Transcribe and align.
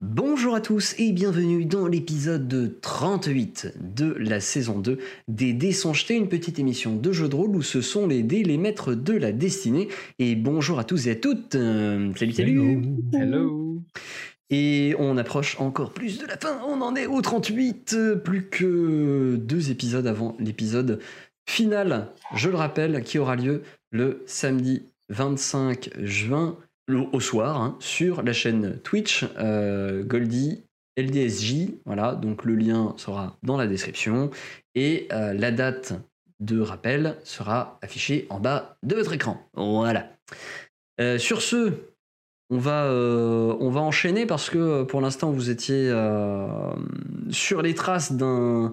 Bonjour 0.00 0.54
à 0.54 0.60
tous 0.60 0.94
et 0.98 1.10
bienvenue 1.10 1.64
dans 1.64 1.88
l'épisode 1.88 2.80
38 2.80 3.74
de 3.80 4.14
la 4.20 4.38
saison 4.38 4.78
2 4.78 4.96
des 5.26 5.52
Dés 5.52 5.72
sont 5.72 5.92
jetés, 5.92 6.14
une 6.14 6.28
petite 6.28 6.60
émission 6.60 6.94
de 6.94 7.10
jeu 7.10 7.28
de 7.28 7.34
rôle 7.34 7.56
où 7.56 7.62
ce 7.62 7.80
sont 7.80 8.06
les 8.06 8.22
dés 8.22 8.44
les 8.44 8.58
maîtres 8.58 8.94
de 8.94 9.14
la 9.14 9.32
destinée. 9.32 9.88
Et 10.20 10.36
bonjour 10.36 10.78
à 10.78 10.84
tous 10.84 11.08
et 11.08 11.10
à 11.10 11.14
toutes. 11.16 11.56
Euh, 11.56 12.12
salut, 12.14 12.32
salut. 12.32 12.82
Hello. 13.12 13.82
Et 14.50 14.94
on 15.00 15.16
approche 15.16 15.58
encore 15.58 15.92
plus 15.92 16.18
de 16.18 16.26
la 16.26 16.36
fin. 16.36 16.60
On 16.64 16.80
en 16.80 16.94
est 16.94 17.06
au 17.06 17.20
38, 17.20 17.94
euh, 17.94 18.14
plus 18.14 18.48
que 18.48 19.34
deux 19.34 19.72
épisodes 19.72 20.06
avant 20.06 20.36
l'épisode 20.38 21.00
final. 21.44 22.12
Je 22.36 22.48
le 22.48 22.56
rappelle, 22.56 23.02
qui 23.02 23.18
aura 23.18 23.34
lieu 23.34 23.62
le 23.90 24.22
samedi 24.26 24.84
25 25.08 25.90
juin 26.04 26.56
au 26.88 27.20
soir 27.20 27.60
hein, 27.60 27.76
sur 27.80 28.22
la 28.22 28.32
chaîne 28.32 28.78
Twitch 28.82 29.24
euh, 29.38 30.02
Goldie 30.02 30.62
LDSJ. 30.98 31.70
Voilà, 31.86 32.14
donc 32.14 32.44
le 32.44 32.54
lien 32.54 32.94
sera 32.96 33.36
dans 33.42 33.56
la 33.56 33.66
description 33.66 34.30
et 34.74 35.08
euh, 35.12 35.32
la 35.32 35.50
date 35.50 35.94
de 36.40 36.60
rappel 36.60 37.16
sera 37.24 37.78
affichée 37.82 38.26
en 38.30 38.40
bas 38.40 38.76
de 38.82 38.94
votre 38.96 39.12
écran. 39.12 39.40
Voilà. 39.54 40.10
Euh, 41.00 41.18
sur 41.18 41.42
ce, 41.42 41.72
on 42.50 42.58
va, 42.58 42.84
euh, 42.84 43.56
on 43.60 43.70
va 43.70 43.80
enchaîner 43.80 44.26
parce 44.26 44.50
que 44.50 44.82
pour 44.82 45.00
l'instant 45.00 45.30
vous 45.30 45.50
étiez 45.50 45.92
sur 47.30 47.62
les 47.62 47.74
traces 47.74 48.12
d'un 48.12 48.72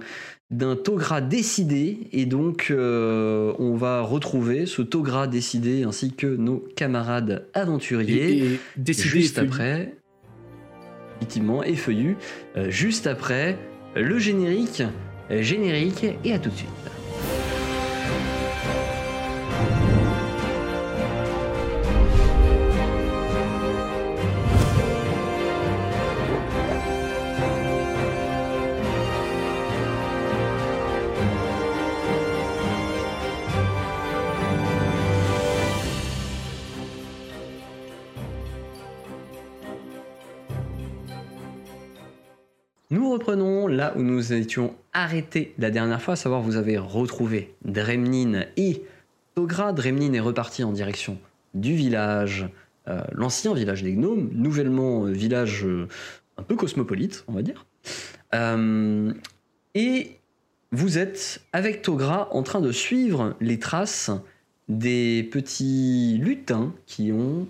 d'un 0.52 0.76
Togra 0.76 1.22
décidé. 1.22 2.08
Et 2.12 2.26
donc 2.26 2.67
euh, 2.70 3.54
on 3.59 3.76
va 3.76 4.02
retrouver 4.02 4.66
ce 4.66 4.81
Togra 4.81 5.27
décidé 5.27 5.84
ainsi 5.84 6.13
que 6.13 6.27
nos 6.27 6.58
camarades 6.76 7.48
aventuriers. 7.54 8.38
Et, 8.38 8.54
et 8.54 8.59
décidé 8.77 9.09
juste 9.09 9.38
et 9.38 9.41
après 9.41 9.95
effectivement 11.18 11.63
et 11.63 11.76
feuillu. 11.76 12.18
Euh, 12.58 12.70
juste 12.70 13.08
après 13.08 13.58
le 13.95 14.20
générique. 14.20 14.84
Générique 15.29 16.05
et 16.23 16.34
à 16.34 16.40
tout 16.40 16.49
de 16.49 16.55
suite 16.55 16.95
où 43.96 44.04
nous 44.04 44.34
étions 44.34 44.76
arrêtés 44.93 45.54
la 45.57 45.71
dernière 45.71 46.01
fois, 46.01 46.13
à 46.13 46.18
savoir 46.18 46.41
vous 46.41 46.55
avez 46.55 46.77
retrouvé 46.77 47.54
Dremnin 47.63 48.46
et 48.57 48.84
Togra. 49.35 49.74
Dremnin 49.74 50.13
est 50.13 50.20
reparti 50.20 50.63
en 50.63 50.71
direction 50.71 51.18
du 51.54 51.76
village, 51.76 52.48
euh, 52.88 53.01
l'ancien 53.12 53.54
village 53.54 53.84
des 53.84 53.93
gnomes, 53.93 54.29
nouvellement 54.34 55.05
euh, 55.05 55.12
village 55.12 55.66
euh, 55.66 55.88
un 56.38 56.43
peu 56.43 56.55
cosmopolite, 56.55 57.23
on 57.27 57.34
va 57.34 57.41
dire. 57.41 57.66
Et 59.76 60.18
vous 60.71 60.98
êtes 60.98 61.41
avec 61.54 61.82
Togra 61.82 62.27
en 62.34 62.43
train 62.43 62.60
de 62.60 62.71
suivre 62.71 63.35
les 63.40 63.60
traces 63.60 64.12
des 64.68 65.23
petits 65.31 66.18
lutins 66.22 66.73
qui 66.85 67.13
ont 67.13 67.47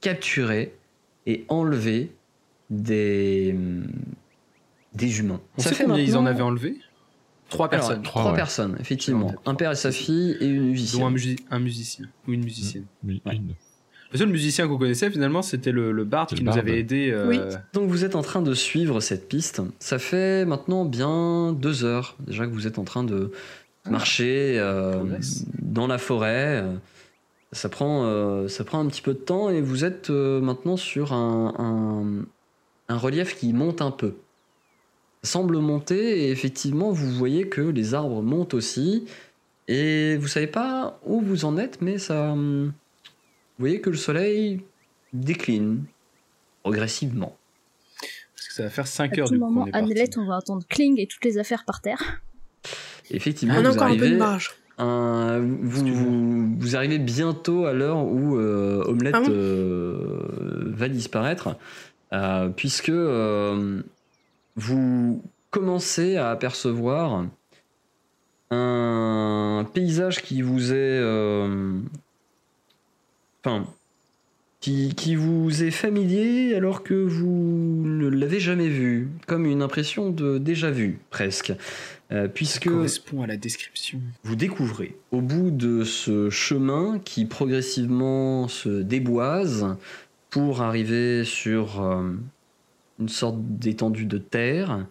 capturé 0.00 0.72
et 1.26 1.44
enlevé 1.48 2.12
des, 2.70 3.54
des 4.94 5.18
humains. 5.20 5.40
On 5.58 5.62
sait 5.62 5.74
combien 5.84 5.98
ils 6.02 6.16
en 6.16 6.26
avaient 6.26 6.42
enlevé 6.42 6.78
Trois 7.48 7.66
Alors, 7.68 7.86
personnes. 7.86 8.02
trois 8.02 8.22
Trois, 8.22 8.32
ouais. 8.32 8.36
personnes, 8.38 8.76
effectivement. 8.80 9.34
Un 9.44 9.54
père 9.54 9.72
et 9.72 9.76
sa 9.76 9.92
fille 9.92 10.36
et 10.40 10.46
une 10.46 10.74
dont 10.92 11.06
un, 11.06 11.10
musicienne. 11.10 11.10
musi- 11.10 11.38
un 11.50 11.58
musicien 11.58 12.06
ou 12.26 12.32
une 12.32 12.44
musicienne. 12.44 12.84
Oui, 13.06 13.20
Ouais. 13.26 13.36
une. 13.36 13.52
Le 14.12 14.18
seul 14.18 14.28
musicien 14.28 14.68
qu'on 14.68 14.76
connaissait 14.78 15.10
finalement, 15.10 15.40
c'était 15.42 15.72
le, 15.72 15.90
le 15.92 16.04
bard 16.04 16.26
qui 16.26 16.36
le 16.36 16.44
nous 16.44 16.56
avait 16.58 16.78
aidé. 16.78 17.10
euh, 17.10 17.28
Oui. 17.28 17.38
Donc 17.72 17.88
vous 17.88 18.04
êtes 18.04 18.14
en 18.16 18.20
train 18.22 18.42
de 18.42 18.52
suivre 18.54 19.00
cette 19.00 19.26
piste. 19.28 19.60
Ça 19.78 19.98
fait 19.98 20.44
maintenant 20.44 20.84
bien 20.84 21.52
deux 21.54 21.84
heures 21.84 22.16
déjà 22.20 22.46
que 22.46 22.52
vous 22.52 22.66
êtes 22.66 22.78
en 22.78 22.84
train 22.84 23.04
de 23.04 23.32
marcher 23.88 24.56
euh, 24.58 25.02
dans 25.60 25.86
la 25.86 25.96
forêt. 25.98 26.62
Ça 27.52 27.68
prend, 27.68 28.04
euh, 28.04 28.48
ça 28.48 28.64
prend 28.64 28.80
un 28.80 28.86
petit 28.86 29.02
peu 29.02 29.12
de 29.14 29.18
temps 29.18 29.50
et 29.50 29.60
vous 29.60 29.84
êtes 29.84 30.08
euh, 30.10 30.40
maintenant 30.40 30.76
sur 30.78 31.12
un, 31.12 31.54
un- 31.58 32.24
un 32.94 32.96
relief 32.98 33.36
qui 33.38 33.52
monte 33.52 33.80
un 33.82 33.90
peu. 33.90 34.14
Semble 35.24 35.58
monter 35.58 36.24
et 36.26 36.30
effectivement 36.32 36.90
vous 36.90 37.10
voyez 37.12 37.48
que 37.48 37.60
les 37.60 37.94
arbres 37.94 38.22
montent 38.22 38.54
aussi 38.54 39.04
et 39.68 40.16
vous 40.16 40.26
savez 40.26 40.48
pas 40.48 40.98
où 41.06 41.20
vous 41.20 41.44
en 41.44 41.56
êtes 41.58 41.80
mais 41.80 41.98
ça, 41.98 42.32
hum, 42.32 42.66
vous 42.66 43.62
voyez 43.62 43.80
que 43.80 43.90
le 43.90 43.96
soleil 43.96 44.60
décline 45.12 45.84
progressivement. 46.64 47.36
Parce 48.34 48.48
que 48.48 48.54
ça 48.54 48.62
va 48.64 48.70
faire 48.70 48.86
5 48.88 49.16
À 49.16 49.20
heures 49.20 49.28
tout 49.28 49.34
du 49.34 49.38
moment, 49.40 49.60
coup. 49.62 49.66
on 49.66 49.68
est 49.68 49.70
parti. 49.72 49.84
Annelette, 49.92 50.18
on 50.18 50.26
va 50.26 50.36
entendre 50.38 50.64
Kling 50.68 50.98
et 50.98 51.06
toutes 51.06 51.24
les 51.24 51.38
affaires 51.38 51.64
par 51.64 51.80
terre. 51.80 52.20
Effectivement, 53.10 53.54
On 53.58 53.64
a 53.64 53.68
vous 53.70 53.76
encore 53.76 53.88
un 53.88 53.90
peu 53.90 53.96
de 53.98 54.02
arrivez, 54.04 54.16
marge. 54.16 54.50
un- 54.78 55.38
vous, 55.40 55.86
vous, 55.86 56.56
vous 56.58 56.76
arrivez 56.76 56.98
bientôt 56.98 57.66
à 57.66 57.72
l'heure 57.72 58.04
où 58.04 58.36
euh, 58.38 58.82
Omelette 58.86 59.14
Ah 59.16 59.20
bon 59.20 59.30
euh, 59.30 60.22
va 60.74 60.88
disparaître, 60.88 61.56
euh, 62.12 62.48
puisque 62.48 62.88
euh, 62.88 63.82
vous 64.56 65.22
commencez 65.50 66.16
à 66.16 66.30
apercevoir 66.30 67.26
un 68.50 69.66
paysage 69.72 70.22
qui 70.22 70.42
vous 70.42 70.72
est, 70.72 70.98
euh, 71.00 71.78
enfin, 73.44 73.66
qui, 74.60 74.94
qui 74.94 75.14
vous 75.14 75.62
est 75.62 75.70
familier 75.70 76.54
alors 76.54 76.82
que 76.82 76.94
vous 76.94 77.82
ne 77.84 78.08
l'avez 78.08 78.40
jamais 78.40 78.68
vu, 78.68 79.08
comme 79.26 79.46
une 79.46 79.62
impression 79.62 80.10
de 80.10 80.38
déjà 80.38 80.70
vu 80.70 80.98
presque, 81.10 81.52
Euh, 82.12 82.24
Ça 82.24 82.28
puisque 82.28 82.68
correspond 82.68 83.22
à 83.22 83.26
la 83.26 83.38
description. 83.38 83.98
vous 84.22 84.36
découvrez 84.36 84.94
au 85.12 85.22
bout 85.22 85.50
de 85.50 85.82
ce 85.82 86.28
chemin 86.28 86.98
qui 86.98 87.24
progressivement 87.24 88.48
se 88.48 88.82
déboise 88.82 89.76
pour 90.28 90.60
arriver 90.60 91.24
sur 91.24 91.80
euh, 91.80 92.10
une 92.98 93.08
sorte 93.08 93.36
d'étendue 93.40 94.06
de 94.06 94.18
terre, 94.18 94.86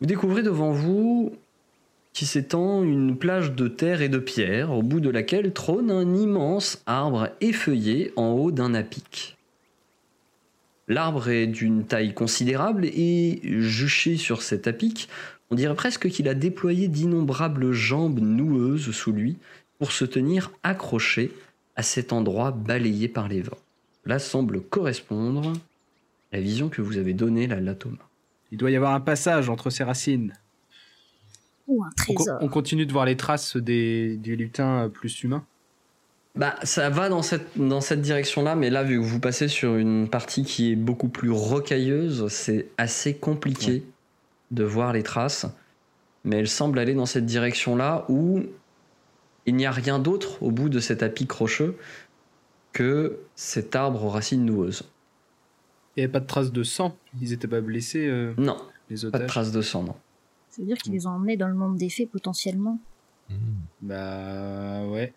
vous 0.00 0.06
découvrez 0.06 0.42
devant 0.42 0.72
vous 0.72 1.32
qui 2.12 2.26
s'étend 2.26 2.84
une 2.84 3.16
plage 3.16 3.52
de 3.52 3.68
terre 3.68 4.00
et 4.00 4.08
de 4.08 4.18
pierre 4.18 4.72
au 4.72 4.82
bout 4.82 5.00
de 5.00 5.10
laquelle 5.10 5.52
trône 5.52 5.90
un 5.90 6.14
immense 6.14 6.82
arbre 6.86 7.30
effeuillé 7.40 8.12
en 8.16 8.32
haut 8.32 8.52
d'un 8.52 8.74
apic. 8.74 9.36
L'arbre 10.86 11.28
est 11.28 11.46
d'une 11.46 11.84
taille 11.84 12.14
considérable 12.14 12.84
et 12.84 13.40
juché 13.42 14.16
sur 14.16 14.42
cet 14.42 14.66
apic, 14.66 15.08
on 15.50 15.54
dirait 15.54 15.74
presque 15.74 16.08
qu'il 16.08 16.28
a 16.28 16.34
déployé 16.34 16.88
d'innombrables 16.88 17.72
jambes 17.72 18.20
noueuses 18.20 18.90
sous 18.92 19.12
lui 19.12 19.36
pour 19.78 19.92
se 19.92 20.04
tenir 20.04 20.52
accroché 20.62 21.32
à 21.76 21.82
cet 21.82 22.12
endroit 22.12 22.50
balayé 22.50 23.08
par 23.08 23.28
les 23.28 23.40
vents. 23.40 23.58
Cela 24.04 24.18
semble 24.18 24.60
correspondre 24.60 25.52
la 26.34 26.40
vision 26.40 26.68
que 26.68 26.82
vous 26.82 26.96
avez 26.98 27.14
donnée 27.14 27.46
là, 27.46 27.60
là 27.60 27.74
Thomas. 27.74 28.08
Il 28.50 28.58
doit 28.58 28.70
y 28.70 28.76
avoir 28.76 28.92
un 28.94 29.00
passage 29.00 29.48
entre 29.48 29.70
ces 29.70 29.84
racines. 29.84 30.32
Ou 31.66 31.82
un 31.82 31.88
On, 31.88 31.90
co- 32.14 32.14
trésor. 32.24 32.38
on 32.42 32.48
continue 32.48 32.86
de 32.86 32.92
voir 32.92 33.04
les 33.06 33.16
traces 33.16 33.56
des, 33.56 34.16
des 34.16 34.36
lutins 34.36 34.84
euh, 34.84 34.88
plus 34.88 35.22
humains. 35.22 35.44
Bah, 36.34 36.56
ça 36.64 36.90
va 36.90 37.08
dans 37.08 37.22
cette, 37.22 37.56
dans 37.56 37.80
cette 37.80 38.00
direction-là, 38.02 38.56
mais 38.56 38.68
là, 38.68 38.82
vu 38.82 38.98
que 39.00 39.04
vous 39.04 39.20
passez 39.20 39.46
sur 39.46 39.76
une 39.76 40.08
partie 40.08 40.42
qui 40.44 40.72
est 40.72 40.76
beaucoup 40.76 41.08
plus 41.08 41.30
rocailleuse, 41.30 42.26
c'est 42.28 42.66
assez 42.76 43.14
compliqué 43.14 43.84
de 44.50 44.64
voir 44.64 44.92
les 44.92 45.04
traces. 45.04 45.46
Mais 46.24 46.36
elle 46.38 46.48
semble 46.48 46.80
aller 46.80 46.94
dans 46.94 47.06
cette 47.06 47.26
direction-là 47.26 48.04
où 48.08 48.42
il 49.46 49.54
n'y 49.54 49.66
a 49.66 49.70
rien 49.70 50.00
d'autre 50.00 50.42
au 50.42 50.50
bout 50.50 50.68
de 50.68 50.80
cet 50.80 51.02
apic 51.04 51.30
rocheux 51.30 51.76
que 52.72 53.20
cet 53.36 53.76
arbre 53.76 54.04
aux 54.04 54.08
racines 54.08 54.44
noueuses. 54.44 54.82
Il 55.96 56.00
n'y 56.00 56.04
avait 56.04 56.12
pas 56.12 56.20
de 56.20 56.26
traces 56.26 56.52
de 56.52 56.62
sang. 56.62 56.96
Ils 57.20 57.32
étaient 57.32 57.46
pas 57.48 57.60
blessés, 57.60 58.06
euh, 58.06 58.34
Non, 58.36 58.56
les 58.90 58.96
pas 58.96 59.02
de 59.02 59.06
otages. 59.08 59.26
traces 59.28 59.52
de 59.52 59.62
sang, 59.62 59.82
non. 59.84 59.94
Ça 60.50 60.62
veut 60.62 60.66
dire 60.66 60.78
qu'ils 60.78 60.92
les 60.92 61.06
ont 61.06 61.10
emmenés 61.10 61.36
dans 61.36 61.48
le 61.48 61.54
monde 61.54 61.76
des 61.76 61.88
fées 61.88 62.06
potentiellement. 62.06 62.78
Mmh. 63.30 63.34
Bah 63.82 64.84
ouais. 64.86 65.12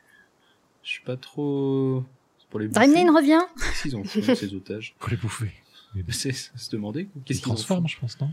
Je 0.83 0.89
suis 0.91 1.03
pas 1.03 1.18
trop. 1.18 2.03
C'est 2.39 2.47
pour 2.50 2.59
les 2.59 2.68
bouffer. 2.68 3.09
revient 3.09 3.41
Qu'est-ce 3.57 3.81
qu'ils 3.83 3.95
ont 3.97 4.03
fait, 4.03 4.35
ces 4.35 4.53
otages 4.56 4.95
Faut 5.00 5.09
les 5.09 5.18
bouffer. 5.18 5.51
C'est 6.09 6.31
c'est 6.31 6.57
se 6.57 6.69
demander. 6.71 7.07
Qu'est-ce 7.25 7.39
se 7.39 7.44
qu'ils 7.44 7.53
transforment, 7.53 7.88
je 7.88 8.00
pense, 8.00 8.19
non? 8.21 8.31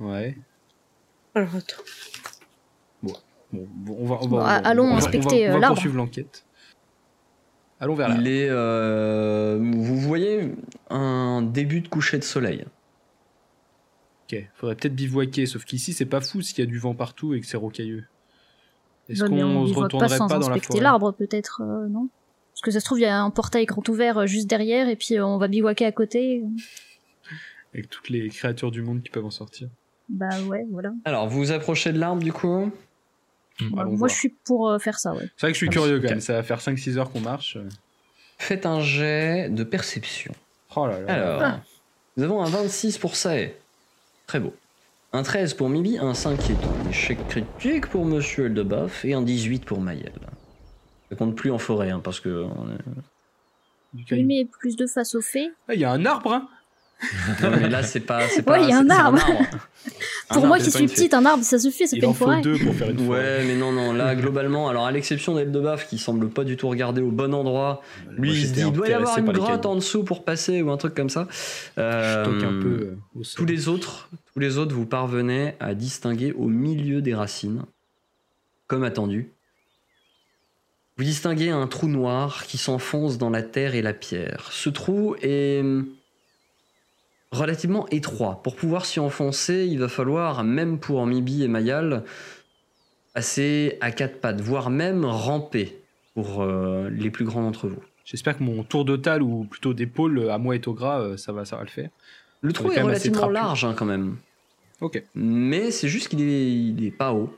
Ouais. 0.00 0.36
Alors, 1.34 1.54
attends. 1.56 1.82
Bon, 3.02 3.12
bon, 3.52 3.96
on 4.00 4.06
va, 4.06 4.14
on 4.14 4.18
va, 4.18 4.26
Bon, 4.28 4.36
on 4.36 4.38
va- 4.40 4.52
allons 4.56 4.84
on 4.84 4.90
va- 4.90 4.96
inspecter, 4.96 5.26
on 5.26 5.28
va- 5.28 5.36
euh, 5.36 5.48
on 5.50 5.52
va 5.54 5.58
l'arbre. 5.60 5.74
poursuivre 5.74 5.96
l'enquête. 5.96 6.45
Allons 7.80 7.94
vers 7.94 8.08
là. 8.08 8.16
Il 8.18 8.28
est. 8.28 8.48
euh, 8.48 9.58
vous 9.60 9.98
voyez 9.98 10.52
un 10.90 11.42
début 11.42 11.80
de 11.80 11.88
coucher 11.88 12.18
de 12.18 12.24
soleil. 12.24 12.64
Ok, 14.24 14.44
faudrait 14.54 14.74
peut-être 14.74 14.94
bivouaquer, 14.94 15.46
sauf 15.46 15.64
qu'ici 15.64 15.92
c'est 15.92 16.06
pas 16.06 16.20
fou 16.20 16.40
s'il 16.42 16.58
y 16.58 16.62
a 16.62 16.66
du 16.66 16.78
vent 16.78 16.94
partout 16.94 17.34
et 17.34 17.40
que 17.40 17.46
c'est 17.46 17.56
rocailleux. 17.56 18.04
Est-ce 19.08 19.22
qu'on 19.24 19.66
se 19.66 19.68
bivouaque 19.68 19.74
pas 19.74 19.80
retournerait 19.82 20.18
sans 20.18 20.26
pas, 20.26 20.38
dans 20.38 20.48
la 20.48 20.54
inspecter 20.54 20.78
forêt 20.78 20.82
l'arbre, 20.82 21.12
peut-être, 21.12 21.62
euh, 21.62 21.86
non? 21.88 22.08
Parce 22.52 22.62
que 22.62 22.70
ça 22.72 22.80
se 22.80 22.84
trouve, 22.86 22.98
il 22.98 23.02
y 23.02 23.06
a 23.06 23.20
un 23.20 23.30
portail 23.30 23.66
grand 23.66 23.88
ouvert 23.88 24.18
euh, 24.18 24.26
juste 24.26 24.48
derrière, 24.48 24.88
et 24.88 24.96
puis 24.96 25.20
on 25.20 25.38
va 25.38 25.46
bivouaquer 25.46 25.84
à 25.84 25.92
côté. 25.92 26.42
Avec 27.74 27.88
toutes 27.88 28.08
les 28.08 28.28
créatures 28.30 28.70
du 28.70 28.82
monde 28.82 29.02
qui 29.02 29.10
peuvent 29.10 29.26
en 29.26 29.30
sortir. 29.30 29.68
Bah 30.08 30.30
ouais, 30.48 30.64
voilà. 30.70 30.92
Alors, 31.04 31.28
vous 31.28 31.38
vous 31.38 31.52
approchez 31.52 31.92
de 31.92 31.98
l'arbre 31.98 32.22
du 32.22 32.32
coup? 32.32 32.72
Bah, 33.60 33.82
Allons 33.82 33.90
moi, 33.90 33.98
voir. 33.98 34.10
je 34.10 34.14
suis 34.14 34.28
pour 34.44 34.68
euh, 34.70 34.78
faire 34.78 34.98
ça, 34.98 35.12
ouais. 35.12 35.28
C'est 35.36 35.46
vrai 35.46 35.52
que 35.52 35.54
je 35.54 35.64
suis 35.64 35.68
curieux 35.68 36.00
quand 36.00 36.10
même, 36.10 36.20
ça 36.20 36.34
va 36.34 36.42
faire 36.42 36.60
5-6 36.60 36.98
heures 36.98 37.10
qu'on 37.10 37.20
marche. 37.20 37.56
Faites 38.38 38.66
un 38.66 38.80
jet 38.80 39.48
de 39.48 39.64
perception. 39.64 40.32
Oh 40.74 40.86
là 40.86 41.00
là. 41.00 41.12
Alors, 41.12 41.42
Ah. 41.42 41.60
nous 42.16 42.24
avons 42.24 42.42
un 42.42 42.50
26 42.50 42.98
pour 42.98 43.16
Sae. 43.16 43.52
Très 44.26 44.40
beau. 44.40 44.54
Un 45.12 45.22
13 45.22 45.54
pour 45.54 45.70
Mibi, 45.70 45.96
un 45.98 46.12
5 46.12 46.38
qui 46.38 46.52
est 46.52 46.56
un 46.56 46.90
échec 46.90 47.18
critique 47.28 47.86
pour 47.86 48.04
Monsieur 48.04 48.46
Eldebaff 48.46 49.04
et 49.06 49.14
un 49.14 49.22
18 49.22 49.64
pour 49.64 49.80
Mayel. 49.80 50.12
Ça 51.08 51.16
compte 51.16 51.34
plus 51.36 51.50
en 51.50 51.58
forêt, 51.58 51.90
hein, 51.90 52.00
parce 52.04 52.20
que. 52.20 52.44
on 52.44 52.68
est- 52.72 54.12
Oui, 54.12 54.24
mais 54.24 54.44
plus 54.44 54.76
de 54.76 54.86
face 54.86 55.14
au 55.14 55.22
fait. 55.22 55.48
Ah, 55.68 55.74
il 55.74 55.80
y 55.80 55.84
a 55.84 55.90
un 55.92 56.04
arbre, 56.04 56.32
hein 56.34 56.48
Non, 57.42 57.50
mais 57.50 57.68
là, 57.68 57.82
c'est 57.82 58.00
pas. 58.00 58.26
c'est 58.28 58.36
Ouais, 58.38 58.42
pas- 58.42 58.60
il 58.60 58.70
y 58.70 58.72
a 58.72 58.78
un 58.78 58.88
arbre. 58.90 59.18
Pour 60.30 60.46
moi 60.46 60.58
qui 60.58 60.70
suis 60.70 60.86
petite, 60.86 61.14
un 61.14 61.24
arbre, 61.24 61.44
ça 61.44 61.58
suffit, 61.58 61.86
c'est 61.86 61.96
Il 61.96 62.00
pas 62.00 62.06
en 62.08 62.10
une 62.10 62.16
faut 62.16 62.24
forêt. 62.24 62.40
deux 62.40 62.58
pour 62.58 62.74
faire 62.74 62.90
une 62.90 62.98
forêt. 62.98 63.08
Ouais, 63.38 63.44
mais 63.46 63.54
non, 63.54 63.70
non, 63.70 63.92
là, 63.92 64.14
globalement, 64.16 64.68
alors 64.68 64.86
à 64.86 64.90
l'exception 64.92 65.34
d'Eldebaf 65.34 65.86
qui 65.88 65.98
semble 65.98 66.28
pas 66.30 66.42
du 66.42 66.56
tout 66.56 66.68
regarder 66.68 67.02
au 67.02 67.10
bon 67.10 67.32
endroit, 67.34 67.82
lui 68.10 68.30
Moi, 68.30 68.38
il 68.38 68.46
se 68.46 68.52
dit 68.52 68.60
il 68.62 68.72
doit 68.72 68.88
y 68.88 68.92
avoir 68.92 69.16
une 69.18 69.30
grotte 69.32 69.66
en 69.66 69.74
dessous 69.76 70.02
pour 70.04 70.24
passer 70.24 70.62
ou 70.62 70.70
un 70.70 70.76
truc 70.78 70.94
comme 70.94 71.10
ça. 71.10 71.28
Je 71.76 71.82
Euh, 71.82 72.24
toque 72.24 72.42
un 72.42 72.60
peu 72.60 72.96
euh, 73.18 73.22
tous 73.36 73.44
les 73.46 73.68
autres, 73.68 74.08
tous 74.32 74.40
les 74.40 74.58
autres, 74.58 74.74
vous 74.74 74.86
parvenez 74.86 75.54
à 75.60 75.74
distinguer 75.74 76.32
au 76.32 76.48
milieu 76.48 77.02
des 77.02 77.14
racines, 77.14 77.62
comme 78.66 78.82
attendu. 78.84 79.30
Vous 80.96 81.04
distinguez 81.04 81.50
un 81.50 81.66
trou 81.66 81.88
noir 81.88 82.44
qui 82.46 82.56
s'enfonce 82.56 83.18
dans 83.18 83.28
la 83.30 83.42
terre 83.42 83.74
et 83.74 83.82
la 83.82 83.92
pierre. 83.92 84.48
Ce 84.50 84.70
trou 84.70 85.14
est 85.22 85.60
hum, 85.60 85.86
relativement 87.36 87.86
étroit. 87.88 88.40
Pour 88.42 88.56
pouvoir 88.56 88.86
s'y 88.86 89.00
enfoncer, 89.00 89.66
il 89.66 89.78
va 89.78 89.88
falloir, 89.88 90.44
même 90.44 90.78
pour 90.78 91.06
Mibi 91.06 91.44
et 91.44 91.48
Mayal, 91.48 92.04
passer 93.14 93.78
à 93.80 93.90
quatre 93.92 94.20
pattes, 94.20 94.40
voire 94.40 94.70
même 94.70 95.04
ramper 95.04 95.78
pour 96.14 96.42
euh, 96.42 96.88
les 96.90 97.10
plus 97.10 97.24
grands 97.24 97.42
d'entre 97.42 97.68
vous. 97.68 97.82
J'espère 98.04 98.38
que 98.38 98.42
mon 98.42 98.62
tour 98.62 98.84
de 98.84 98.96
tal 98.96 99.22
ou 99.22 99.44
plutôt 99.44 99.74
d'épaule 99.74 100.30
à 100.30 100.38
moi 100.38 100.54
et 100.54 100.60
Togra, 100.60 101.00
euh, 101.00 101.16
ça 101.16 101.32
va, 101.32 101.44
ça 101.44 101.56
va 101.56 101.62
le 101.62 101.68
faire. 101.68 101.90
Le 102.40 102.52
trou 102.52 102.70
est 102.70 102.80
relativement 102.80 103.28
large 103.28 103.64
hein, 103.64 103.74
quand 103.76 103.84
même. 103.84 104.16
Ok. 104.80 105.02
Mais 105.14 105.70
c'est 105.70 105.88
juste 105.88 106.08
qu'il 106.08 106.22
est, 106.22 106.52
il 106.52 106.84
est 106.84 106.90
pas 106.90 107.12
haut. 107.12 107.34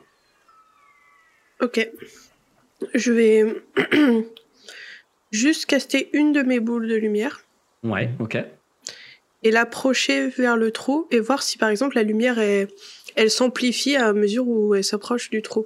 Ok. 1.61 1.89
Je 2.93 3.11
vais 3.11 3.63
juste 5.31 5.65
caster 5.65 6.09
une 6.13 6.33
de 6.33 6.41
mes 6.41 6.59
boules 6.59 6.87
de 6.87 6.95
lumière 6.95 7.41
Ouais, 7.83 8.11
ok. 8.19 8.37
Et 9.43 9.51
l'approcher 9.51 10.27
vers 10.29 10.57
le 10.57 10.71
trou 10.71 11.07
et 11.11 11.19
voir 11.19 11.41
si 11.43 11.57
par 11.57 11.69
exemple 11.69 11.95
la 11.95 12.03
lumière 12.03 12.39
est... 12.39 12.67
elle 13.15 13.31
s'amplifie 13.31 13.95
à 13.95 14.13
mesure 14.13 14.47
où 14.47 14.75
elle 14.75 14.83
s'approche 14.83 15.29
du 15.29 15.41
trou. 15.41 15.65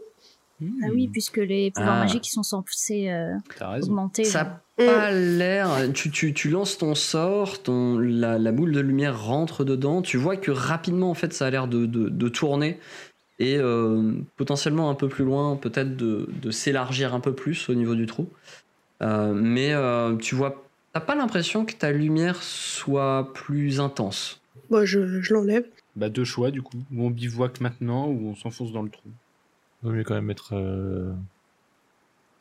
Ah 0.81 0.87
oui, 0.93 1.09
puisque 1.11 1.37
les 1.37 1.71
pouvoirs 1.71 1.95
Ah. 1.95 2.03
magiques 2.03 2.27
ils 2.27 2.31
sont 2.31 2.43
censés 2.43 3.09
euh, 3.09 3.33
augmenter. 3.81 4.23
Ça 4.23 4.43
genre. 4.79 4.87
a 4.87 4.91
pas 4.91 5.11
l'air. 5.11 5.69
Tu, 5.93 6.09
tu, 6.09 6.33
tu 6.33 6.49
lances 6.49 6.77
ton 6.77 6.95
sort, 6.95 7.61
ton, 7.63 7.97
la, 7.97 8.39
la 8.39 8.51
boule 8.53 8.71
de 8.71 8.79
lumière 8.79 9.21
rentre 9.25 9.65
dedans. 9.65 10.01
Tu 10.01 10.15
vois 10.15 10.37
que 10.37 10.51
rapidement, 10.51 11.09
en 11.09 11.15
fait, 11.15 11.33
ça 11.33 11.47
a 11.47 11.49
l'air 11.49 11.67
de, 11.67 11.85
de, 11.85 12.07
de 12.07 12.29
tourner 12.29 12.79
et 13.39 13.57
euh, 13.57 14.13
potentiellement 14.37 14.89
un 14.89 14.95
peu 14.95 15.09
plus 15.09 15.25
loin, 15.25 15.57
peut-être 15.57 15.97
de, 15.97 16.29
de 16.41 16.51
s'élargir 16.51 17.13
un 17.13 17.19
peu 17.19 17.33
plus 17.33 17.67
au 17.67 17.73
niveau 17.73 17.95
du 17.95 18.05
trou. 18.05 18.29
Euh, 19.01 19.33
mais 19.33 19.73
euh, 19.73 20.15
tu 20.15 20.33
vois, 20.35 20.63
t'as 20.93 21.01
pas 21.01 21.15
l'impression 21.15 21.65
que 21.65 21.73
ta 21.73 21.91
lumière 21.91 22.41
soit 22.41 23.31
plus 23.33 23.79
intense? 23.79 24.41
Moi, 24.69 24.85
je, 24.85 25.21
je 25.21 25.33
l'enlève. 25.33 25.65
Bah 25.95 26.09
deux 26.09 26.23
choix 26.23 26.49
du 26.51 26.61
coup. 26.61 26.77
Ou 26.93 27.05
on 27.05 27.09
bivouaque 27.09 27.59
maintenant 27.61 28.07
ou 28.07 28.29
on 28.29 28.35
s'enfonce 28.35 28.71
dans 28.71 28.81
le 28.81 28.89
trou. 28.89 29.09
Il 29.81 29.89
vaut 29.89 29.95
mieux 29.95 30.03
quand 30.03 30.15
même 30.15 30.29
être 30.31 30.55
euh, 30.55 31.13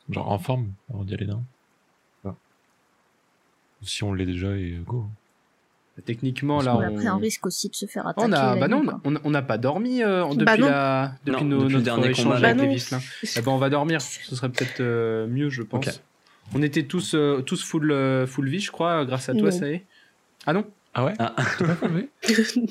genre 0.09 0.31
en 0.31 0.39
forme 0.39 0.71
avant 0.89 1.03
d'y 1.03 1.13
aller, 1.13 1.27
non? 1.27 1.43
Si 3.85 4.01
on 4.03 4.13
l'est 4.13 4.25
déjà 4.25 4.55
et 4.55 4.79
go. 4.85 5.05
Techniquement 6.05 6.63
Parce 6.63 6.67
là 6.67 6.77
Mais 6.79 6.87
on... 6.87 6.95
Après, 6.95 7.07
un 7.07 7.17
risque 7.17 7.45
aussi 7.45 7.67
de 7.69 7.75
se 7.75 7.85
faire 7.85 8.07
attaquer. 8.07 8.27
On 8.27 8.31
a, 8.31 8.55
la 8.55 8.61
bah 8.61 8.67
nuit, 8.67 8.75
non, 8.75 8.85
quoi. 8.85 9.01
on 9.03 9.15
on 9.25 9.29
n'a 9.29 9.41
pas 9.41 9.57
dormi 9.57 10.01
euh, 10.01 10.25
depuis 10.29 10.45
Bah 10.45 10.57
non. 10.57 10.67
la, 10.67 11.11
depuis 11.25 11.43
Non, 11.43 11.49
nos, 11.49 11.57
depuis 11.63 11.67
le 11.67 11.73
notre 11.73 11.83
dernier 11.83 12.09
échange 12.09 12.23
combat, 12.35 12.47
avec 12.47 12.57
Bah 12.57 12.63
les 12.63 12.95
non. 12.95 13.01
Eh 13.35 13.41
ben 13.41 13.51
on 13.51 13.57
va 13.57 13.69
dormir. 13.69 14.01
Ce 14.01 14.35
serait 14.35 14.49
peut-être 14.49 14.79
euh, 14.79 15.27
mieux, 15.27 15.49
je 15.49 15.63
pense. 15.63 15.85
Ok. 15.85 15.93
On 16.55 16.61
était 16.61 16.83
tous 16.83 17.13
euh, 17.15 17.41
tous 17.41 17.63
full 17.63 17.91
euh, 17.91 18.25
full 18.27 18.47
vie, 18.49 18.59
je 18.59 18.71
crois, 18.71 19.05
grâce 19.05 19.29
à 19.29 19.33
toi, 19.33 19.49
Non. 19.49 19.51
ça 19.51 19.67
y 19.69 19.73
est. 19.73 19.85
Ah 20.45 20.53
non 20.53 20.65
Ah 20.93 21.05
ouais 21.05 21.13
Ah. 21.19 21.35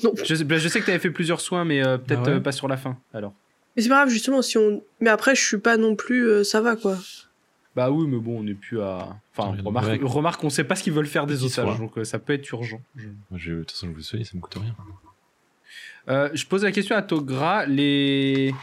Non. 0.03 0.11
je 0.23 0.35
sais, 0.35 0.43
bah, 0.43 0.57
je 0.57 0.67
sais 0.67 0.79
que 0.79 0.85
tu 0.85 0.91
avais 0.91 0.99
fait 0.99 1.11
plusieurs 1.11 1.41
soins, 1.41 1.65
mais 1.65 1.83
euh, 1.85 1.97
peut-être 1.97 2.21
Ah 2.25 2.29
ouais 2.29 2.35
euh, 2.35 2.39
pas 2.39 2.51
sur 2.51 2.67
la 2.67 2.77
fin. 2.77 2.97
Alors. 3.13 3.33
Mais 3.75 3.81
c'est 3.81 3.89
pas 3.89 3.95
grave, 3.95 4.09
justement, 4.09 4.41
si 4.43 4.57
on. 4.57 4.83
Mais 5.01 5.09
après, 5.09 5.33
je 5.35 5.41
suis 5.43 5.57
pas 5.57 5.77
non 5.77 5.95
plus. 5.95 6.27
euh, 6.27 6.43
ça 6.43 6.61
va, 6.61 6.75
quoi. 6.75 6.97
Bah 7.75 7.89
oui, 7.89 8.05
mais 8.07 8.19
bon, 8.19 8.39
on 8.39 8.43
n'est 8.43 8.53
plus 8.53 8.79
à. 8.81 9.17
Enfin, 9.35 9.55
Non, 9.57 9.63
remarque, 9.69 9.87
ouais. 9.87 9.99
remarque, 10.03 10.43
on 10.43 10.49
sait 10.51 10.63
pas 10.63 10.75
ce 10.75 10.83
qu'ils 10.83 10.93
veulent 10.93 11.07
faire 11.07 11.25
des 11.25 11.43
otages, 11.43 11.79
donc 11.79 11.97
euh, 11.97 12.03
ça 12.03 12.19
peut 12.19 12.33
être 12.33 12.47
urgent. 12.51 12.79
Je- 12.95 13.07
Moi, 13.31 13.39
je- 13.39 13.51
De 13.53 13.59
toute 13.61 13.71
façon, 13.71 13.87
je 13.89 13.93
vous 13.93 14.01
soigne, 14.01 14.23
ça 14.23 14.31
me 14.35 14.41
coûte 14.41 14.53
rien. 14.61 14.75
Euh, 16.09 16.29
je 16.33 16.45
pose 16.45 16.63
la 16.63 16.71
question 16.71 16.95
à 16.95 17.01
Togra. 17.01 17.65
Les... 17.65 18.53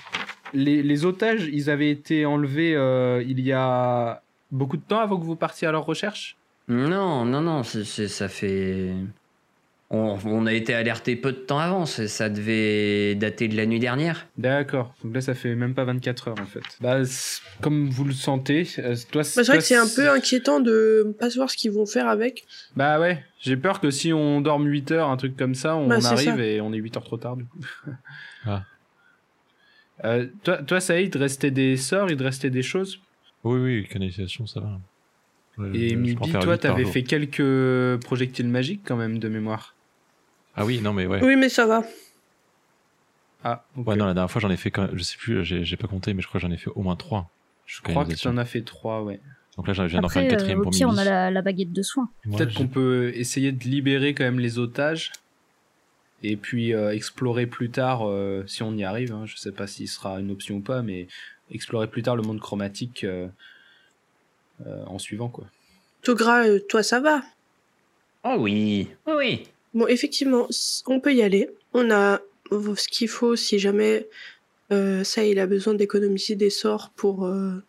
les 0.55 0.82
les 0.84 1.05
otages, 1.05 1.49
ils 1.52 1.70
avaient 1.70 1.90
été 1.90 2.25
enlevés 2.25 2.76
euh, 2.76 3.22
il 3.26 3.40
y 3.40 3.50
a 3.52 4.22
beaucoup 4.50 4.76
de 4.76 4.82
temps 4.82 5.00
avant 5.00 5.19
que 5.19 5.25
vous 5.25 5.37
partiez 5.37 5.67
à 5.69 5.73
leur 5.73 5.85
recherche? 5.85 6.37
Non, 6.69 7.25
non, 7.25 7.41
non, 7.41 7.62
c'est, 7.62 7.85
c'est- 7.85 8.08
ça 8.08 8.29
fait. 8.29 8.93
On, 9.93 10.17
on 10.25 10.47
a 10.47 10.52
été 10.52 10.73
alerté 10.73 11.17
peu 11.17 11.32
de 11.32 11.38
temps 11.38 11.58
avant, 11.58 11.85
c'est- 11.85 12.06
ça 12.06 12.29
devait 12.29 13.17
dater 13.17 13.49
de 13.49 13.56
la 13.56 13.67
nuit 13.67 13.81
dernière. 13.81 14.29
D'accord. 14.38 14.94
Donc 15.02 15.12
là, 15.14 15.20
ça 15.20 15.35
fait 15.35 15.56
même 15.56 15.75
pas 15.75 15.82
24 15.85 16.29
heures 16.29 16.41
en 16.41 16.47
fait. 16.47 16.62
Bah, 16.81 17.05
c'est- 17.05 17.41
comme 17.61 17.91
vous 17.91 18.05
le 18.05 18.12
sentez, 18.12 18.69
euh, 18.79 18.94
toi, 19.11 19.23
Bah, 19.23 19.25
c'est 19.25 19.44
vrai 19.47 19.58
que 19.58 19.64
c'est 19.64 19.75
un 19.75 19.88
peu 19.88 20.08
inquiétant 20.08 20.61
de 20.61 21.12
pas 21.19 21.29
savoir 21.31 21.50
ce 21.50 21.56
qu'ils 21.56 21.73
vont 21.73 21.87
faire 21.87 22.06
avec. 22.06 22.44
Bah 22.76 23.00
ouais, 23.00 23.25
j'ai 23.41 23.56
peur 23.56 23.81
que 23.81 23.91
si 23.91 24.12
on 24.12 24.41
dorme 24.41 24.67
8 24.69 24.93
heures, 24.93 25.08
un 25.08 25.17
truc 25.17 25.37
comme 25.37 25.56
ça, 25.56 25.75
on 25.75 25.88
Bah, 25.88 26.00
c'est 26.00 26.06
arrive 26.06 26.37
ça. 26.37 26.44
et 26.46 26.61
on 26.61 26.73
est 26.73 26.76
8 26.79 26.96
heures 26.96 27.05
trop 27.05 27.17
tard 27.17 27.37
du 27.37 27.44
coup. 27.46 27.58
Ah. 28.46 28.63
Euh, 30.05 30.29
toi, 30.44 30.63
toi, 30.63 30.81
ça 30.81 30.98
y 30.98 31.03
est, 31.03 31.05
il 31.06 31.10
te 31.10 31.19
restait 31.19 31.51
des 31.51 31.77
sorts, 31.77 32.10
il 32.10 32.17
te 32.17 32.22
restait 32.22 32.48
des 32.48 32.63
choses? 32.63 33.01
Oui, 33.44 33.59
oui, 33.61 33.89
canalisation, 33.89 34.47
ça 34.47 34.61
va. 34.61 34.79
Ouais, 35.59 35.77
Et 35.77 35.97
Mibi, 35.97 36.32
toi, 36.32 36.59
t'avais 36.59 36.85
fait 36.85 37.03
quelques 37.03 38.01
projectiles 38.05 38.49
magiques 38.49 38.82
quand 38.85 38.97
même 38.97 39.19
de 39.19 39.29
mémoire. 39.29 39.75
Ah 40.56 40.65
oui, 40.65 40.81
non, 40.81 40.93
mais 40.93 41.06
ouais. 41.06 41.23
Oui, 41.23 41.37
mais 41.37 41.49
ça 41.49 41.67
va. 41.67 41.82
Ah, 43.43 43.65
ok. 43.77 43.87
Ouais, 43.87 43.97
non, 43.97 44.06
la 44.06 44.15
dernière 44.15 44.31
fois, 44.31 44.41
j'en 44.41 44.51
ai 44.51 44.56
fait 44.56 44.70
quand 44.70 44.82
même, 44.82 44.97
je 44.97 45.03
sais 45.03 45.17
plus, 45.17 45.44
j'ai 45.44 45.77
pas 45.77 45.89
compté, 45.89 46.13
mais 46.13 46.23
je 46.23 46.29
crois 46.29 46.41
que 46.41 46.47
j'en 46.47 46.53
ai 46.53 46.59
fait 46.59 46.70
au 46.75 46.82
moins 46.82 46.97
trois. 46.97 47.31
Je 47.67 47.81
crois 47.82 48.05
que 48.05 48.13
tu 48.15 48.27
en 48.27 48.37
as 48.37 48.44
fait 48.44 48.63
3, 48.63 49.03
ouais. 49.03 49.20
Donc 49.56 49.69
là, 49.69 49.75
je 49.75 49.82
viens 49.85 50.01
d'en 50.01 50.09
faire 50.09 50.23
une 50.23 50.29
euh, 50.29 50.31
quatrième 50.31 50.59
au 50.59 50.63
pour 50.63 50.73
pire, 50.73 50.89
on 50.89 50.97
a 50.97 51.05
la, 51.05 51.31
la 51.31 51.43
baguette 51.43 51.73
de 51.73 51.82
soin. 51.82 52.09
Moi, 52.25 52.39
Peut-être 52.39 52.55
qu'on 52.55 52.67
peut 52.67 53.13
essayer 53.15 53.53
de 53.53 53.63
libérer 53.65 54.13
quand 54.15 54.25
même 54.25 54.41
les 54.41 54.59
otages. 54.59 55.13
Et 56.23 56.37
puis 56.37 56.75
euh, 56.75 56.93
explorer 56.93 57.47
plus 57.47 57.70
tard, 57.70 58.06
euh, 58.06 58.44
si 58.47 58.63
on 58.63 58.75
y 58.75 58.85
arrive, 58.85 59.13
hein, 59.13 59.25
je 59.25 59.37
sais 59.37 59.53
pas 59.53 59.67
s'il 59.67 59.89
sera 59.89 60.20
une 60.20 60.31
option 60.31 60.56
ou 60.56 60.61
pas, 60.61 60.82
mais 60.82 61.09
explorer 61.50 61.88
plus 61.88 62.02
tard 62.02 62.16
le 62.16 62.22
monde 62.22 62.40
chromatique 62.40 63.04
euh, 63.04 63.28
euh, 64.66 64.84
en 64.86 64.98
suivant 64.98 65.28
quoi. 65.28 65.44
Togra, 66.02 66.44
euh, 66.44 66.60
toi, 66.69 66.82
ça 66.82 67.00
va? 67.00 67.22
Oh 68.24 68.36
oui, 68.38 68.88
oui, 69.06 69.12
oui. 69.16 69.42
Bon, 69.74 69.86
effectivement, 69.86 70.46
on 70.86 71.00
peut 71.00 71.14
y 71.14 71.22
aller. 71.22 71.50
On 71.74 71.90
a 71.90 72.20
ce 72.50 72.88
qu'il 72.88 73.08
faut 73.08 73.36
si 73.36 73.58
jamais 73.58 74.06
euh, 74.72 75.04
ça, 75.04 75.24
il 75.24 75.38
a 75.38 75.46
besoin 75.46 75.74
d'économiser 75.74 76.36
des 76.36 76.50
sorts 76.50 76.90
pour 76.96 77.26
euh, 77.26 77.62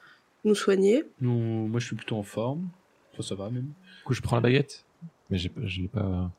nous 0.44 0.56
soigner. 0.56 1.04
Nous, 1.20 1.68
moi 1.68 1.80
je 1.80 1.88
suis 1.88 1.96
plutôt 1.96 2.18
en 2.18 2.24
forme, 2.24 2.68
enfin, 3.14 3.24
ça 3.24 3.36
va 3.36 3.50
même. 3.50 3.64
Du 3.64 4.04
coup, 4.06 4.14
je 4.14 4.22
prends 4.22 4.36
la 4.36 4.42
baguette? 4.42 4.86
Mais 5.30 5.38
je 5.38 5.50
l'ai 5.82 5.88
pas. 5.88 6.32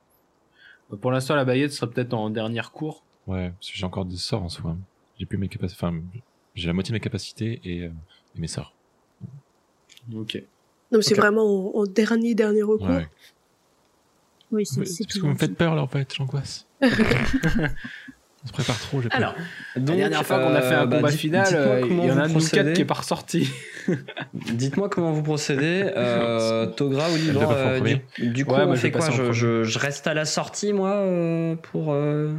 Euh, 0.92 0.96
Pour 0.96 1.10
l'instant 1.12 1.34
la 1.34 1.44
baguette 1.44 1.72
sera 1.72 1.90
peut-être 1.90 2.14
en 2.14 2.30
dernière 2.30 2.72
cour. 2.72 3.02
Ouais, 3.26 3.50
parce 3.50 3.70
que 3.70 3.76
j'ai 3.76 3.86
encore 3.86 4.04
des 4.04 4.16
sorts 4.16 4.42
en 4.42 4.48
soi. 4.48 4.76
J'ai 5.18 5.26
plus 5.26 5.38
mes 5.38 5.48
capacités. 5.48 5.78
Enfin, 5.84 6.00
j'ai 6.54 6.66
la 6.66 6.72
moitié 6.72 6.90
de 6.92 6.96
mes 6.96 7.00
capacités 7.00 7.60
et, 7.64 7.82
euh, 7.82 7.90
et 8.36 8.40
mes 8.40 8.46
sorts. 8.48 8.74
Ok. 10.14 10.42
Donc, 10.90 11.02
c'est 11.04 11.14
Ok. 11.14 11.20
vraiment 11.20 11.76
en, 11.76 11.80
en 11.82 11.86
dernier, 11.86 12.34
dernier 12.34 12.62
recours. 12.62 12.88
Ouais. 12.88 13.08
Oui, 14.50 14.66
c'est 14.66 14.80
Mais 14.80 14.86
c'est 14.86 15.04
Parce 15.04 15.14
que 15.18 15.20
vous 15.22 15.28
me 15.28 15.34
faites 15.36 15.56
peur 15.56 15.74
là 15.74 15.82
en 15.82 15.86
fait, 15.88 16.12
j'angoisse. 16.14 16.66
On 18.44 18.48
se 18.48 18.52
prépare 18.52 18.78
trop, 18.80 19.00
j'ai 19.00 19.08
peur. 19.08 19.16
Alors, 19.18 19.34
donc, 19.76 19.90
La 19.90 19.96
dernière 19.96 20.26
fois 20.26 20.40
qu'on 20.40 20.52
a 20.54 20.60
fait 20.60 20.74
un 20.74 20.82
euh, 20.82 20.86
bah, 20.86 20.96
combat 20.96 21.12
final, 21.12 21.44
dites-moi 21.46 21.62
euh, 21.64 21.80
il 21.80 21.88
comment 21.88 22.04
y 22.04 22.10
en 22.10 22.14
vous 22.14 22.18
a 22.18 22.22
un 22.22 22.26
de 22.26 22.32
nous 22.32 22.38
procédez. 22.40 22.56
quatre 22.64 22.72
qui 22.74 22.82
est 22.82 22.84
pas 22.86 22.94
ressorti. 22.94 23.48
Dites-moi 24.34 24.88
comment 24.88 25.12
vous 25.12 25.22
procédez. 25.22 25.90
Euh, 25.96 26.66
Togra 26.76 27.08
ou 27.10 27.16
Liban, 27.16 27.48
euh, 27.52 27.80
du, 28.18 28.28
du 28.30 28.44
coup, 28.44 28.52
Ouais, 28.54 28.64
on 28.64 28.74
je 28.74 28.80
fait 28.80 28.90
quoi 28.90 29.08
je, 29.10 29.16
premier. 29.16 29.32
je- 29.32 29.62
je 29.62 29.78
reste 29.78 30.08
à 30.08 30.14
la 30.14 30.24
sortie, 30.24 30.72
moi, 30.72 30.90
euh, 30.96 31.54
pour, 31.54 31.92
euh, 31.92 32.34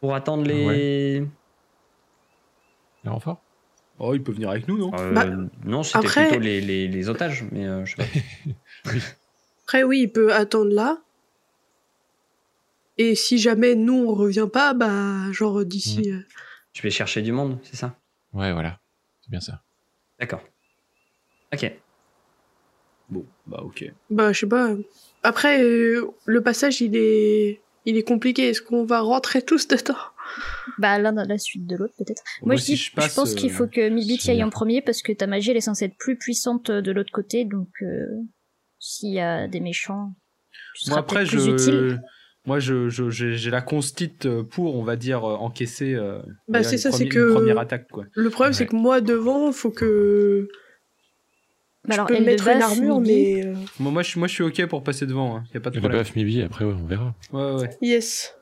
pour 0.00 0.14
attendre 0.14 0.44
les. 0.44 1.24
Les 3.08 3.12
renforts 3.14 3.42
Oh, 3.98 4.14
il 4.14 4.22
peut 4.22 4.32
venir 4.32 4.50
avec 4.50 4.68
nous, 4.68 4.76
non? 4.76 4.90
Euh, 4.94 5.12
Bah, 5.14 5.24
non, 5.64 5.82
c'était 5.82 6.06
après- 6.06 6.26
plutôt 6.28 6.40
les, 6.40 6.60
les, 6.60 6.86
les 6.88 7.08
otages, 7.08 7.44
mais 7.50 7.66
euh, 7.66 7.84
je 7.86 7.96
sais 7.96 8.02
pas. 8.84 8.92
Après, 9.64 9.82
oui, 9.82 10.02
il 10.02 10.08
peut 10.12 10.32
attendre 10.34 10.72
là. 10.72 10.98
Et 12.98 13.14
si 13.14 13.38
jamais 13.38 13.74
nous, 13.74 13.94
on 13.94 14.14
revient 14.14 14.46
pas, 14.52 14.74
bah, 14.74 15.32
genre 15.32 15.64
d'ici. 15.64 16.12
euh, 16.12 16.20
Tu 16.74 16.82
vais 16.82 16.90
chercher 16.90 17.22
du 17.22 17.32
monde, 17.32 17.58
c'est 17.62 17.76
ça? 17.76 17.96
Ouais, 18.34 18.52
voilà. 18.52 18.78
C'est 19.22 19.30
bien 19.30 19.40
ça. 19.40 19.62
D'accord. 20.20 20.42
Ok. 21.52 21.72
Bon, 23.08 23.24
bah 23.46 23.62
ok. 23.64 23.90
Bah, 24.10 24.32
je 24.34 24.40
sais 24.40 24.46
pas. 24.46 24.74
Après, 25.22 25.62
euh, 25.62 26.10
le 26.26 26.42
passage, 26.42 26.80
il 26.82 26.94
est. 26.94 27.62
Il 27.86 27.96
est 27.96 28.02
compliqué. 28.02 28.48
Est-ce 28.50 28.60
qu'on 28.60 28.84
va 28.84 29.00
rentrer 29.00 29.40
tous 29.42 29.66
dedans? 29.66 29.96
Bah 30.78 30.98
l'un 30.98 31.12
dans 31.12 31.26
la 31.26 31.38
suite 31.38 31.66
de 31.66 31.76
l'autre 31.76 31.94
peut-être. 31.98 32.22
Moi, 32.42 32.54
Moi, 32.54 32.56
je, 32.56 32.62
si 32.62 32.70
dis- 32.72 32.76
je 32.76 32.90
je, 32.90 32.94
passe, 32.96 33.14
pense 33.14 33.34
qu'il 33.34 33.50
euh, 33.50 33.54
faut 33.54 33.66
que 33.66 33.88
Mibi 33.88 34.16
y 34.16 34.30
aille 34.30 34.42
en 34.44 34.50
premier 34.50 34.80
parce 34.82 35.02
que 35.02 35.12
ta 35.12 35.26
magie 35.26 35.50
elle 35.50 35.56
est 35.56 35.60
censée 35.60 35.86
être 35.86 35.96
plus 35.98 36.16
puissante 36.16 36.70
de 36.70 36.92
l'autre 36.92 37.10
côté 37.12 37.44
donc 37.44 37.68
euh, 37.82 38.06
s'il 38.78 39.12
y 39.12 39.20
a 39.20 39.48
des 39.48 39.60
méchants, 39.60 40.14
tu 40.74 40.90
Moi 40.90 40.98
après, 40.98 41.24
plus 41.24 41.46
utile. 41.46 41.56
je, 41.90 41.96
moi 42.46 42.60
je, 42.60 42.88
je- 42.88 43.10
j'ai 43.10 43.36
j'ai 43.36 43.50
la 43.50 43.60
constite 43.62 44.28
pour, 44.42 44.76
on 44.76 44.82
va 44.84 44.96
dire, 44.96 45.24
euh, 45.28 45.34
encaisser. 45.34 45.94
euh, 45.94 46.22
Bah, 46.46 46.62
c'est 46.62 46.78
ça, 46.78 46.90
c'est 46.92 47.06
première- 47.08 47.12
que- 47.26 47.32
première 47.34 47.58
attaque 47.58 47.88
quoi. 47.88 48.04
Le 48.14 48.30
problème, 48.30 48.52
c'est 48.52 48.66
que 48.66 48.76
moi, 48.76 49.00
devant, 49.00 49.50
faut 49.52 49.70
que. 49.70 50.48
Bah, 51.84 51.90
je 51.90 51.94
alors, 51.94 52.06
peux 52.06 52.14
elle 52.16 52.24
mettre 52.24 52.46
une 52.48 52.60
armure, 52.62 53.00
Mibi, 53.00 53.34
mais. 53.34 53.46
euh, 53.46 53.54
Moi, 53.80 53.92
moi, 53.92 54.02
je, 54.02 54.10
suis- 54.10 54.18
moi 54.18 54.28
je 54.28 54.34
suis 54.34 54.42
ok 54.44 54.66
pour 54.66 54.82
passer 54.84 55.06
devant, 55.06 55.36
hein. 55.36 55.44
y 55.54 55.56
a 55.56 55.60
pas 55.60 55.70
de 55.70 55.76
Et 55.76 55.80
le 55.80 55.82
problème. 55.82 56.02
buff 56.02 56.14
Mibi, 56.16 56.42
après, 56.42 56.64
ouais, 56.64 56.74
on 56.74 56.86
verra. 56.86 57.14
Ouais, 57.32 57.52
ouais. 57.62 57.78
Yes. 57.80 58.34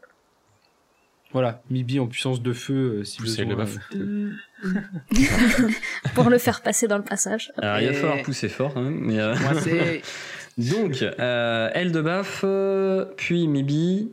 Voilà, 1.32 1.60
Mibi 1.70 1.98
en 2.00 2.06
puissance 2.06 2.40
de 2.40 2.52
feu 2.52 2.98
euh, 3.00 3.04
si 3.04 3.18
Pousser 3.18 3.44
besoin. 3.44 3.66
le 3.92 4.32
euh. 4.64 5.70
pour 6.14 6.30
le 6.30 6.38
faire 6.38 6.62
passer 6.62 6.88
dans 6.88 6.96
le 6.98 7.04
passage. 7.04 7.52
Alors, 7.58 7.80
il 7.80 7.88
va 7.88 7.92
falloir 7.94 8.22
pousser 8.22 8.48
fort, 8.48 8.78
même, 8.78 8.98
mais. 9.00 9.18
euh, 9.18 9.34
Moi 9.36 9.60
c'est. 9.60 10.02
Donc, 10.58 11.02
euh, 11.02 11.70
Elle 11.74 11.92
de 11.92 12.00
Baf, 12.00 12.40
euh, 12.44 13.04
puis 13.18 13.46
Mibi, 13.46 14.10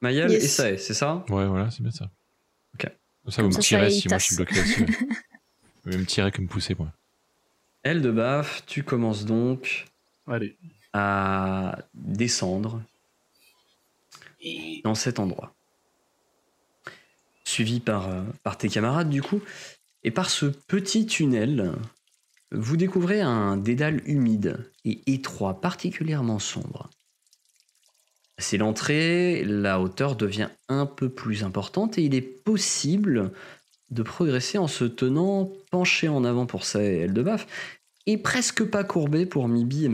Mayel 0.00 0.30
Yes. 0.32 0.42
et 0.44 0.48
Sae, 0.48 0.76
c'est 0.78 0.94
ça? 0.94 1.24
Ouais, 1.28 1.46
voilà, 1.46 1.70
c'est 1.70 1.82
bien 1.82 1.92
ça. 1.92 2.10
Ok. 2.74 2.90
Comme 3.22 3.32
ça, 3.32 3.42
vous 3.42 3.48
me 3.50 3.54
tirez 3.60 3.90
si 3.90 4.08
moi 4.08 4.18
je 4.18 4.24
suis 4.24 4.36
bloqué 4.36 4.56
là-dessus. 4.56 4.84
Vous 5.84 5.92
pouvez 5.92 5.98
me 5.98 6.06
tirer 6.06 6.32
que 6.32 6.40
me 6.42 6.48
pousser, 6.48 6.74
moi. 6.76 6.88
Elle 7.84 8.02
de 8.02 8.10
Baf, 8.10 8.64
tu 8.66 8.82
commences 8.82 9.24
donc 9.24 9.86
Allez. 10.26 10.56
à 10.92 11.78
descendre 11.94 12.82
dans 14.82 14.94
cet 14.96 15.18
endroit. 15.20 15.54
Suivi 17.48 17.80
par, 17.80 18.10
euh, 18.10 18.20
par 18.42 18.58
tes 18.58 18.68
camarades, 18.68 19.08
du 19.08 19.22
coup, 19.22 19.40
et 20.02 20.10
par 20.10 20.28
ce 20.28 20.44
petit 20.44 21.06
tunnel, 21.06 21.72
vous 22.52 22.76
découvrez 22.76 23.22
un 23.22 23.56
dédale 23.56 24.02
humide 24.04 24.70
et 24.84 25.00
étroit, 25.06 25.58
particulièrement 25.62 26.38
sombre. 26.38 26.90
C'est 28.36 28.58
l'entrée, 28.58 29.44
la 29.46 29.80
hauteur 29.80 30.14
devient 30.14 30.50
un 30.68 30.84
peu 30.84 31.08
plus 31.08 31.42
importante 31.42 31.96
et 31.96 32.02
il 32.02 32.14
est 32.14 32.20
possible 32.20 33.32
de 33.90 34.02
progresser 34.02 34.58
en 34.58 34.68
se 34.68 34.84
tenant 34.84 35.50
penché 35.70 36.08
en 36.08 36.24
avant 36.24 36.44
pour 36.44 36.64
sa 36.64 36.82
aile 36.82 37.14
de 37.14 37.22
baf 37.22 37.46
et 38.04 38.18
presque 38.18 38.62
pas 38.62 38.84
courbé 38.84 39.24
pour 39.24 39.48
Mibi 39.48 39.86
et 39.86 39.88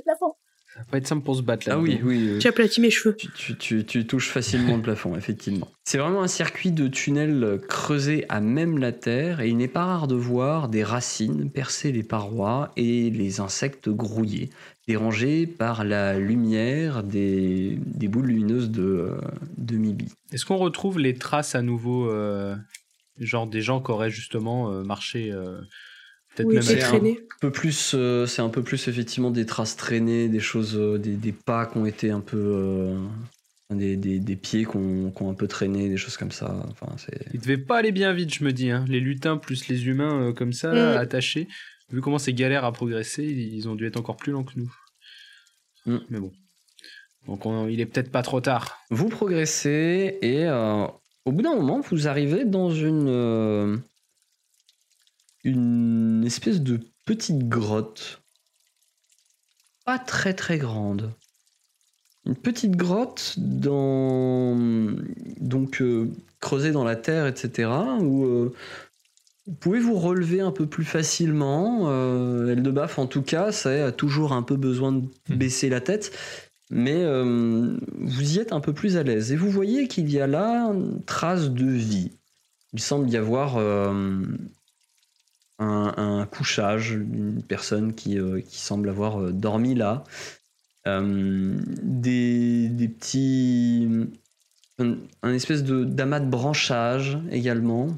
plafond. 0.00 0.34
Ça 0.74 0.80
va 0.80 0.84
pas 0.86 0.96
être 0.98 1.06
simple 1.06 1.22
pour 1.24 1.36
se 1.36 1.42
battre 1.42 1.68
là. 1.68 1.74
Ah 1.76 1.78
oui, 1.78 2.00
oui. 2.02 2.28
euh, 2.30 2.40
J'ai 2.40 2.48
aplati 2.48 2.80
mes 2.80 2.90
cheveux. 2.90 3.14
tu, 3.14 3.28
tu- 3.32 3.56
tu- 3.56 3.84
tu 3.84 4.06
touches 4.06 4.28
facilement 4.30 4.76
le 4.76 4.82
plafond, 4.82 5.14
effectivement. 5.16 5.68
C'est 5.84 5.98
vraiment 5.98 6.22
un 6.22 6.28
circuit 6.28 6.72
de 6.72 6.88
tunnels 6.88 7.60
creusés 7.68 8.24
à 8.30 8.40
même 8.40 8.78
la 8.78 8.92
terre 8.92 9.40
et 9.40 9.48
il 9.50 9.56
n'est 9.58 9.68
pas 9.68 9.84
rare 9.84 10.06
de 10.08 10.14
voir 10.14 10.68
des 10.70 10.82
racines 10.82 11.50
percer 11.50 11.92
les 11.92 12.02
parois 12.02 12.72
et 12.76 13.10
les 13.10 13.40
insectes 13.40 13.90
grouillés, 13.90 14.48
dérangés 14.88 15.46
par 15.46 15.84
la 15.84 16.18
lumière 16.18 17.02
des, 17.02 17.78
des 17.84 18.08
boules 18.08 18.26
lumineuses 18.28 18.70
de, 18.70 18.82
euh, 18.82 19.20
de 19.58 19.76
Mibi. 19.76 20.06
Est-ce 20.32 20.46
qu'on 20.46 20.56
retrouve 20.56 20.98
les 20.98 21.14
traces 21.14 21.54
à 21.54 21.60
nouveau, 21.60 22.08
euh, 22.08 22.56
genre 23.18 23.46
des 23.46 23.60
gens 23.60 23.82
qui 23.82 23.90
auraient 23.90 24.10
justement 24.10 24.72
euh, 24.72 24.82
marché, 24.84 25.30
euh, 25.32 25.60
peut-être 26.34 26.46
Oui, 26.48 26.54
même 26.56 27.14
un- 27.14 27.14
peu 27.40 27.50
plus, 27.50 27.92
euh, 27.94 28.26
c'est 28.26 28.42
un 28.42 28.48
peu 28.48 28.62
plus 28.62 28.88
effectivement 28.88 29.30
des 29.30 29.46
traces 29.46 29.76
traînées, 29.76 30.28
des 30.28 30.40
choses, 30.40 30.76
euh, 30.76 30.98
des, 30.98 31.14
des 31.16 31.32
pas 31.32 31.66
qui 31.66 31.78
ont 31.78 31.86
été 31.86 32.10
un 32.10 32.20
peu, 32.20 32.38
euh, 32.38 32.98
des, 33.70 33.96
des- 33.96 34.18
des 34.20 34.36
pieds 34.36 34.64
qui 34.64 34.76
ont, 34.76 35.10
qui 35.10 35.22
ont 35.22 35.30
un 35.30 35.34
peu 35.34 35.48
traîné, 35.48 35.88
des 35.88 35.96
choses 35.96 36.16
comme 36.16 36.30
ça. 36.32 36.54
Enfin, 36.70 36.94
c'est. 36.98 37.26
Ils 37.34 37.40
devaient 37.40 37.58
pas 37.58 37.78
aller 37.78 37.90
bien 37.92 38.12
vite, 38.12 38.32
je 38.34 38.44
me 38.44 38.52
dis. 38.52 38.70
Hein. 38.70 38.84
Les 38.88 39.00
lutins 39.00 39.36
plus 39.36 39.68
les 39.68 39.86
humains 39.86 40.28
euh, 40.28 40.32
comme 40.32 40.52
ça, 40.52 40.72
Mm. 40.72 40.98
attachés. 40.98 41.48
Vu 41.90 42.00
comment 42.00 42.18
c'est 42.18 42.32
galère 42.32 42.64
à 42.64 42.72
progresser, 42.72 43.24
ils 43.24 43.68
ont 43.68 43.74
dû 43.74 43.86
être 43.86 43.98
encore 43.98 44.16
plus 44.16 44.32
lents 44.32 44.44
que 44.44 44.52
nous. 44.56 44.72
Mm. 45.86 45.98
Mais 46.10 46.20
bon. 46.20 46.32
Donc 47.26 47.46
on- 47.46 47.68
il 47.68 47.80
est 47.80 47.86
peut-être 47.86 48.10
pas 48.10 48.22
trop 48.22 48.40
tard. 48.40 48.78
Vous 48.90 49.08
progressez 49.08 50.18
et 50.22 50.44
euh, 50.46 50.86
au 51.24 51.32
bout 51.32 51.42
d'un 51.42 51.54
moment, 51.54 51.80
vous 51.80 52.08
arrivez 52.08 52.44
dans 52.44 52.70
une 52.70 53.06
euh, 53.08 53.76
une 55.44 56.22
espèce 56.24 56.60
de 56.60 56.80
petite 57.04 57.48
grotte, 57.48 58.22
pas 59.84 59.98
très 59.98 60.34
très 60.34 60.58
grande. 60.58 61.12
Une 62.24 62.36
petite 62.36 62.76
grotte 62.76 63.34
dans 63.38 64.56
donc 65.40 65.82
euh, 65.82 66.08
creusée 66.40 66.70
dans 66.70 66.84
la 66.84 66.94
terre, 66.94 67.26
etc. 67.26 67.68
Où 68.00 68.24
euh, 68.24 68.54
vous 69.46 69.54
pouvez 69.54 69.80
vous 69.80 69.98
relever 69.98 70.40
un 70.40 70.52
peu 70.52 70.66
plus 70.66 70.84
facilement. 70.84 71.90
Euh, 71.90 72.52
Eldebaf, 72.52 73.00
en 73.00 73.06
tout 73.06 73.22
cas, 73.22 73.50
ça 73.50 73.86
a 73.86 73.92
toujours 73.92 74.32
un 74.32 74.42
peu 74.42 74.54
besoin 74.54 74.92
de 74.92 75.02
baisser 75.28 75.68
la 75.68 75.80
tête 75.80 76.16
mais 76.72 77.04
euh, 77.04 77.76
vous 77.98 78.36
y 78.36 78.38
êtes 78.38 78.52
un 78.52 78.60
peu 78.60 78.72
plus 78.72 78.96
à 78.96 79.02
l'aise. 79.02 79.30
Et 79.30 79.36
vous 79.36 79.50
voyez 79.50 79.88
qu'il 79.88 80.10
y 80.10 80.18
a 80.18 80.26
là 80.26 80.64
une 80.72 81.04
trace 81.04 81.50
de 81.50 81.66
vie. 81.66 82.12
Il 82.72 82.80
semble 82.80 83.10
y 83.10 83.16
avoir 83.18 83.58
euh, 83.58 84.22
un, 85.62 85.94
un 85.96 86.26
couchage 86.26 86.92
d'une 86.92 87.42
personne 87.42 87.94
qui, 87.94 88.18
euh, 88.18 88.40
qui 88.40 88.58
semble 88.58 88.88
avoir 88.88 89.20
euh, 89.20 89.32
dormi 89.32 89.74
là. 89.74 90.04
Euh, 90.86 91.54
des, 91.82 92.88
petits. 92.88 93.88
Un, 94.78 94.96
un 95.22 95.32
espèce 95.32 95.62
d'amas 95.62 96.20
de 96.20 96.28
branchage 96.28 97.18
également. 97.30 97.88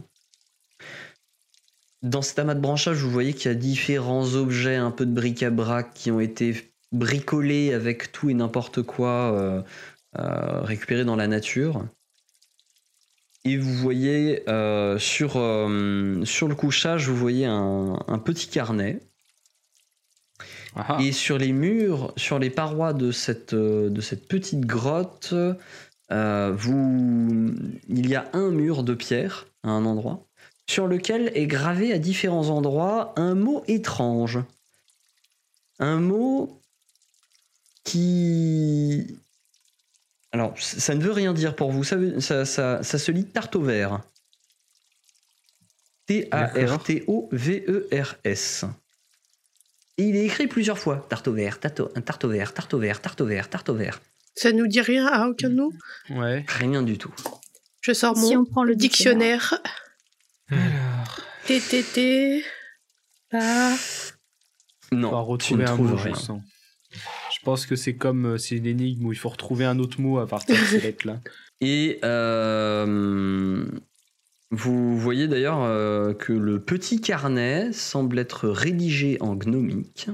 Dans 2.03 2.21
cet 2.21 2.39
amas 2.39 2.55
de 2.55 2.61
branchage, 2.61 2.99
vous 2.99 3.11
voyez 3.11 3.33
qu'il 3.33 3.51
y 3.51 3.55
a 3.55 3.57
différents 3.57 4.35
objets, 4.35 4.77
un 4.77 4.91
peu 4.91 5.07
de 5.07 5.13
bric-à-brac 5.13 5.95
qui 5.95 6.11
ont 6.11 6.21
été 6.21 6.71
bricolés 6.93 7.73
avec 7.73 8.13
tout 8.13 8.29
et 8.29 8.35
n'importe 8.35 8.83
quoi 8.83 9.33
euh, 9.33 9.63
euh, 10.19 10.61
récupéré 10.61 11.05
dans 11.05 11.17
la 11.17 11.27
nature. 11.27 11.87
Et 13.47 13.59
vous 13.59 13.75
voyez 13.75 14.49
euh, 14.49 14.99
sur, 14.99 15.37
euh, 15.37 16.25
sur 16.25 16.49
le 16.49 16.55
couchage, 16.55 17.09
vous 17.09 17.17
voyez 17.17 17.45
un, 17.45 17.99
un 18.07 18.19
petit 18.19 18.49
carnet. 18.49 19.01
Ah. 20.77 20.99
Et 21.01 21.13
sur 21.13 21.39
les 21.39 21.53
murs, 21.53 22.13
sur 22.17 22.39
les 22.39 22.51
parois 22.51 22.95
de 22.95 23.13
cette, 23.13 23.53
euh, 23.53 23.91
de 23.91 24.01
cette 24.01 24.27
petite 24.27 24.63
grotte, 24.63 25.35
euh, 26.11 26.53
vous... 26.57 27.55
il 27.89 28.09
y 28.09 28.15
a 28.15 28.29
un 28.33 28.51
mur 28.51 28.83
de 28.83 28.95
pierre 28.95 29.47
à 29.63 29.71
un 29.71 29.85
endroit, 29.85 30.27
sur 30.67 30.87
lequel 30.87 31.31
est 31.35 31.47
gravé 31.47 31.93
à 31.93 31.99
différents 31.99 32.49
endroits 32.49 33.13
un 33.17 33.35
mot 33.35 33.63
étrange. 33.69 34.39
Un 35.79 36.01
mot 36.01 36.61
qui... 37.85 39.19
Alors, 40.35 40.53
ça 40.59 40.95
ne 40.97 41.01
veut 41.01 41.13
rien 41.13 41.33
dire 41.33 41.55
pour 41.55 41.71
vous, 41.71 41.85
ça, 41.85 41.95
veut- 41.95 42.19
ça, 42.21 42.45
ça- 42.45 42.83
ça 42.83 42.99
se 42.99 43.13
lit 43.13 43.25
tarte 43.25 43.55
au 43.55 43.63
vert. 43.63 44.01
T-A-R-T-O-V-E-R-S. 47.37 48.65
Et 49.97 50.03
il 50.09 50.17
est 50.17 50.25
écrit 50.25 50.47
plusieurs 50.49 50.79
fois. 50.79 51.07
Tarte 51.09 51.29
au 51.29 51.33
vert, 51.33 51.61
tarte 51.61 51.81
au, 51.81 51.87
tarte 51.87 52.25
au 52.25 52.29
vert, 52.29 52.53
tarte 52.53 52.75
au 52.75 52.79
vert, 52.79 53.01
tarte 53.01 53.21
au 53.21 53.27
vert, 53.27 53.49
tarte 53.49 53.69
au 53.69 53.75
vert. 53.75 54.01
Ça 54.35 54.51
nous 54.53 54.67
dit 54.67 54.81
rien 54.81 55.07
à 55.07 55.29
aucun 55.29 55.49
de 55.51 55.55
nous? 55.55 55.73
Ouais. 56.11 56.45
Rien 56.49 56.83
du 56.83 56.99
tout. 56.99 57.15
Je 57.81 57.93
sors 57.93 58.17
mon 58.17 58.29
Si 58.29 58.37
on 58.37 58.45
prend 58.45 58.65
le 58.65 58.75
dictionnaire. 58.75 59.55
dictionnaire. 60.51 60.83
Alors, 60.97 61.21
TTT. 61.47 62.45
Ah. 63.33 63.77
on 64.93 64.97
va 64.97 65.01
Non, 65.01 65.37
tu 65.37 65.55
ne 65.55 65.65
trouves 65.65 65.95
rien. 65.95 66.15
Je 67.45 67.51
pense 67.51 67.67
que 67.67 67.77
c'est 67.77 67.95
comme 67.95 68.25
euh, 68.25 68.39
c'est 68.39 68.57
une 68.57 68.65
énigme 68.65 69.05
où 69.05 69.13
il 69.13 69.19
faut 69.19 69.29
retrouver 69.29 69.67
un 69.67 69.79
autre 69.79 70.01
mot 70.01 70.19
à 70.19 70.27
partir 70.27 70.59
de 70.59 70.65
ces 70.65 70.81
lettres-là. 70.81 71.21
Et 71.61 71.99
euh, 72.03 73.67
vous 74.51 74.99
voyez 74.99 75.29
d'ailleurs 75.29 75.63
euh, 75.63 76.15
que 76.15 76.33
le 76.33 76.63
petit 76.65 77.03
carnet 77.03 77.71
semble 77.75 78.19
être 78.19 78.49
rédigé 78.49 79.19
en 79.21 79.35
gnomique. 79.35 80.09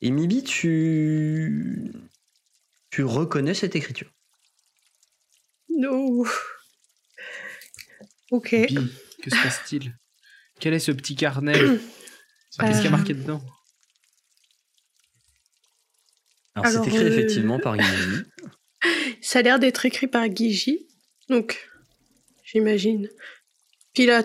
Et 0.00 0.10
Mibi, 0.10 0.42
tu, 0.42 1.92
tu 2.90 3.04
reconnais 3.04 3.54
cette 3.54 3.76
écriture? 3.76 4.12
No. 5.68 6.26
Ok. 8.32 8.56
Que 9.22 9.30
se 9.30 9.40
passe-t-il? 9.40 9.96
Quel 10.58 10.74
est 10.74 10.80
ce 10.80 10.90
petit 10.90 11.14
carnet? 11.14 11.52
Qu'est-ce 12.58 12.78
qu'il 12.78 12.86
y 12.86 12.88
a 12.88 12.90
marqué 12.90 13.14
dedans? 13.14 13.40
Alors, 16.60 16.66
Alors, 16.66 16.84
c'est 16.84 16.90
écrit 16.90 17.04
euh, 17.04 17.12
effectivement 17.12 17.58
par 17.58 17.76
Guillaume. 17.76 18.24
Ça 19.20 19.40
a 19.40 19.42
l'air 19.42 19.58
d'être 19.58 19.84
écrit 19.86 20.06
par 20.06 20.28
Guigi. 20.28 20.86
Donc, 21.28 21.68
j'imagine. 22.44 23.08
Puis 23.94 24.06
là, 24.06 24.22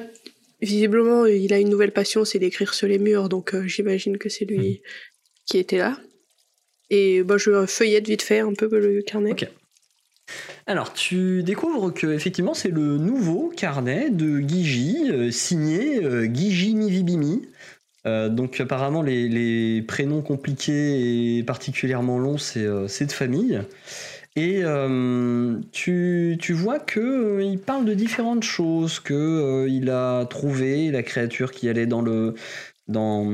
visiblement, 0.62 1.26
il 1.26 1.54
a 1.54 1.60
une 1.60 1.70
nouvelle 1.70 1.92
passion, 1.92 2.26
c'est 2.26 2.40
d'écrire 2.40 2.74
sur 2.74 2.88
les 2.88 3.00
murs. 3.00 3.30
Donc, 3.30 3.54
euh, 3.54 3.68
j'imagine 3.68 4.18
que 4.18 4.30
c'est 4.30 4.46
lui 4.46 4.82
qui 5.46 5.58
était 5.58 5.78
là. 5.78 6.00
Et 6.90 7.24
bah, 7.24 7.38
je 7.38 7.66
feuillette 7.66 8.08
vite 8.08 8.22
fait 8.22 8.40
un 8.40 8.54
peu 8.54 8.68
le 8.68 9.02
carnet. 9.02 9.32
Ok. 9.32 9.48
Alors, 10.66 10.94
tu 10.94 11.44
découvres 11.44 11.94
que 11.94 12.08
effectivement 12.08 12.54
c'est 12.54 12.70
le 12.70 12.98
nouveau 12.98 13.52
carnet 13.56 14.10
de 14.10 14.40
Guigi, 14.40 15.10
euh, 15.10 15.32
signé 15.32 16.04
euh, 16.04 16.26
Guigi 16.26 16.76
Mivibimi. 16.76 17.42
Euh, 18.06 18.28
donc 18.30 18.60
apparemment 18.60 19.02
les, 19.02 19.82
prénoms 19.88 20.22
compliqués 20.22 21.38
et 21.38 21.44
particulièrement 21.44 22.20
longs, 22.20 22.38
c'est 22.38 22.66
euh, 22.66 22.88
de 22.88 23.12
famille. 23.12 23.62
Et 24.36 24.62
euh, 24.64 25.60
tu, 25.72 26.38
tu 26.42 26.54
vois 26.54 26.80
que 26.80 27.00
euh, 27.00 27.44
il 27.44 27.60
parle 27.60 27.86
de 27.86 27.94
différentes 27.94 28.44
choses, 28.44 29.00
que 29.00 29.68
il 29.70 29.90
a 29.90 30.26
trouvé 30.26 30.90
la 30.92 31.04
créature 31.04 31.52
qui 31.52 31.70
allait 31.70 31.86
dans 31.86 32.02
le 32.02 32.34
dans 32.88 33.28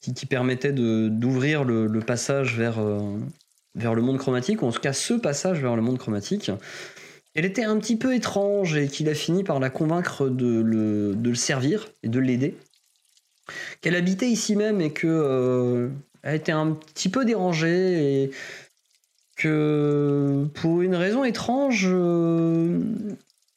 qui, 0.00 0.26
permettait 0.26 0.72
d'ouvrir 0.72 1.64
le, 1.64 2.00
passage 2.00 2.56
vers 2.56 2.80
vers 3.74 3.94
le 3.94 4.02
monde 4.02 4.18
chromatique, 4.18 4.62
ou 4.62 4.66
en 4.66 4.72
tout 4.72 4.80
cas 4.80 4.92
ce 4.92 5.14
passage 5.14 5.60
vers 5.60 5.74
le 5.74 5.82
monde 5.82 5.98
chromatique, 5.98 6.50
elle 7.34 7.44
était 7.44 7.64
un 7.64 7.78
petit 7.78 7.96
peu 7.96 8.14
étrange 8.14 8.76
et 8.76 8.88
qu'il 8.88 9.08
a 9.08 9.14
fini 9.14 9.42
par 9.44 9.58
la 9.60 9.70
convaincre 9.70 10.28
de 10.28 10.60
le, 10.60 11.14
de 11.14 11.28
le 11.30 11.34
servir 11.34 11.88
et 12.02 12.08
de 12.08 12.18
l'aider. 12.18 12.56
Qu'elle 13.80 13.96
habitait 13.96 14.28
ici 14.28 14.56
même 14.56 14.80
et 14.80 14.90
que 14.92 15.06
euh, 15.06 15.88
elle 16.22 16.36
était 16.36 16.52
un 16.52 16.72
petit 16.72 17.08
peu 17.08 17.24
dérangée 17.24 18.22
et 18.24 18.30
que 19.36 20.46
pour 20.54 20.82
une 20.82 20.94
raison 20.94 21.24
étrange, 21.24 21.86
euh, 21.88 22.78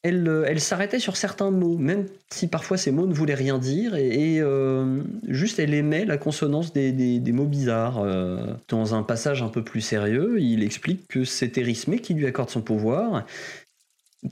elle, 0.02 0.44
elle 0.46 0.60
s'arrêtait 0.60 0.98
sur 0.98 1.16
certains 1.16 1.50
mots, 1.50 1.76
même 1.76 2.06
si 2.30 2.46
parfois 2.46 2.76
ces 2.76 2.90
mots 2.90 3.06
ne 3.06 3.14
voulaient 3.14 3.34
rien 3.34 3.58
dire, 3.58 3.94
et, 3.94 4.38
euh, 4.40 5.02
juste 5.28 5.58
elle 5.58 5.74
aimait 5.74 6.04
la 6.04 6.16
consonance 6.18 6.72
des, 6.72 6.92
des- 6.92 7.32
mots 7.32 7.46
bizarres. 7.46 8.04
Dans 8.68 8.94
un 8.94 9.02
passage 9.02 9.42
un 9.42 9.48
peu 9.48 9.62
plus 9.62 9.80
sérieux, 9.80 10.40
il 10.40 10.62
explique 10.62 11.08
que 11.08 11.24
c'est 11.24 11.56
Erismé 11.58 11.98
qui 11.98 12.14
lui 12.14 12.26
accorde 12.26 12.50
son 12.50 12.60
pouvoir, 12.62 13.26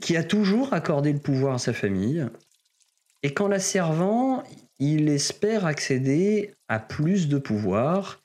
qui 0.01 0.17
a 0.17 0.23
toujours 0.23 0.73
accordé 0.73 1.13
le 1.13 1.19
pouvoir 1.19 1.55
à 1.55 1.59
sa 1.59 1.73
famille, 1.73 2.25
et 3.23 3.33
qu'en 3.33 3.47
la 3.47 3.59
servant, 3.59 4.43
il 4.91 5.09
espère 5.09 5.65
accéder 5.65 6.53
à 6.67 6.79
plus 6.79 7.27
de 7.27 7.37
pouvoir, 7.37 8.21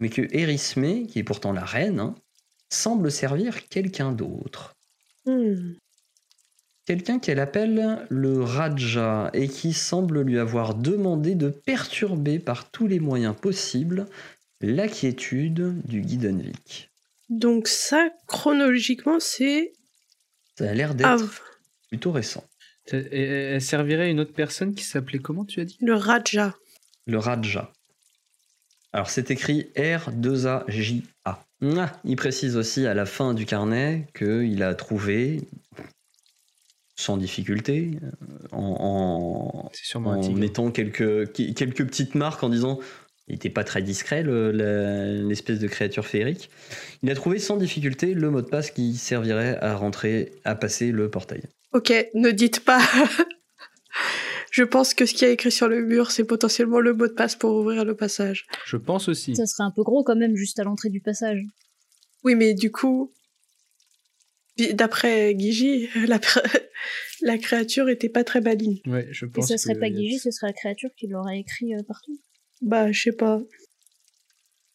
mais 0.00 0.10
que 0.10 0.22
Erismé, 0.36 1.06
qui 1.06 1.18
est 1.18 1.24
pourtant 1.24 1.52
la 1.52 1.64
reine, 1.64 2.00
hein, 2.00 2.14
semble 2.68 3.10
servir 3.10 3.68
quelqu'un 3.68 4.12
d'autre 4.12 4.74
Hmm. 5.26 5.72
quelqu'un 6.84 7.18
qu'elle 7.18 7.40
appelle 7.40 8.06
le 8.10 8.42
Raja 8.42 9.30
et 9.32 9.48
qui 9.48 9.72
semble 9.72 10.20
lui 10.20 10.38
avoir 10.38 10.74
demandé 10.74 11.34
de 11.34 11.48
perturber 11.48 12.38
par 12.38 12.70
tous 12.70 12.86
les 12.86 13.00
moyens 13.00 13.34
possibles 13.34 14.06
la 14.60 14.86
quiétude 14.86 15.80
du 15.86 16.02
Guidenvik. 16.02 16.90
Donc, 17.30 17.68
ça, 17.68 18.10
chronologiquement, 18.26 19.18
c'est. 19.18 19.72
Ça 20.58 20.68
a 20.68 20.74
l'air 20.74 20.94
d'être 20.94 21.42
plutôt 21.88 22.12
récent. 22.12 22.44
Elle- 22.92 23.60
servirait 23.60 24.04
à 24.04 24.08
une 24.08 24.20
autre 24.20 24.32
personne 24.34 24.74
qui 24.74 24.84
s'appelait 24.84 25.18
comment 25.18 25.44
tu 25.44 25.60
as 25.60 25.64
dit? 25.64 25.78
Le 25.80 25.94
Raja. 25.94 26.54
Le 27.06 27.18
Raja. 27.18 27.72
Alors 28.92 29.10
c'est 29.10 29.30
écrit 29.30 29.70
R2AJ-A. 29.76 31.44
Ah, 31.76 31.92
il 32.04 32.16
précise 32.16 32.56
aussi 32.56 32.86
à 32.86 32.94
la 32.94 33.06
fin 33.06 33.32
du 33.34 33.46
carnet 33.46 34.06
qu'il 34.16 34.62
a 34.62 34.74
trouvé, 34.74 35.40
sans 36.96 37.16
difficulté, 37.16 37.98
euh, 38.02 38.10
en, 38.52 39.70
mettant 40.34 40.70
quelques, 40.70 41.32
quelques 41.32 41.86
petites 41.86 42.14
marques 42.14 42.42
en 42.44 42.50
disant 42.50 42.78
il 43.26 43.32
n'était 43.32 43.48
pas 43.50 43.64
très 43.64 43.80
discret 43.82 44.22
le- 44.22 44.50
l'espèce 45.26 45.58
de 45.58 45.66
créature 45.66 46.06
féerique. 46.06 46.50
Il 47.02 47.10
a 47.10 47.14
trouvé 47.14 47.38
sans 47.38 47.56
difficulté 47.56 48.12
le 48.12 48.30
mot 48.30 48.42
de 48.42 48.48
passe 48.48 48.70
qui 48.70 48.94
servirait 48.96 49.56
à 49.62 49.74
rentrer, 49.74 50.32
à 50.44 50.54
passer 50.54 50.92
le 50.92 51.08
portail. 51.10 51.42
Ok, 51.74 51.92
ne 52.14 52.30
dites 52.30 52.60
pas. 52.60 52.80
Je 54.50 54.62
pense 54.62 54.94
que 54.94 55.04
ce 55.06 55.14
qui 55.14 55.24
a 55.24 55.28
écrit 55.30 55.50
sur 55.50 55.68
le 55.68 55.82
mur, 55.84 56.10
c'est 56.12 56.24
potentiellement 56.24 56.78
le 56.80 56.94
mot 56.94 57.08
de 57.08 57.12
passe 57.12 57.34
pour 57.36 57.54
ouvrir 57.56 57.84
le 57.84 57.96
passage. 57.96 58.46
Je 58.66 58.76
pense 58.76 59.08
aussi. 59.08 59.34
Ça 59.34 59.46
serait 59.46 59.64
un 59.64 59.72
peu 59.72 59.82
gros 59.82 60.04
quand 60.04 60.14
même, 60.16 60.36
juste 60.36 60.58
à 60.60 60.64
l'entrée 60.64 60.90
du 60.90 61.00
passage. 61.00 61.40
Oui, 62.22 62.36
mais 62.36 62.54
du 62.54 62.70
coup, 62.70 63.12
d'après 64.74 65.34
Guigi, 65.34 65.88
la, 66.06 66.20
la 67.22 67.38
créature 67.38 67.88
était 67.88 68.08
pas 68.08 68.22
très 68.24 68.40
maligne. 68.40 68.80
Ouais, 68.86 69.08
je 69.10 69.26
Et 69.26 69.28
pense. 69.28 69.48
ça 69.48 69.58
serait 69.58 69.74
que- 69.74 69.80
pas 69.80 69.90
Guigi, 69.90 70.18
ce 70.20 70.30
serait 70.30 70.48
la 70.48 70.52
créature 70.52 70.90
qui 70.96 71.08
l'aurait 71.08 71.38
écrit 71.40 71.74
euh, 71.74 71.82
partout. 71.82 72.18
Bah, 72.62 72.92
je 72.92 73.00
sais 73.02 73.12
pas. 73.12 73.42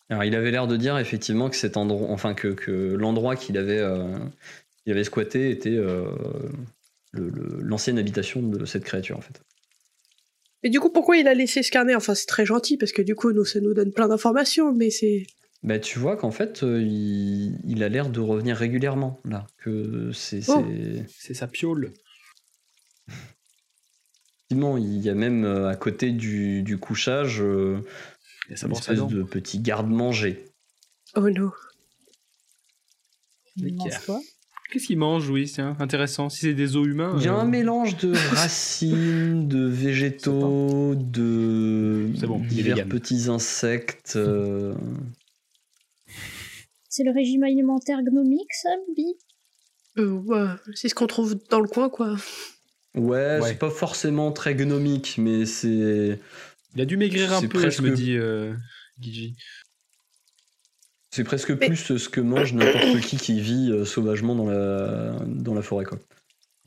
Alors 0.09 0.23
il 0.23 0.35
avait 0.35 0.51
l'air 0.51 0.67
de 0.67 0.75
dire 0.75 0.97
effectivement 0.97 1.49
que 1.49 1.55
cet 1.55 1.77
endroit, 1.77 2.09
enfin 2.09 2.33
que, 2.33 2.47
que 2.49 2.71
l'endroit 2.71 3.35
qu'il 3.35 3.57
avait, 3.57 3.77
euh, 3.77 4.17
qu'il 4.83 4.91
avait 4.91 5.03
squatté 5.03 5.51
était 5.51 5.69
euh, 5.69 6.05
l'ancienne 7.13 7.97
habitation 7.97 8.41
de 8.41 8.65
cette 8.65 8.83
créature 8.83 9.17
en 9.17 9.21
fait. 9.21 9.41
Mais 10.63 10.69
du 10.69 10.79
coup, 10.79 10.89
pourquoi 10.91 11.15
il 11.17 11.27
a 11.27 11.33
laissé 11.33 11.63
ce 11.63 11.71
carnet? 11.71 11.95
Enfin, 11.95 12.13
c'est 12.15 12.25
très 12.25 12.45
gentil 12.45 12.75
parce 12.77 12.91
que 12.91 13.01
du 13.01 13.15
coup, 13.15 13.31
nous, 13.31 13.45
ça 13.45 13.61
nous 13.61 13.73
donne 13.73 13.93
plein 13.93 14.07
d'informations, 14.09 14.73
mais 14.73 14.89
c'est. 14.89 15.25
Bah, 15.63 15.79
tu 15.79 15.99
vois 15.99 16.15
qu'en 16.17 16.31
fait, 16.31 16.63
euh, 16.63 16.81
il, 16.81 17.59
il 17.65 17.81
a 17.83 17.89
l'air 17.89 18.09
de 18.09 18.19
revenir 18.19 18.55
régulièrement 18.57 19.19
là. 19.25 19.47
Que 19.57 20.11
c'est, 20.13 20.41
Oh. 20.49 20.65
sa 21.33 21.47
piole. 21.47 21.93
effectivement, 24.51 24.77
il 24.77 24.99
y 24.99 25.09
a 25.09 25.13
même 25.15 25.45
euh, 25.45 25.67
à 25.69 25.75
côté 25.75 26.11
du, 26.11 26.61
du 26.63 26.77
couchage 26.77 27.41
euh, 27.41 27.79
Il 28.47 28.51
y 28.51 28.53
a 28.53 28.57
sa 28.57 28.67
une 28.67 28.73
espèce 28.73 28.99
de 29.07 29.23
petit 29.23 29.59
garde-manger. 29.59 30.45
Oh 31.15 31.29
non. 31.29 31.51
Il 33.55 33.67
Ok. 33.73 33.77
mange 33.77 34.05
quoi? 34.05 34.21
Qu'est-ce 34.71 34.85
qu'il 34.87 34.99
mange, 34.99 35.27
oui, 35.29 35.49
tiens, 35.51 35.75
intéressant. 35.79 36.29
Si 36.29 36.41
c'est 36.41 36.53
des 36.53 36.75
os 36.75 36.85
humains. 36.85 37.15
Il 37.17 37.23
y 37.23 37.27
a 37.27 37.33
euh, 37.35 37.39
un 37.39 37.45
mélange 37.45 37.97
de 37.97 38.13
racines, 38.35 39.47
de 39.47 39.65
végétaux, 39.65 40.93
de 40.95 42.09
C'est 42.19 42.27
bon, 42.27 42.39
divers 42.39 42.87
petits 42.87 43.29
insectes. 43.29 44.13
euh, 44.15 44.75
C'est 46.87 47.03
le 47.03 47.11
régime 47.11 47.43
alimentaire 47.43 48.01
gnomique, 48.03 48.51
ça, 48.61 48.69
Bi? 48.95 49.15
Euh, 49.97 50.11
ouais, 50.11 50.45
c'est 50.75 50.87
ce 50.89 50.95
qu'on 50.95 51.07
trouve 51.07 51.35
dans 51.49 51.59
le 51.61 51.67
coin, 51.67 51.89
quoi. 51.89 52.15
Ouais, 52.95 53.39
Ouais. 53.39 53.49
c'est 53.49 53.59
pas 53.59 53.69
forcément 53.69 54.31
très 54.31 54.55
gnomique, 54.55 55.15
mais 55.17 55.45
c'est 55.45 56.19
Il 56.75 56.81
a 56.81 56.85
dû 56.85 56.97
maigrir 56.97 57.33
un 57.33 57.41
C'est 57.41 57.47
peu, 57.47 57.59
presque- 57.59 57.81
je 57.81 57.87
me 57.87 57.95
dis, 57.95 58.15
euh, 58.15 58.53
Guigi. 58.99 59.35
C'est 61.11 61.23
presque 61.23 61.51
Mais- 61.51 61.67
plus 61.67 61.97
ce 61.97 62.09
que 62.09 62.21
mange 62.21 62.53
n'importe 62.53 63.01
qui 63.01 63.17
qui 63.17 63.39
vit 63.41 63.71
euh, 63.71 63.85
sauvagement 63.85 64.35
dans 64.35 64.45
la 64.49 65.17
dans 65.27 65.53
la 65.53 65.61
forêt 65.61 65.85
quoi. 65.85 65.99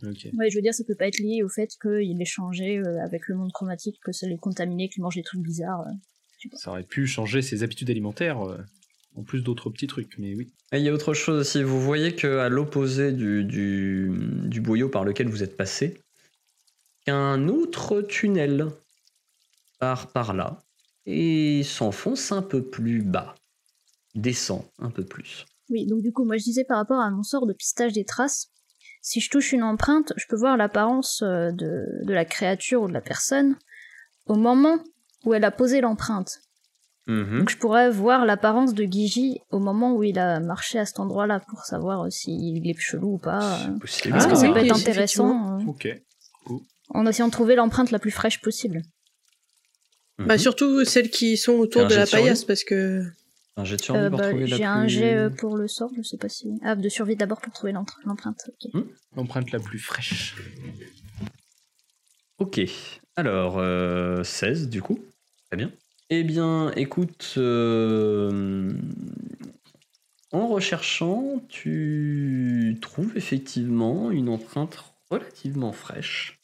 Ouais, 0.02 0.50
je 0.50 0.56
veux 0.56 0.62
dire, 0.62 0.74
ça 0.74 0.82
peut 0.82 0.96
pas 0.96 1.06
être 1.06 1.20
lié 1.20 1.44
au 1.44 1.48
fait 1.48 1.70
qu'il 1.80 2.20
ait 2.20 2.24
changé 2.24 2.78
euh, 2.78 3.00
avec 3.04 3.28
le 3.28 3.36
monde 3.36 3.52
chromatique, 3.52 4.00
que 4.02 4.10
ça 4.10 4.26
l'ait 4.26 4.36
contaminé, 4.36 4.88
qu'il 4.88 5.00
mange 5.00 5.14
des 5.14 5.22
trucs 5.22 5.40
bizarres. 5.42 5.82
euh. 5.86 6.48
Ça 6.56 6.70
aurait 6.72 6.82
pu 6.82 7.06
changer 7.06 7.40
ses 7.40 7.62
habitudes 7.62 7.88
alimentaires, 7.88 8.42
euh, 8.44 8.58
en 9.14 9.22
plus 9.22 9.42
d'autres 9.42 9.70
petits 9.70 9.86
trucs, 9.86 10.18
mais 10.18 10.34
oui. 10.34 10.50
Et 10.72 10.78
il 10.78 10.82
y 10.82 10.88
a 10.88 10.92
autre 10.92 11.14
chose 11.14 11.40
aussi, 11.42 11.62
vous 11.62 11.80
voyez 11.80 12.16
que 12.16 12.38
à 12.38 12.48
l'opposé 12.48 13.12
du, 13.12 13.44
du, 13.44 14.10
du 14.48 14.60
boyau 14.60 14.88
par 14.88 15.04
lequel 15.04 15.28
vous 15.28 15.44
êtes 15.44 15.56
passé, 15.56 16.00
un 17.06 17.46
autre 17.46 18.02
tunnel 18.02 18.66
part 19.78 20.08
par 20.08 20.34
là 20.34 20.60
et 21.06 21.62
s'enfonce 21.62 22.32
un 22.32 22.42
peu 22.42 22.60
plus 22.60 23.02
bas, 23.02 23.36
descend 24.14 24.62
un 24.78 24.90
peu 24.90 25.04
plus. 25.04 25.46
Oui, 25.70 25.86
donc 25.86 26.02
du 26.02 26.12
coup, 26.12 26.24
moi 26.24 26.36
je 26.36 26.44
disais 26.44 26.64
par 26.64 26.76
rapport 26.78 27.00
à 27.00 27.10
mon 27.10 27.22
sort 27.22 27.46
de 27.46 27.52
pistage 27.52 27.92
des 27.92 28.04
traces, 28.04 28.48
si 29.00 29.20
je 29.20 29.30
touche 29.30 29.52
une 29.52 29.62
empreinte, 29.62 30.12
je 30.16 30.26
peux 30.28 30.36
voir 30.36 30.56
l'apparence 30.56 31.22
euh, 31.22 31.50
de, 31.50 31.84
de 32.04 32.12
la 32.12 32.24
créature 32.24 32.82
ou 32.82 32.88
de 32.88 32.92
la 32.92 33.00
personne 33.00 33.56
au 34.26 34.34
moment 34.36 34.78
où 35.24 35.34
elle 35.34 35.44
a 35.44 35.50
posé 35.50 35.80
l'empreinte. 35.80 36.40
Mhm. 37.08 37.38
Donc 37.40 37.50
je 37.50 37.56
pourrais 37.56 37.90
voir 37.90 38.24
l'apparence 38.26 38.74
de 38.74 38.84
Guigi 38.84 39.40
au 39.50 39.58
moment 39.58 39.96
où 39.96 40.04
il 40.04 40.18
a 40.20 40.38
marché 40.38 40.78
à 40.78 40.84
cet 40.86 41.00
endroit-là 41.00 41.40
pour 41.48 41.64
savoir 41.64 42.02
euh, 42.06 42.10
s'il 42.10 42.64
est 42.68 42.78
chelou 42.78 43.14
ou 43.14 43.18
pas. 43.18 43.54
euh. 43.54 43.56
C'est 43.72 43.78
possible. 43.80 44.14
Ah, 44.14 44.18
Parce 44.18 44.26
que 44.26 44.36
ça 44.36 44.46
oui, 44.46 44.52
peut 44.52 44.64
être 44.64 44.76
intéressant 44.76 45.60
euh, 45.60 45.64
Ok. 45.66 45.88
en 46.90 47.06
essayant 47.06 47.26
de 47.26 47.32
trouver 47.32 47.56
l'empreinte 47.56 47.90
la 47.90 47.98
plus 47.98 48.12
fraîche 48.12 48.40
possible. 48.40 48.82
Mhm. 50.18 50.26
Bah, 50.28 50.38
surtout 50.38 50.84
celles 50.84 51.10
qui 51.10 51.36
sont 51.36 51.54
autour 51.54 51.86
de 51.86 51.94
la 51.94 52.06
paillasse, 52.06 52.44
parce 52.44 52.62
que. 52.64 53.02
Un 53.56 53.64
jet 53.64 53.76
de 53.76 53.82
survie 53.82 54.00
Euh, 54.00 54.08
pour 54.10 54.18
bah, 54.18 54.28
trouver 54.28 54.46
la 54.46 54.56
J'ai 54.56 54.64
un 54.64 54.80
plus- 54.82 54.88
jet 54.90 55.14
euh, 55.14 55.30
pour 55.30 55.56
le 55.56 55.68
sort, 55.68 55.90
je 55.96 56.02
sais 56.02 56.16
pas 56.16 56.28
si. 56.28 56.48
Ah, 56.62 56.74
de 56.74 56.88
survie 56.88 57.16
d'abord 57.16 57.40
pour 57.40 57.52
trouver 57.52 57.72
l'empreinte. 57.72 58.50
ok. 58.64 58.82
L'empreinte 59.14 59.50
la 59.52 59.58
plus 59.60 59.78
fraîche. 59.78 60.36
Ok. 62.38 62.60
Alors, 63.16 63.58
euh, 63.58 64.24
16 64.24 64.68
du 64.70 64.80
coup. 64.80 64.98
Très 65.50 65.56
bien. 65.58 65.70
Eh 66.08 66.24
bien, 66.24 66.72
écoute, 66.76 67.34
euh, 67.36 68.72
en 70.32 70.48
recherchant, 70.48 71.42
tu 71.48 72.78
trouves 72.80 73.16
effectivement 73.16 74.10
une 74.10 74.28
empreinte 74.30 74.82
relativement 75.10 75.72
fraîche. 75.72 76.38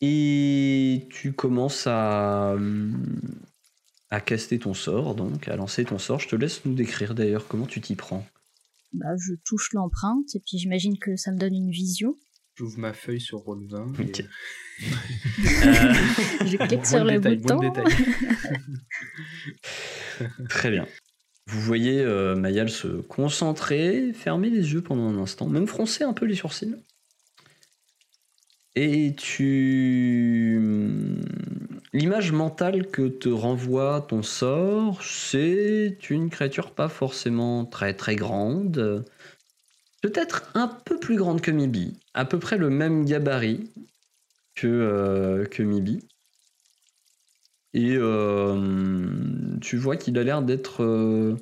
Et 0.00 1.06
tu 1.10 1.32
commences 1.32 1.86
à, 1.86 2.56
à 4.12 4.20
caster 4.20 4.58
ton 4.58 4.74
sort, 4.74 5.14
donc 5.14 5.48
à 5.48 5.56
lancer 5.56 5.86
ton 5.86 5.98
sort. 5.98 6.20
Je 6.20 6.28
te 6.28 6.36
laisse 6.36 6.66
nous 6.66 6.74
décrire 6.74 7.14
d'ailleurs 7.14 7.48
comment 7.48 7.64
tu 7.66 7.80
t'y 7.80 7.96
prends. 7.96 8.26
Bah, 8.92 9.06
je 9.18 9.32
touche 9.42 9.72
l'empreinte 9.72 10.34
et 10.36 10.40
puis 10.40 10.58
j'imagine 10.58 10.98
que 10.98 11.16
ça 11.16 11.32
me 11.32 11.38
donne 11.38 11.54
une 11.54 11.70
vision. 11.70 12.14
J'ouvre 12.54 12.78
ma 12.78 12.92
feuille 12.92 13.22
sur 13.22 13.38
roll 13.38 13.66
20. 13.66 13.98
Ok. 13.98 14.20
et- 14.20 14.26
Je 16.44 16.56
clique 16.58 16.80
Bon 16.80 16.84
sur 16.84 17.04
le 17.04 17.12
détail, 17.18 17.36
bouton. 17.38 17.72
Très 20.50 20.70
bien. 20.70 20.86
Vous 21.46 21.62
voyez 21.62 22.02
euh, 22.02 22.36
Mayal 22.36 22.68
se 22.68 23.00
concentrer, 23.00 24.12
fermer 24.12 24.50
les 24.50 24.74
yeux 24.74 24.82
pendant 24.82 25.08
un 25.08 25.16
instant, 25.16 25.48
même 25.48 25.66
froncer 25.66 26.04
un 26.04 26.12
peu 26.12 26.26
les 26.26 26.34
sourcils. 26.36 26.74
Et 28.74 29.14
tu... 29.16 30.60
L'image 31.94 32.32
mentale 32.32 32.86
que 32.86 33.06
te 33.06 33.28
renvoie 33.28 34.06
ton 34.08 34.22
sort, 34.22 35.02
c'est 35.02 35.98
une 36.08 36.30
créature 36.30 36.72
pas 36.72 36.88
forcément 36.88 37.66
très 37.66 37.94
très 37.94 38.16
grande. 38.16 39.04
Peut-être 40.00 40.50
un 40.54 40.68
peu 40.68 40.98
plus 40.98 41.16
grande 41.16 41.42
que 41.42 41.50
Mibi. 41.50 42.00
À 42.14 42.24
peu 42.24 42.38
près 42.38 42.56
le 42.56 42.70
même 42.70 43.04
gabarit 43.04 43.70
que, 44.54 44.66
euh, 44.66 45.44
que 45.44 45.62
Mibi. 45.62 46.00
Et 47.74 47.94
euh, 47.96 49.58
tu 49.60 49.76
vois 49.76 49.96
qu'il 49.96 50.18
a 50.18 50.24
l'air 50.24 50.42
d'être 50.42 50.82
euh, 50.82 51.36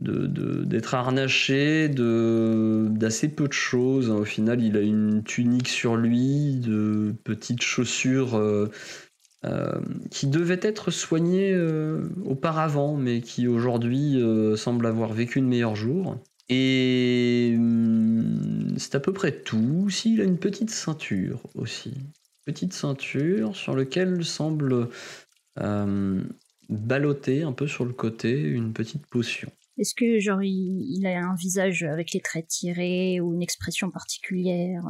d'être 0.00 0.94
harnaché 0.94 1.88
d'assez 1.88 3.28
peu 3.28 3.48
de 3.48 3.52
choses. 3.52 4.10
hein. 4.10 4.16
Au 4.16 4.24
final, 4.24 4.62
il 4.62 4.76
a 4.76 4.80
une 4.80 5.24
tunique 5.24 5.68
sur 5.68 5.96
lui, 5.96 6.56
de 6.56 7.14
petites 7.24 7.62
chaussures 7.62 8.40
euh, 9.44 9.80
qui 10.10 10.26
devaient 10.26 10.58
être 10.62 10.90
soignées 10.90 11.52
euh, 11.52 12.08
auparavant, 12.24 12.96
mais 12.96 13.20
qui 13.20 13.46
aujourd'hui 13.46 14.20
euh, 14.20 14.56
semblent 14.56 14.86
avoir 14.86 15.12
vécu 15.12 15.40
de 15.40 15.46
meilleurs 15.46 15.76
jours. 15.76 16.16
Et 16.48 17.54
hum, 17.56 18.74
c'est 18.78 18.96
à 18.96 19.00
peu 19.00 19.12
près 19.12 19.30
tout. 19.30 19.88
S'il 19.90 20.20
a 20.20 20.24
une 20.24 20.38
petite 20.38 20.70
ceinture 20.70 21.40
aussi. 21.54 21.94
Petite 22.46 22.72
ceinture 22.72 23.54
sur 23.54 23.76
laquelle 23.76 24.24
semble 24.24 24.88
balloter 26.68 27.42
un 27.42 27.52
peu 27.52 27.68
sur 27.68 27.84
le 27.84 27.92
côté 27.92 28.40
une 28.40 28.72
petite 28.72 29.06
potion. 29.06 29.50
Est-ce 29.76 29.94
que, 29.94 30.18
genre, 30.18 30.42
il, 30.42 31.06
a 31.06 31.20
un 31.20 31.36
visage 31.36 31.84
avec 31.84 32.12
les 32.12 32.20
traits 32.20 32.48
tirés 32.48 33.20
ou 33.20 33.34
une 33.34 33.42
expression 33.42 33.90
particulière 33.90 34.82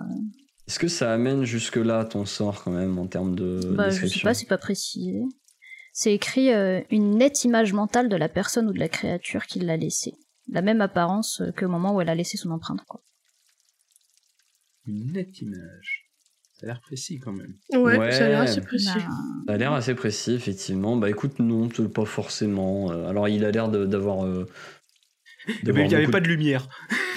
Est-ce 0.68 0.78
que 0.78 0.88
ça 0.88 1.12
amène 1.14 1.44
jusque-là 1.44 2.04
ton 2.04 2.26
sort 2.26 2.62
quand 2.62 2.70
même 2.70 2.98
en 2.98 3.07
termes 3.07 3.35
de 3.35 3.61
Bah, 3.74 3.88
je 3.88 3.94
sais 3.94 4.00
description 4.02 4.28
pas, 4.28 4.35
c'est 4.35 4.46
pas 4.46 4.59
précisé. 4.59 5.22
C'est 5.94 6.12
écrit 6.14 6.52
euh, 6.52 6.81
une 6.90 7.16
nette 7.16 7.42
image 7.44 7.72
mentale 7.72 8.09
de 8.09 8.16
la 8.16 8.28
personne 8.28 8.68
ou 8.68 8.72
de 8.72 8.78
la 8.78 8.88
créature 8.88 9.46
qui 9.46 9.61
l'a 9.61 9.76
laissée. 9.76 10.12
La 10.50 10.62
même 10.62 10.81
apparence 10.81 11.40
euh, 11.40 11.50
qu'au 11.52 11.68
moment 11.68 11.94
où 11.94 12.00
elle 12.00 12.09
a 12.11 12.14
laissé 12.14 12.37
son 12.37 12.50
empreinte, 12.50 12.83
quoi. 12.87 13.02
Une 14.87 15.12
nette 15.12 15.40
image. 15.40 16.04
Ça 16.52 16.64
a 16.64 16.66
l'air 16.66 16.81
précis 16.81 17.18
quand 17.18 17.33
même. 17.33 17.54
Ouais, 17.72 17.96
Ouais. 17.98 18.12
ça 18.12 18.26
a 18.26 18.28
l'air 18.28 18.40
assez 18.42 18.61
précis. 18.61 18.88
Bah, 18.94 19.00
Ça 19.48 19.52
a 19.54 19.57
l'air 19.57 19.72
assez 19.72 19.94
précis, 19.94 20.33
effectivement. 20.35 20.96
Bah 20.96 21.09
écoute, 21.09 21.38
non, 21.38 21.68
pas 21.68 22.04
forcément. 22.04 22.90
Euh, 22.90 23.07
Alors 23.09 23.28
il 23.28 23.44
a 23.44 23.50
l'air 23.50 23.68
d'avoir. 23.68 24.24
euh, 24.26 24.46
il 25.48 25.72
n'y 25.72 25.94
avait 25.94 26.00
beaucoup 26.02 26.12
pas 26.12 26.20
de 26.20 26.28
lumière. 26.28 26.68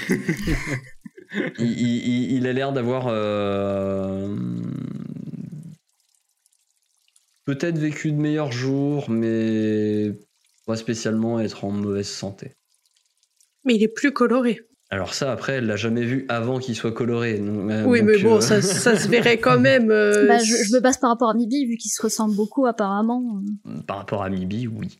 il, 1.34 1.54
il- 1.80 2.08
il- 2.08 2.32
il 2.38 2.48
a 2.48 2.54
l'air 2.54 2.74
d'avoir 2.74 3.06
euh, 3.08 4.36
peut-être 7.46 7.78
vécu 7.78 8.12
de 8.12 8.18
meilleurs 8.18 8.52
jours, 8.52 9.10
mais 9.10 10.12
pas 10.66 10.76
spécialement 10.76 11.40
être 11.40 11.66
en 11.66 11.72
mauvaise 11.72 12.10
santé. 12.10 12.56
Mais 13.66 13.76
il 13.76 13.84
est 13.84 13.88
plus 13.94 14.12
coloré. 14.12 14.62
Alors 14.90 15.14
ça, 15.14 15.32
après, 15.32 15.54
elle 15.54 15.68
l'a 15.68 15.78
jamais 15.78 16.04
vu 16.04 16.26
avant 16.28 16.60
qu'il 16.60 16.76
soit 16.76 16.92
coloré. 16.92 17.38
donc, 17.40 17.72
euh, 17.72 17.86
oui, 17.86 18.00
donc, 18.00 18.08
mais 18.10 18.22
bon, 18.22 18.36
euh, 18.38 18.42
ça, 18.42 18.62
ça 18.62 18.98
se 19.00 19.08
verrait 19.08 19.38
quand 19.40 19.58
même. 19.70 19.90
euh, 19.90 20.28
bah, 20.28 20.40
je, 20.40 20.56
je 20.66 20.74
me 20.76 20.82
base 20.82 20.98
par 20.98 21.10
rapport 21.12 21.30
à 21.30 21.34
Mibi, 21.34 21.66
vu 21.66 21.78
qu'ils 21.78 21.92
se 21.92 22.02
ressemblent 22.02 22.36
beaucoup 22.36 22.66
apparemment. 22.66 23.42
Par 23.88 23.98
rapport 23.98 24.24
à 24.24 24.30
Mibi, 24.30 24.68
oui. 24.68 25.00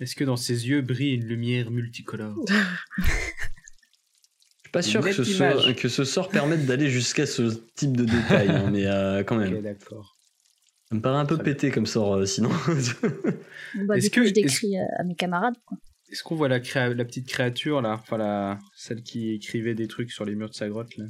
Est-ce 0.00 0.14
que 0.14 0.24
dans 0.24 0.36
ses 0.36 0.68
yeux 0.68 0.80
brille 0.82 1.14
une 1.16 1.24
lumière 1.24 1.70
multicolore? 1.70 2.36
pas 4.74 4.82
sûr 4.82 5.00
que 5.02 5.12
ce, 5.12 5.24
soit- 5.24 5.52
image. 5.52 5.74
que 5.76 5.88
ce 5.88 6.04
sort 6.04 6.28
permette 6.28 6.66
d'aller 6.66 6.90
jusqu'à 6.90 7.24
ce 7.26 7.42
type 7.74 7.96
de 7.96 8.04
détail, 8.04 8.48
hein, 8.50 8.68
mais 8.70 8.86
euh, 8.86 9.22
quand 9.24 9.36
même. 9.36 9.54
Ok, 9.54 9.62
d'accord. 9.62 10.16
Ça 10.90 10.94
me 10.96 11.00
paraît 11.00 11.18
un 11.18 11.24
peu 11.24 11.36
Très 11.36 11.44
bien. 11.44 11.52
pété 11.54 11.70
comme 11.70 11.86
sort, 11.86 12.14
euh, 12.16 12.26
sinon. 12.26 12.50
Bah, 13.86 13.96
Est-ce 13.96 14.06
du 14.06 14.10
coup, 14.10 14.20
que- 14.20 14.26
je 14.26 14.32
décris 14.32 14.76
euh, 14.78 14.84
à 14.98 15.04
mes 15.04 15.14
camarades. 15.14 15.54
Quoi. 15.64 15.78
Est-ce 16.10 16.22
qu'on 16.22 16.34
voit 16.36 16.48
la, 16.48 16.60
créa- 16.60 16.92
la 16.94 17.04
petite 17.04 17.26
créature 17.26 17.80
là? 17.82 17.98
Enfin, 18.00 18.18
la... 18.18 18.58
celle 18.76 19.02
qui 19.02 19.32
écrivait 19.32 19.74
des 19.74 19.88
trucs 19.88 20.10
sur 20.12 20.24
les 20.24 20.34
murs 20.34 20.50
de 20.50 20.54
sa 20.54 20.68
grotte 20.68 20.96
là 20.96 21.04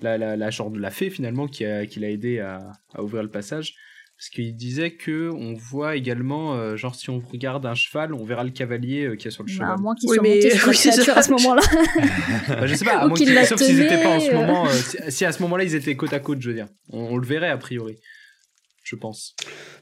La, 0.00 0.18
la, 0.18 0.36
la 0.36 0.50
genre 0.50 0.70
de 0.70 0.78
la 0.80 0.90
fée 0.90 1.10
finalement 1.10 1.46
qui, 1.46 1.64
a, 1.64 1.86
qui 1.86 2.00
l'a 2.00 2.10
aidé 2.10 2.38
à, 2.40 2.72
à 2.94 3.02
ouvrir 3.02 3.22
le 3.22 3.28
passage. 3.30 3.74
Parce 4.22 4.30
qu'il 4.30 4.54
disait 4.54 4.92
que 4.92 5.30
on 5.32 5.54
voit 5.54 5.96
également, 5.96 6.54
euh, 6.54 6.76
genre 6.76 6.94
si 6.94 7.10
on 7.10 7.18
regarde 7.18 7.66
un 7.66 7.74
cheval, 7.74 8.14
on 8.14 8.24
verra 8.24 8.44
le 8.44 8.50
cavalier 8.50 9.04
euh, 9.04 9.16
qui 9.16 9.26
est 9.26 9.32
sur 9.32 9.42
le 9.42 9.48
Bah, 9.48 9.64
à 9.64 9.66
cheval. 9.70 9.80
moins 9.80 9.94
qu'ils 9.96 10.10
Oui, 10.10 10.14
soient 10.14 10.22
mais- 10.22 10.34
montés 10.36 10.50
sur 10.56 10.66
la 10.68 10.72
créature 10.74 11.18
à 11.18 11.22
ce 11.22 11.30
moment-là. 11.32 11.62
Bah, 12.48 12.66
je 12.68 12.74
sais 12.76 12.84
pas, 12.84 12.98
à 12.98 13.08
moins 13.08 13.16
qu'il 13.16 13.26
qu'ils- 13.26 13.46
sauf 13.46 13.60
s'ils 13.60 13.80
étaient 13.80 14.00
pas 14.00 14.10
en 14.10 14.20
ce 14.20 14.30
euh. 14.30 14.34
moment. 14.34 14.66
euh, 14.66 14.70
si, 14.70 14.96
si 15.08 15.24
à 15.24 15.32
ce 15.32 15.42
moment-là 15.42 15.64
ils 15.64 15.74
étaient 15.74 15.96
côte 15.96 16.12
à 16.12 16.20
côte, 16.20 16.40
je 16.40 16.50
veux 16.50 16.54
dire. 16.54 16.68
On, 16.90 17.00
on 17.00 17.16
le 17.16 17.26
verrait 17.26 17.48
a 17.50 17.56
priori. 17.58 17.96
Je 18.84 18.94
pense. 18.94 19.34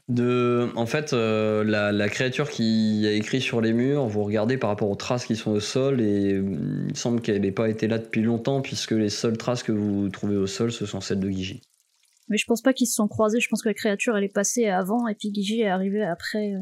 De, 0.09 0.69
en 0.75 0.87
fait, 0.87 1.13
euh, 1.13 1.63
la, 1.63 1.91
la 1.91 2.09
créature 2.09 2.49
qui 2.49 3.05
a 3.05 3.11
écrit 3.11 3.41
sur 3.41 3.61
les 3.61 3.73
murs, 3.73 4.07
vous 4.07 4.23
regardez 4.23 4.57
par 4.57 4.71
rapport 4.71 4.89
aux 4.89 4.95
traces 4.95 5.25
qui 5.25 5.35
sont 5.35 5.51
au 5.51 5.59
sol, 5.59 6.01
et 6.01 6.33
euh, 6.33 6.87
il 6.89 6.97
semble 6.97 7.21
qu'elle 7.21 7.41
n'ait 7.41 7.51
pas 7.51 7.69
été 7.69 7.87
là 7.87 7.99
depuis 7.99 8.21
longtemps, 8.23 8.61
puisque 8.61 8.91
les 8.91 9.09
seules 9.09 9.37
traces 9.37 9.61
que 9.61 9.71
vous 9.71 10.09
trouvez 10.09 10.35
au 10.35 10.47
sol, 10.47 10.71
ce 10.71 10.87
sont 10.87 10.99
celles 10.99 11.19
de 11.19 11.29
Guigi. 11.29 11.61
Mais 12.31 12.37
je 12.37 12.45
pense 12.45 12.61
pas 12.63 12.73
qu'ils 12.73 12.87
se 12.87 12.95
sont 12.95 13.07
croisés. 13.07 13.39
Je 13.39 13.47
pense 13.49 13.61
que 13.61 13.67
la 13.69 13.75
créature, 13.75 14.17
elle 14.17 14.23
est 14.23 14.33
passée 14.33 14.65
avant 14.67 15.07
et 15.07 15.13
puis 15.15 15.31
Gigi 15.33 15.61
est 15.61 15.67
arrivé 15.67 16.01
après. 16.03 16.53
euh. 16.55 16.61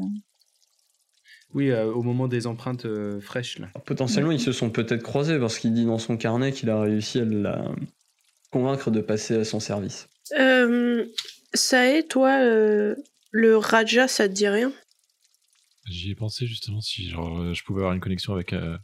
Oui, 1.54 1.70
euh, 1.70 1.86
au 1.92 2.02
moment 2.02 2.28
des 2.28 2.46
empreintes 2.46 2.84
euh, 2.86 3.20
fraîches 3.20 3.58
là. 3.58 3.68
Potentiellement, 3.86 4.30
ils 4.32 4.40
se 4.40 4.52
sont 4.52 4.70
peut-être 4.70 5.02
croisés, 5.02 5.38
parce 5.38 5.58
qu'il 5.58 5.72
dit 5.72 5.84
dans 5.84 5.98
son 5.98 6.16
carnet 6.16 6.52
qu'il 6.52 6.70
a 6.70 6.80
réussi 6.80 7.20
à 7.20 7.24
la 7.24 7.72
convaincre 8.50 8.90
de 8.90 9.00
passer 9.00 9.36
à 9.36 9.44
son 9.44 9.58
service. 9.60 10.08
Euh, 10.38 11.06
ça 11.54 11.88
est, 11.88 12.04
toi, 12.08 12.40
euh, 12.40 12.94
le 13.32 13.56
Raja, 13.56 14.06
ça 14.08 14.28
te 14.28 14.32
dit 14.34 14.46
rien? 14.48 14.72
J'y 15.86 16.12
ai 16.12 16.14
pensé 16.14 16.46
justement 16.46 16.80
si 16.80 17.08
genre, 17.08 17.52
je 17.54 17.64
pouvais 17.64 17.80
avoir 17.80 17.94
une 17.94 18.00
connexion 18.00 18.32
avec, 18.34 18.52
euh, 18.52 18.76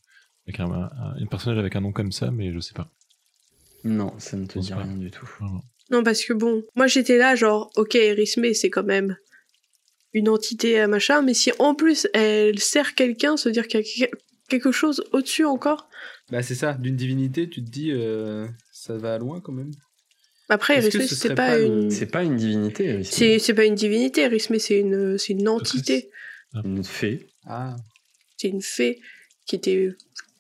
avec 0.47 0.59
un, 0.61 0.71
un, 0.73 0.91
un 1.21 1.27
personnage 1.27 1.59
avec 1.59 1.77
un 1.77 1.81
nom 1.81 1.93
comme 1.93 2.11
ça, 2.11 2.31
mais 2.33 2.53
je 2.53 2.59
sais 2.59 2.75
pas. 2.75 2.91
Non, 3.85 4.13
ça 4.19 4.37
ne 4.37 4.47
te 4.47 4.59
dit 4.59 4.71
pas. 4.71 4.83
rien 4.83 4.97
du 4.97 5.11
tout. 5.13 5.29
Vraiment. 5.39 5.63
Non, 5.91 6.03
parce 6.03 6.25
que 6.25 6.33
bon, 6.33 6.63
moi 6.75 6.87
j'étais 6.87 7.17
là, 7.19 7.35
genre, 7.37 7.71
ok, 7.77 7.95
Erisme, 7.95 8.53
c'est 8.55 8.71
quand 8.71 8.85
même 8.85 9.17
une 10.13 10.29
entité 10.29 10.81
euh, 10.81 10.87
machin, 10.89 11.23
mais 11.23 11.35
si 11.35 11.53
en 11.59 11.75
plus 11.75 12.09
elle 12.15 12.59
sert 12.59 12.95
quelqu'un, 12.95 13.37
se 13.37 13.49
dire 13.49 13.69
qu'il 13.69 13.81
y 13.81 14.05
a 14.05 14.07
que- 14.09 14.17
quelque 14.49 14.73
chose 14.73 15.05
au-dessus 15.13 15.45
encore? 15.45 15.89
Bah 16.31 16.43
c'est 16.43 16.55
ça, 16.55 16.73
d'une 16.75 16.97
divinité, 16.97 17.49
tu 17.49 17.63
te 17.65 17.71
dis 17.71 17.93
euh, 17.93 18.47
ça 18.73 18.97
va 18.97 19.19
loin 19.19 19.41
quand 19.41 19.53
même. 19.53 19.71
Après, 20.49 20.77
Erisme, 20.79 21.01
ce 21.03 21.15
c'est 21.15 21.35
pas, 21.35 21.59
une. 21.59 21.91
C'est 21.91 22.07
pas 22.07 22.23
une 22.23 22.37
divinité. 22.37 23.03
C'est 23.03 23.39
c'est 23.41 23.55
pas 23.55 23.65
une 23.65 23.75
divinité, 23.75 24.23
Erisme, 24.23 24.59
c'est 24.59 24.79
une, 24.79 25.19
c'est 25.19 25.33
une 25.33 25.49
entité. 25.49 26.09
une 26.65 26.85
fée. 26.85 27.27
Ah, 27.47 27.77
C'est 28.37 28.49
une 28.49 28.63
fée 28.63 29.01
qui 29.45 29.57
était 29.57 29.89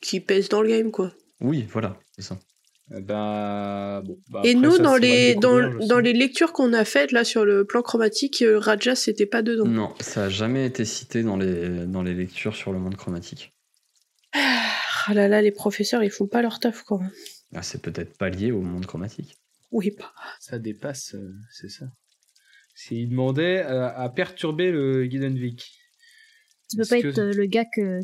qui 0.01 0.21
pèse 0.21 0.49
dans 0.49 0.63
le 0.63 0.69
game, 0.69 0.91
quoi. 0.93 1.13
Oui, 1.41 1.67
voilà, 1.71 1.99
c'est 2.17 2.23
ça. 2.23 2.39
Eh 2.95 3.01
Ben, 3.01 4.03
bon, 4.05 4.19
bah 4.31 4.43
Et 4.45 4.51
après, 4.51 4.61
nous, 4.61 4.77
ça, 4.77 4.83
dans 4.83 4.97
les, 4.97 5.35
dans, 5.35 5.99
les 5.99 6.13
lectures 6.13 6.53
qu'on 6.53 6.73
a 6.73 6.85
faites 6.85 7.11
là 7.11 7.25
sur 7.25 7.45
le 7.45 7.65
plan 7.65 7.83
chromatique, 7.83 8.43
euh, 8.43 8.59
Raja, 8.61 8.95
c'était 8.95 9.27
pas 9.27 9.43
dedans. 9.43 9.67
Non, 9.67 9.95
ça 10.01 10.25
a 10.25 10.29
jamais 10.29 10.67
été 10.67 10.85
cité 10.85 11.23
dans 11.25 11.37
les, 11.37 11.87
dans 11.87 12.03
les 12.03 12.15
lectures 12.15 12.55
sur 12.55 12.73
le 12.73 12.79
monde 12.79 12.97
chromatique. 12.97 13.53
Ah 14.33 15.15
là 15.15 15.29
là, 15.29 15.43
les 15.43 15.53
professeurs, 15.53 16.03
ils 16.05 16.11
font 16.11 16.27
pas 16.27 16.43
leur 16.43 16.61
taf, 16.61 16.83
quoi. 16.83 17.01
Ah, 17.55 17.63
c'est 17.63 17.83
peut-être 17.83 18.17
pas 18.17 18.29
lié 18.29 18.53
au 18.53 18.61
monde 18.61 18.87
chromatique. 18.87 19.37
Oui, 19.73 19.91
pas. 19.91 20.13
Ça 20.41 20.59
dépasse, 20.59 21.15
euh, 21.15 21.35
c'est 21.51 21.69
ça. 21.69 21.87
S'il 22.75 23.09
demandait 23.09 23.65
euh, 23.65 23.89
à 23.89 24.09
perturber 24.11 24.71
le 24.71 25.07
Guidenvik. 25.07 25.76
Tu 26.69 26.77
peux 26.77 26.85
pas 26.89 27.01
que- 27.01 27.07
être 27.09 27.19
euh, 27.21 27.33
le 27.33 27.47
gars 27.47 27.65
que, 27.65 28.01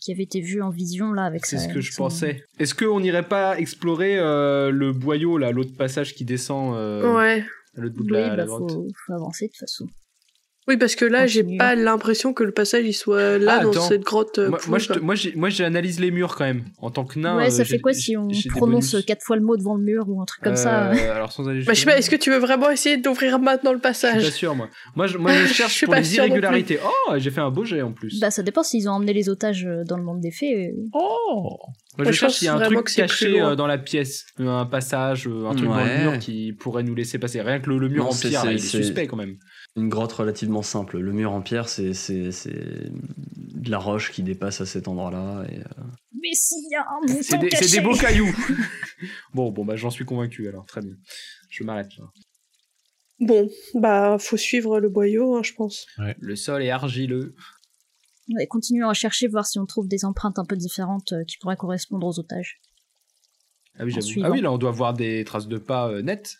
qui 0.00 0.12
avait 0.12 0.22
été 0.22 0.40
vu 0.40 0.62
en 0.62 0.70
vision 0.70 1.12
là 1.12 1.24
avec 1.24 1.46
C'est 1.46 1.58
ce 1.58 1.68
que 1.68 1.80
je 1.80 1.90
son- 1.92 2.04
pensais. 2.04 2.44
Est-ce 2.60 2.74
qu'on 2.74 3.00
n'irait 3.00 3.26
pas 3.28 3.58
explorer 3.58 4.18
euh, 4.18 4.70
le 4.70 4.92
boyau, 4.92 5.36
là, 5.38 5.50
l'autre 5.50 5.76
passage 5.76 6.14
qui 6.14 6.24
descend 6.24 6.76
euh, 6.76 7.12
Ouais. 7.16 7.44
à 7.76 7.80
l'autre 7.80 7.96
bout 7.96 8.04
de 8.04 8.12
Oui, 8.14 8.20
la, 8.20 8.28
bah, 8.30 8.36
la 8.36 8.44
grotte? 8.46 8.70
faut, 8.70 8.86
faut 9.06 9.12
avancer 9.14 9.46
de 9.46 9.50
toute 9.50 9.58
façon. 9.60 9.86
Oui, 10.66 10.78
parce 10.78 10.94
que 10.96 11.04
là, 11.04 11.26
j'ai 11.26 11.40
Continue. 11.42 11.58
pas 11.58 11.74
l'impression 11.74 12.32
que 12.32 12.42
le 12.42 12.50
passage 12.52 12.84
il 12.86 12.94
soit 12.94 13.36
là 13.38 13.58
Ah, 13.60 13.62
dans 13.64 13.70
attends. 13.70 13.82
cette 13.82 14.00
grotte. 14.02 14.38
euh, 14.38 14.48
Moi, 14.48 14.58
moi, 14.66 14.78
je 14.78 14.86
pourrie, 14.86 14.98
te- 15.00 15.04
moi, 15.04 15.14
j'ai- 15.14 15.32
moi, 15.36 15.48
j'analyse 15.50 16.00
les 16.00 16.10
murs 16.10 16.36
quand 16.36 16.44
même. 16.44 16.64
En 16.80 16.90
tant 16.90 17.04
que 17.04 17.18
nain. 17.18 17.36
ouais, 17.36 17.48
euh, 17.48 17.50
ça 17.50 17.64
j'ai- 17.64 17.74
fait 17.74 17.80
quoi 17.80 17.92
j'ai- 17.92 17.98
si 18.00 18.16
on 18.16 18.30
j'ai 18.30 18.48
prononce 18.48 18.96
quatre 19.06 19.22
fois 19.22 19.36
le 19.36 19.42
mot 19.42 19.58
devant 19.58 19.74
le 19.76 19.82
mur 19.84 20.04
ou 20.08 20.22
un 20.22 20.24
truc 20.24 20.42
comme 20.42 20.56
ça 20.56 20.90
Euh, 20.92 21.14
Alors 21.14 21.32
sans 21.32 21.46
aller. 21.48 21.62
Bah, 21.64 21.74
je 21.74 21.80
sais 21.80 21.84
pas, 21.86 21.98
est-ce 21.98 22.08
que 22.08 22.16
tu 22.16 22.30
veux 22.30 22.38
vraiment 22.38 22.70
essayer 22.70 22.96
d'ouvrir 22.96 23.38
maintenant 23.38 23.72
le 23.72 23.76
Je 23.78 23.92
suis 23.92 24.06
pas 24.06 24.12
passage 24.12 24.30
sûr, 24.30 24.54
moi. 24.54 24.70
Moi, 24.96 25.06
je, 25.06 25.18
moi, 25.18 25.32
je 25.34 25.44
Je 25.48 25.52
cherche 25.52 25.74
suis 25.74 25.84
pour 25.86 25.94
pas 25.96 26.00
les 26.00 26.16
irrégularités. 26.16 26.78
Oh, 26.82 27.12
j'ai 27.18 27.30
fait 27.30 27.42
un 27.42 27.50
beau 27.50 27.64
jet 27.64 27.82
en 27.82 27.92
plus. 27.92 28.18
Bah 28.18 28.30
ça 28.30 28.42
dépend 28.42 28.62
s'ils 28.62 28.88
ont 28.88 28.92
emmené 28.92 29.12
les 29.12 29.28
otages 29.28 29.66
euh, 29.66 29.84
dans 29.84 29.98
le 29.98 30.02
monde 30.04 30.20
des 30.20 30.30
fées. 30.30 30.68
euh. 30.68 30.88
Oh 30.94 31.58
Moi, 31.98 32.06
je 32.06 32.12
je 32.12 32.16
cherche 32.16 32.34
s'il 32.38 32.46
y 32.46 32.48
a 32.48 32.54
un 32.54 32.60
truc 32.60 32.86
caché 32.86 33.40
euh, 33.40 33.54
dans 33.54 33.66
la 33.66 33.76
pièce. 33.76 34.24
Un 34.38 34.64
passage, 34.64 35.28
euh, 35.28 35.46
un 35.46 35.54
truc 35.54 35.68
dans 35.68 35.76
le 35.76 36.10
mur 36.10 36.18
qui 36.18 36.54
pourrait 36.54 36.82
nous 36.84 36.94
laisser 36.94 37.18
passer. 37.18 37.42
Rien 37.42 37.60
que 37.60 37.68
le, 37.68 37.76
le 37.78 37.88
mur 37.90 38.04
Non, 38.04 38.10
en 38.10 38.14
pierre, 38.14 38.44
il 38.46 38.54
est 38.54 38.58
c'est- 38.58 38.78
suspect 38.78 39.06
quand 39.06 39.16
même. 39.16 39.36
Une 39.76 39.88
grotte 39.88 40.12
relativement 40.12 40.62
simple. 40.62 40.98
Le 40.98 41.12
mur 41.12 41.32
en 41.32 41.42
pierre, 41.42 41.68
c'est 41.68 41.94
c'est- 41.94 42.30
c'est 42.30 42.90
de 42.92 43.70
la 43.70 43.78
roche 43.78 44.12
qui 44.12 44.22
dépasse 44.22 44.60
à 44.60 44.66
cet 44.66 44.86
endroit-là. 44.88 45.44
Et, 45.50 45.58
euh, 45.58 45.64
Mais 46.12 46.32
s'il 46.34 46.70
y 46.70 46.74
a 46.76 46.82
un 46.82 47.06
C'est 47.22 47.38
des, 47.38 47.50
c'est 47.50 47.56
caché 47.60 47.76
des 47.78 47.80
beaux 47.80 47.96
cailloux. 47.96 48.32
bon, 49.34 49.50
bon, 49.50 49.64
bah, 49.64 49.74
j'en 49.76 49.90
suis 49.90 50.04
convaincu 50.04 50.48
alors. 50.48 50.64
Très 50.66 50.80
bien. 50.80 50.94
Je 51.50 51.64
m'arrête 51.64 51.90
là. 51.98 52.04
Bon, 53.20 53.48
bah, 53.74 54.16
faut 54.20 54.36
suivre 54.36 54.78
le 54.80 54.88
boyau, 54.88 55.36
hein, 55.36 55.42
je 55.42 55.52
pense. 55.54 55.86
Le 56.18 56.36
sol 56.36 56.62
est 56.62 56.70
argileux. 56.70 57.34
Ouais, 58.28 58.46
continuons 58.46 58.88
à 58.88 58.94
chercher, 58.94 59.28
voir 59.28 59.46
si 59.46 59.58
on 59.58 59.66
trouve 59.66 59.86
des 59.88 60.04
empreintes 60.04 60.38
un 60.38 60.44
peu 60.44 60.56
différentes 60.56 61.12
euh, 61.12 61.24
qui 61.24 61.36
pourraient 61.38 61.56
correspondre 61.56 62.06
aux 62.06 62.18
otages. 62.18 62.60
Ah 63.78 63.84
oui. 63.84 63.94
Ah 64.22 64.30
oui, 64.30 64.40
là, 64.40 64.50
on 64.52 64.58
doit 64.58 64.70
voir 64.70 64.94
des 64.94 65.24
traces 65.24 65.48
de 65.48 65.58
pas 65.58 65.88
euh, 65.90 66.00
nettes. 66.02 66.38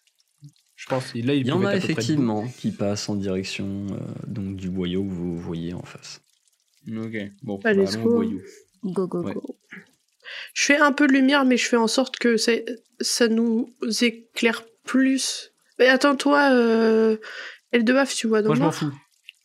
Je 0.76 0.86
pense. 0.86 1.14
Là, 1.14 1.34
il, 1.34 1.40
Il 1.42 1.46
y 1.46 1.52
en 1.52 1.64
a 1.64 1.76
effectivement 1.76 2.46
qui 2.58 2.70
passent 2.72 3.08
en 3.08 3.14
direction 3.14 3.86
euh, 3.90 3.96
donc 4.26 4.56
du 4.56 4.68
boyau 4.70 5.02
que 5.04 5.10
vous 5.12 5.38
voyez 5.38 5.72
en 5.74 5.82
face. 5.84 6.20
Ok. 6.88 7.16
Bon, 7.42 7.58
Bah, 7.62 7.70
allons 7.70 8.04
au 8.04 8.08
go. 8.08 8.14
boyau. 8.16 8.40
Go, 8.84 9.06
go, 9.06 9.22
Ouais. 9.22 9.32
go. 9.34 9.56
Je 10.54 10.62
fais 10.64 10.76
un 10.76 10.92
peu 10.92 11.06
de 11.06 11.12
lumière, 11.12 11.44
mais 11.44 11.56
je 11.56 11.66
fais 11.66 11.76
en 11.76 11.86
sorte 11.86 12.18
que 12.18 12.36
ça, 12.36 12.52
ça 13.00 13.28
nous 13.28 13.72
éclaire 14.02 14.64
plus. 14.84 15.52
Mais 15.78 15.86
attends, 15.88 16.16
toi, 16.16 16.50
euh, 16.52 17.16
L2F, 17.72 18.14
tu 18.14 18.26
vois 18.26 18.42
dans 18.42 18.48
Moi, 18.48 18.54
le 18.54 18.58
je 18.58 18.64
m'en 18.64 18.70
noir? 18.70 18.74
fous. 18.78 18.94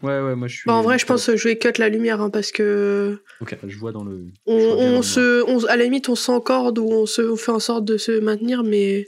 Ouais, 0.01 0.21
ouais, 0.21 0.35
moi, 0.35 0.47
je 0.47 0.55
suis. 0.55 0.67
Bah, 0.67 0.73
en 0.73 0.81
vrai, 0.81 0.97
je 0.97 1.05
pense 1.05 1.25
que 1.25 1.35
je 1.35 1.47
vais 1.47 1.57
cut 1.57 1.73
la 1.77 1.89
lumière, 1.89 2.21
hein, 2.21 2.29
parce 2.29 2.51
que 2.51 3.21
Je 3.67 3.77
vois 3.77 3.91
dans 3.91 4.03
le. 4.03 4.25
on, 4.45 4.59
Je 4.59 4.65
vois 4.67 4.75
bien 4.77 4.85
dans 4.85 4.93
on 4.93 4.97
le 4.97 5.03
se, 5.03 5.43
on- 5.49 5.65
à 5.65 5.75
la 5.77 5.83
limite, 5.83 6.09
on 6.09 6.15
s'encorde 6.15 6.79
ou 6.79 6.89
on, 6.89 7.05
se, 7.05 7.21
on 7.21 7.35
fait 7.35 7.51
en 7.51 7.59
sorte 7.59 7.85
de 7.85 7.97
se 7.97 8.19
maintenir, 8.19 8.63
mais 8.63 9.07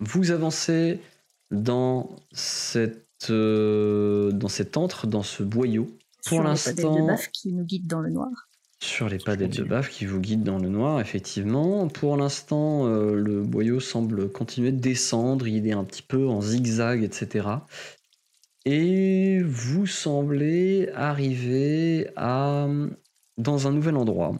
Vous 0.00 0.30
avancez 0.30 0.98
dans 1.50 2.16
cette 2.32 3.04
euh, 3.30 4.30
dans 4.32 4.48
cet 4.48 4.76
antre, 4.76 5.06
dans 5.06 5.22
ce 5.22 5.42
boyau. 5.42 5.84
Pour 6.24 6.34
Sur 6.34 6.42
les 6.42 6.48
l'instant- 6.48 6.94
de 7.02 7.06
baf 7.06 7.30
qui 7.32 7.52
nous 7.52 7.64
guident 7.64 7.86
dans 7.86 8.00
le 8.00 8.10
noir. 8.10 8.28
Sur 8.80 9.08
les 9.08 9.18
pas 9.18 9.34
de 9.34 9.64
baf 9.64 9.88
qui 9.90 10.04
vous 10.06 10.20
guident 10.20 10.44
dans 10.44 10.58
le 10.58 10.68
noir, 10.68 11.00
effectivement. 11.00 11.88
Pour 11.88 12.16
l'instant, 12.16 12.86
euh, 12.86 13.14
le 13.14 13.42
boyau 13.42 13.80
semble 13.80 14.30
continuer 14.30 14.70
de 14.70 14.78
descendre, 14.80 15.48
il 15.48 15.66
est 15.66 15.72
un 15.72 15.82
petit 15.82 16.02
peu 16.02 16.28
en 16.28 16.40
zigzag, 16.40 17.02
etc. 17.02 17.48
Et 18.64 19.40
vous 19.42 19.86
semblez 19.86 20.90
arriver 20.94 22.08
à 22.16 22.68
dans 23.36 23.66
un 23.66 23.72
nouvel 23.72 23.96
endroit. 23.96 24.38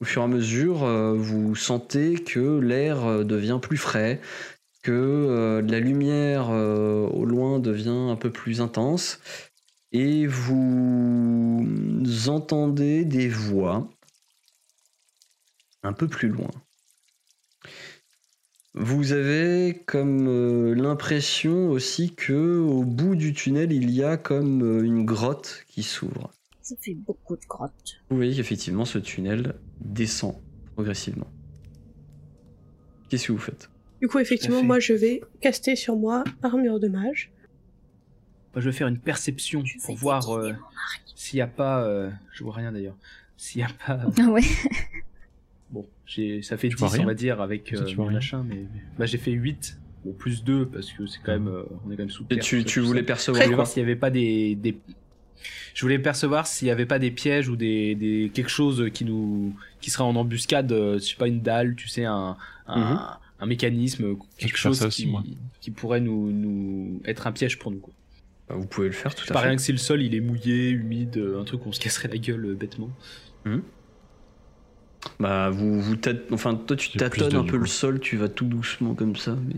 Au 0.00 0.04
fur 0.04 0.22
et 0.22 0.24
à 0.24 0.28
mesure, 0.28 0.84
euh, 0.84 1.12
vous 1.14 1.54
sentez 1.56 2.14
que 2.22 2.58
l'air 2.60 3.04
euh, 3.04 3.24
devient 3.24 3.58
plus 3.60 3.76
frais, 3.78 4.20
que 4.88 4.94
euh, 4.94 5.60
la 5.60 5.80
lumière 5.80 6.48
euh, 6.48 7.06
au 7.08 7.26
loin 7.26 7.58
devient 7.58 7.90
un 7.90 8.16
peu 8.16 8.30
plus 8.30 8.62
intense, 8.62 9.20
et 9.92 10.26
vous 10.26 11.66
entendez 12.26 13.04
des 13.04 13.28
voix 13.28 13.90
un 15.82 15.92
peu 15.92 16.08
plus 16.08 16.28
loin. 16.28 16.48
Vous 18.72 19.12
avez 19.12 19.82
comme 19.86 20.26
euh, 20.26 20.74
l'impression 20.74 21.68
aussi 21.68 22.14
que 22.14 22.58
au 22.58 22.82
bout 22.82 23.14
du 23.14 23.34
tunnel, 23.34 23.72
il 23.72 23.90
y 23.90 24.02
a 24.02 24.16
comme 24.16 24.82
une 24.82 25.04
grotte 25.04 25.64
qui 25.68 25.82
s'ouvre. 25.82 26.30
Ça 26.62 26.76
fait 26.80 26.94
beaucoup 26.94 27.36
de 27.36 27.44
grottes. 27.46 28.00
Vous 28.08 28.16
voyez 28.16 28.34
qu'effectivement, 28.34 28.86
ce 28.86 28.96
tunnel 28.96 29.54
descend 29.82 30.36
progressivement. 30.76 31.28
Qu'est-ce 33.10 33.26
que 33.26 33.32
vous 33.32 33.38
faites? 33.38 33.68
Du 34.00 34.08
coup, 34.08 34.18
effectivement, 34.18 34.62
moi, 34.62 34.78
je 34.80 34.92
vais 34.92 35.20
caster 35.40 35.76
sur 35.76 35.96
moi 35.96 36.24
armure 36.42 36.80
de 36.80 36.88
mage. 36.88 37.32
Je 38.56 38.64
vais 38.68 38.72
faire 38.72 38.88
une 38.88 38.98
perception 38.98 39.64
Je 39.64 39.78
pour 39.84 39.94
voir 39.96 40.30
euh, 40.34 40.52
s'il 41.14 41.36
n'y 41.38 41.42
a 41.42 41.46
pas. 41.46 41.84
euh, 41.84 42.10
Je 42.32 42.42
vois 42.42 42.54
rien 42.54 42.72
d'ailleurs. 42.72 42.96
S'il 43.36 43.60
n'y 43.60 43.64
a 43.68 43.70
pas. 43.86 44.00
Ah 44.18 44.28
ouais. 44.30 44.42
Bon, 45.70 45.86
ça 46.42 46.56
fait 46.56 46.68
Tu 46.70 46.76
10, 46.76 46.80
vois 46.80 46.88
rien 46.88 47.02
on 47.02 47.06
va 47.06 47.14
dire, 47.14 47.40
avec 47.42 47.72
euh, 47.74 47.84
tu 47.84 47.96
vois 47.96 48.06
mon 48.06 48.12
machin, 48.12 48.42
mais. 48.48 48.66
Bah, 48.96 49.04
j'ai 49.06 49.18
fait 49.18 49.32
8. 49.32 49.78
Bon, 50.04 50.12
plus 50.14 50.42
2, 50.42 50.66
parce 50.66 50.90
que 50.92 51.06
c'est 51.06 51.20
quand 51.22 51.32
même. 51.32 51.48
euh, 51.48 51.64
on 51.84 51.90
est 51.90 51.96
quand 51.96 52.02
même 52.04 52.10
sous 52.10 52.24
Et 52.30 52.36
terre, 52.36 52.42
tu, 52.42 52.62
ça, 52.62 52.64
tu 52.68 52.80
tout 52.80 52.86
voulais 52.86 53.00
ça. 53.02 53.06
percevoir 53.06 53.42
Je 53.42 53.46
voulais 53.48 53.54
quoi 53.54 53.64
voir 53.64 53.66
s'il 53.72 53.82
n'y 53.82 53.90
avait 53.90 53.98
pas 54.00 54.10
des, 54.10 54.54
des- 54.54 54.80
Je 55.74 55.82
voulais 55.82 55.98
percevoir 55.98 56.46
s'il 56.46 56.66
n'y 56.66 56.72
avait 56.72 56.86
pas 56.86 56.98
des 56.98 57.10
pièges 57.10 57.48
ou 57.50 57.56
des, 57.56 57.94
des 57.94 58.30
quelque 58.32 58.48
chose 58.50 58.88
qui 58.94 59.04
nous 59.04 59.54
qui 59.82 59.90
serait 59.90 60.04
en 60.04 60.16
embuscade, 60.16 60.72
euh, 60.72 60.94
je 60.94 61.04
sais 61.04 61.16
pas 61.16 61.28
une 61.28 61.42
dalle, 61.42 61.76
tu 61.76 61.86
sais 61.88 62.06
un 62.06 62.36
un, 62.66 62.80
Mhm. 62.80 62.98
Un 63.40 63.46
mécanisme, 63.46 64.16
quelque 64.36 64.56
chose 64.58 64.82
aussi, 64.82 65.08
qui, 65.60 65.70
pourrait 65.70 66.00
nous 66.00 66.32
nous 66.32 67.00
être 67.04 67.26
un 67.26 67.32
piège 67.32 67.58
pour 67.58 67.70
nous. 67.70 67.78
Quoi. 67.78 67.94
Bah, 68.48 68.56
Vous 68.56 68.66
pouvez 68.66 68.88
le 68.88 68.92
faire 68.94 69.14
tout 69.14 69.24
C'est 69.24 69.30
à 69.32 69.34
pas 69.34 69.40
fait. 69.42 69.48
rien 69.48 69.56
que 69.56 69.62
si 69.62 69.72
le 69.72 69.78
sol 69.78 70.02
il 70.02 70.14
est 70.14 70.20
mouillé, 70.20 70.70
humide, 70.70 71.16
euh, 71.16 71.40
un 71.40 71.44
truc 71.44 71.64
où 71.64 71.68
on 71.68 71.72
se 71.72 71.80
casserait 71.80 72.08
la 72.08 72.18
gueule 72.18 72.46
euh, 72.46 72.54
bêtement. 72.54 72.90
Bah, 75.20 75.50
vous, 75.50 75.80
vous 75.80 75.94
enfin, 76.32 76.54
toi, 76.54 76.76
tu 76.76 76.96
tâtonnes 76.96 77.36
un 77.36 77.44
peu 77.44 77.56
le 77.56 77.66
sol, 77.66 78.00
tu 78.00 78.16
vas 78.16 78.28
tout 78.28 78.44
doucement 78.44 78.94
comme 78.94 79.16
ça, 79.16 79.36
mais 79.46 79.54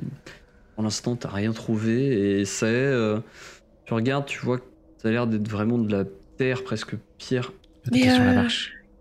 pour 0.75 0.85
l'instant, 0.85 1.17
t'as 1.17 1.31
rien 1.31 1.53
trouvé 1.53 2.41
et 2.41 2.45
c'est. 2.45 2.67
euh, 2.67 3.19
tu 3.87 3.95
regardes, 3.95 4.27
tu 4.27 4.39
vois 4.41 4.59
que 4.59 4.65
ça 4.99 5.09
a 5.09 5.11
l'air 5.11 5.27
d'être 5.27 5.49
vraiment 5.49 5.79
de 5.79 5.91
la 5.91 6.05
terre, 6.37 6.63
presque 6.63 6.95
pierre. 7.19 7.53
Mais, 7.91 8.09
euh. 8.11 8.47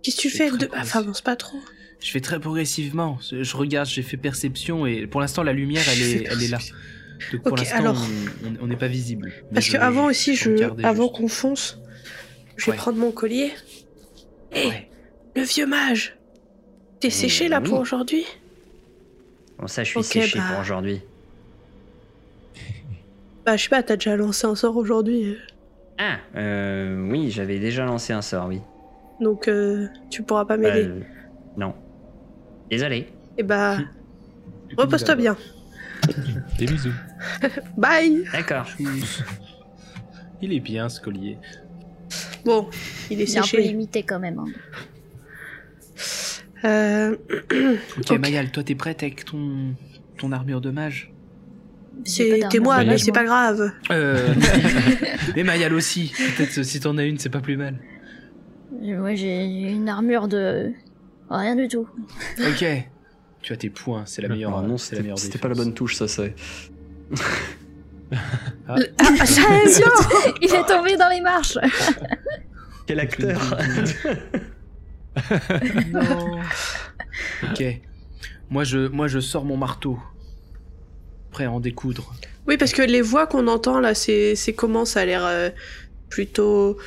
Qu'est-ce 0.01 0.15
que 0.15 0.21
tu 0.21 0.29
fais 0.29 0.49
de... 0.49 0.69
Enfin, 0.75 0.99
avance 0.99 1.21
pas 1.21 1.35
trop. 1.35 1.59
Je 2.01 2.11
fais 2.11 2.21
très 2.21 2.39
progressivement. 2.39 3.17
Je 3.21 3.57
regarde, 3.57 3.87
j'ai 3.87 4.01
fait 4.03 4.17
perception 4.17 4.85
et 4.85 5.05
pour 5.07 5.19
l'instant 5.21 5.43
la 5.43 5.51
lumière 5.53 5.83
elle 5.91 6.01
est, 6.01 6.27
elle 6.31 6.43
est 6.43 6.47
là. 6.47 6.59
Donc 7.33 7.41
pour 7.43 7.51
Ok, 7.53 7.59
l'instant 7.59 7.77
alors- 7.79 8.07
on- 8.61 8.67
n'est 8.67 8.77
pas 8.77 8.87
visible. 8.87 9.31
Mais 9.49 9.55
Parce 9.55 9.65
je- 9.65 9.71
que 9.73 9.77
avant 9.77 10.05
aussi, 10.05 10.35
je, 10.35 10.51
avant 10.85 11.09
qu'on 11.09 11.27
fonce, 11.27 11.79
je 12.55 12.65
vais 12.67 12.71
Ouais. 12.71 12.77
prendre 12.77 12.97
mon 12.97 13.11
collier. 13.11 13.51
Hé, 14.53 14.67
Ouais. 14.67 14.89
le 15.35 15.41
vieux 15.43 15.65
mage 15.67 16.15
T'es 17.01 17.09
séché 17.09 17.47
là 17.47 17.61
pour 17.61 17.79
aujourd'hui? 17.79 18.25
Bon, 19.57 19.67
ça, 19.67 19.83
je 19.85 19.89
suis 19.91 20.03
séché 20.03 20.37
bah. 20.39 20.45
pour 20.51 20.59
aujourd'hui. 20.61 21.01
Bah, 23.45 23.55
je 23.57 23.63
sais 23.63 23.69
pas, 23.69 23.81
t'as 23.83 23.95
déjà 23.95 24.15
lancé 24.15 24.45
un 24.45 24.55
sort 24.55 24.75
aujourd'hui. 24.77 25.35
Ah, 25.97 26.17
euh, 26.35 27.01
oui, 27.09 27.31
j'avais 27.31 27.57
déjà 27.59 27.85
lancé 27.85 28.13
un 28.13 28.21
sort, 28.21 28.47
oui. 28.47 28.59
Donc, 29.21 29.47
euh, 29.47 29.87
tu 30.09 30.23
pourras 30.23 30.45
pas 30.45 30.57
Bah, 30.57 30.63
m'aider. 30.73 30.87
euh, 30.87 30.99
non. 31.57 31.73
Désolé. 32.69 33.07
Et 33.37 33.43
bah, 33.43 33.77
Du 33.77 34.75
coup, 34.75 34.81
repose-toi 34.81 35.15
bien. 35.15 35.37
Des 36.57 36.65
bisous. 36.65 36.93
Bye 37.77 38.23
D'accord. 38.31 38.67
Il 40.41 40.53
est 40.53 40.59
bien 40.59 40.87
ce 40.89 41.01
collier. 41.01 41.37
Bon, 42.45 42.69
il 43.11 43.19
est 43.21 43.25
Il 43.29 43.35
est 43.35 43.39
un 43.39 43.43
peu 43.43 43.59
limité 43.61 44.03
quand 44.03 44.19
même. 44.19 44.39
hein. 44.39 44.45
Euh, 46.65 47.15
Ok, 47.97 48.11
Ok. 48.11 48.19
Mayal, 48.19 48.51
toi 48.51 48.63
t'es 48.63 48.75
prête 48.75 49.03
avec 49.03 49.25
ton 49.25 49.73
ton 50.17 50.31
armure 50.31 50.61
de 50.61 50.71
mage? 50.71 51.11
C'est 52.05 52.39
moi, 52.61 52.83
mais 52.85 52.97
c'est 52.97 53.11
moi. 53.11 53.13
pas 53.21 53.25
grave. 53.25 53.71
Euh... 53.91 54.33
Mais 55.35 55.43
Mayal 55.43 55.73
aussi. 55.73 56.13
Peut-être 56.37 56.63
si 56.63 56.79
t'en 56.79 56.97
as 56.97 57.03
une, 57.03 57.17
c'est 57.19 57.29
pas 57.29 57.41
plus 57.41 57.57
mal. 57.57 57.75
Euh, 58.83 58.99
Ouais, 59.01 59.15
j'ai 59.17 59.43
une 59.43 59.89
armure 59.89 60.27
de. 60.29 60.71
Rien 61.29 61.55
du 61.55 61.67
tout. 61.67 61.87
Ok. 62.39 62.65
Tu 63.41 63.53
as 63.53 63.57
tes 63.57 63.69
points, 63.69 64.03
c'est 64.05 64.21
la 64.21 64.27
Ah, 64.29 64.33
meilleure. 64.33 64.57
Ah 64.57 64.61
non, 64.61 64.77
c'est 64.77 64.95
la 64.95 64.97
c'était 64.97 65.01
meilleure 65.03 65.19
c'était 65.19 65.37
pas 65.37 65.47
la 65.47 65.55
bonne 65.55 65.73
touche, 65.73 65.95
ça, 65.95 66.07
c'est. 66.07 66.35
Ah, 68.67 68.75
attention 68.97 69.87
Il 70.41 70.53
est 70.53 70.65
tombé 70.65 70.97
dans 70.97 71.09
les 71.09 71.21
marches 71.21 71.57
Quel 72.87 72.99
acteur 72.99 73.39
Non. 75.91 76.39
ok. 77.51 77.63
Moi 78.49 78.63
je, 78.63 78.87
moi, 78.87 79.07
je 79.07 79.19
sors 79.19 79.45
mon 79.45 79.57
marteau. 79.57 79.99
Prêt 81.31 81.45
à 81.45 81.51
en 81.51 81.59
découdre. 81.59 82.13
Oui, 82.47 82.57
parce 82.57 82.71
que 82.73 82.81
les 82.81 83.01
voix 83.01 83.27
qu'on 83.27 83.47
entend 83.47 83.79
là, 83.79 83.93
c'est 83.93 84.35
c'est 84.35 84.53
comment? 84.53 84.85
Ça 84.85 85.01
a 85.01 85.05
l'air 85.05 85.23
euh, 85.25 85.49
plutôt 86.09 86.77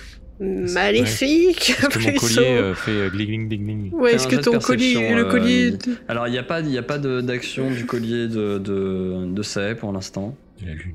maléfique. 0.75 1.71
Est-ce 1.71 1.89
que 1.89 1.99
mon 2.13 2.15
collier 2.19 2.51
euh, 2.59 2.75
fait 2.75 2.91
euh, 2.91 3.11
gling 3.11 3.27
gling 3.29 3.49
gling 3.49 3.65
gling 3.91 3.93
Ouais, 3.95 4.15
est-ce 4.15 4.27
que 4.29 4.37
de 4.37 4.41
ton 4.43 4.59
collier, 4.59 5.15
le 5.15 5.27
euh, 5.27 5.31
collier. 5.31 5.71
Mimi. 5.73 5.97
Alors, 6.09 6.27
il 6.29 6.33
n'y 6.33 6.39
a 6.39 6.43
pas, 6.43 6.61
y 6.61 6.79
a 6.79 6.83
pas 6.83 6.99
de- 6.99 7.21
d'action 7.21 7.71
du 7.71 7.87
collier 7.87 8.29
de, 8.29 8.59
de, 8.59 9.27
de 9.33 9.43
Sae 9.43 9.75
pour 9.75 9.93
l'instant. 9.93 10.35
de 10.61 10.67
la 10.69 10.75
lune 10.75 10.95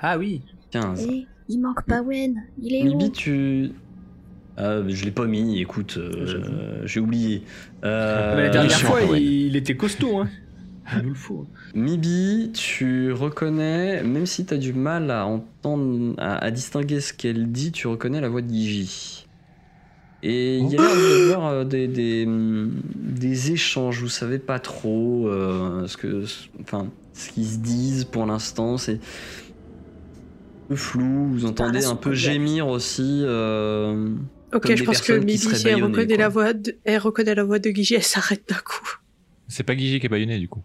Ah 0.00 0.18
oui. 0.18 0.42
15. 0.70 1.06
Eh, 1.10 1.26
Il 1.48 1.60
manque 1.60 1.84
Pawen, 1.86 2.42
il 2.62 2.74
est 2.74 2.82
Mibi, 2.84 3.04
où 3.06 3.08
tu. 3.10 3.70
Ah, 4.56 4.80
je 4.88 5.04
l'ai 5.04 5.12
pas 5.12 5.26
mis, 5.26 5.60
écoute, 5.60 5.94
euh, 5.98 6.26
J'avoue. 6.26 6.52
j'ai 6.84 7.00
oublié. 7.00 7.42
Euh, 7.84 8.32
Mais 8.36 8.42
la 8.42 8.48
dernière 8.50 8.78
fois, 8.80 9.04
ouais. 9.04 9.22
il, 9.22 9.46
il 9.46 9.56
était 9.56 9.76
costaud. 9.76 10.18
Hein. 10.18 10.28
Il 10.96 11.02
nous 11.02 11.08
le 11.10 11.14
faut. 11.14 11.46
Mibi, 11.74 12.50
tu 12.54 13.12
reconnais, 13.12 14.02
même 14.02 14.26
si 14.26 14.46
tu 14.46 14.54
as 14.54 14.56
du 14.56 14.72
mal 14.72 15.10
à 15.10 15.26
entendre, 15.26 16.14
à, 16.18 16.36
à 16.36 16.50
distinguer 16.50 17.00
ce 17.00 17.12
qu'elle 17.12 17.52
dit, 17.52 17.72
tu 17.72 17.86
reconnais 17.88 18.20
la 18.20 18.28
voix 18.28 18.40
de 18.42 18.48
Gigi. 18.48 19.26
Et 20.22 20.58
il 20.58 20.68
y 20.70 20.76
a 20.76 20.80
l'air 20.82 20.90
avoir 21.36 21.46
euh, 21.50 21.64
des, 21.64 21.86
des, 21.86 22.24
hum, 22.26 22.72
des 22.96 23.52
échanges, 23.52 24.00
vous 24.00 24.08
savez 24.08 24.38
pas 24.40 24.58
trop 24.58 25.28
euh, 25.28 25.86
ce 25.86 25.96
que, 25.96 26.24
enfin, 26.60 26.88
ce 27.12 27.30
qu'ils 27.30 27.46
se 27.46 27.58
disent 27.58 28.04
pour 28.04 28.26
l'instant, 28.26 28.78
c'est 28.78 28.94
un 28.94 30.68
peu 30.70 30.76
flou. 30.76 31.28
Vous 31.32 31.44
entendez 31.44 31.84
un 31.84 31.94
peu 31.96 32.14
gémir 32.14 32.66
aussi. 32.66 33.22
euh, 33.24 34.08
Ok, 34.52 34.62
comme 34.62 34.76
je 34.76 34.80
des 34.80 34.84
pense 34.86 35.02
que 35.02 35.12
Mibi, 35.12 35.40
elle 35.66 35.84
reconnaît, 35.84 36.06
quoi. 36.06 36.16
la 36.16 36.28
voix 36.30 36.52
de... 36.54 36.76
elle 36.84 36.98
reconnaît 36.98 37.34
la 37.34 37.44
voix 37.44 37.58
de 37.58 37.68
Guigi, 37.70 37.94
elle 37.94 38.02
s'arrête 38.02 38.48
d'un 38.48 38.56
coup. 38.56 38.96
C'est 39.46 39.62
pas 39.62 39.74
Guigi 39.76 40.00
qui 40.00 40.06
est 40.06 40.08
baïonné 40.08 40.38
du 40.38 40.48
coup. 40.48 40.62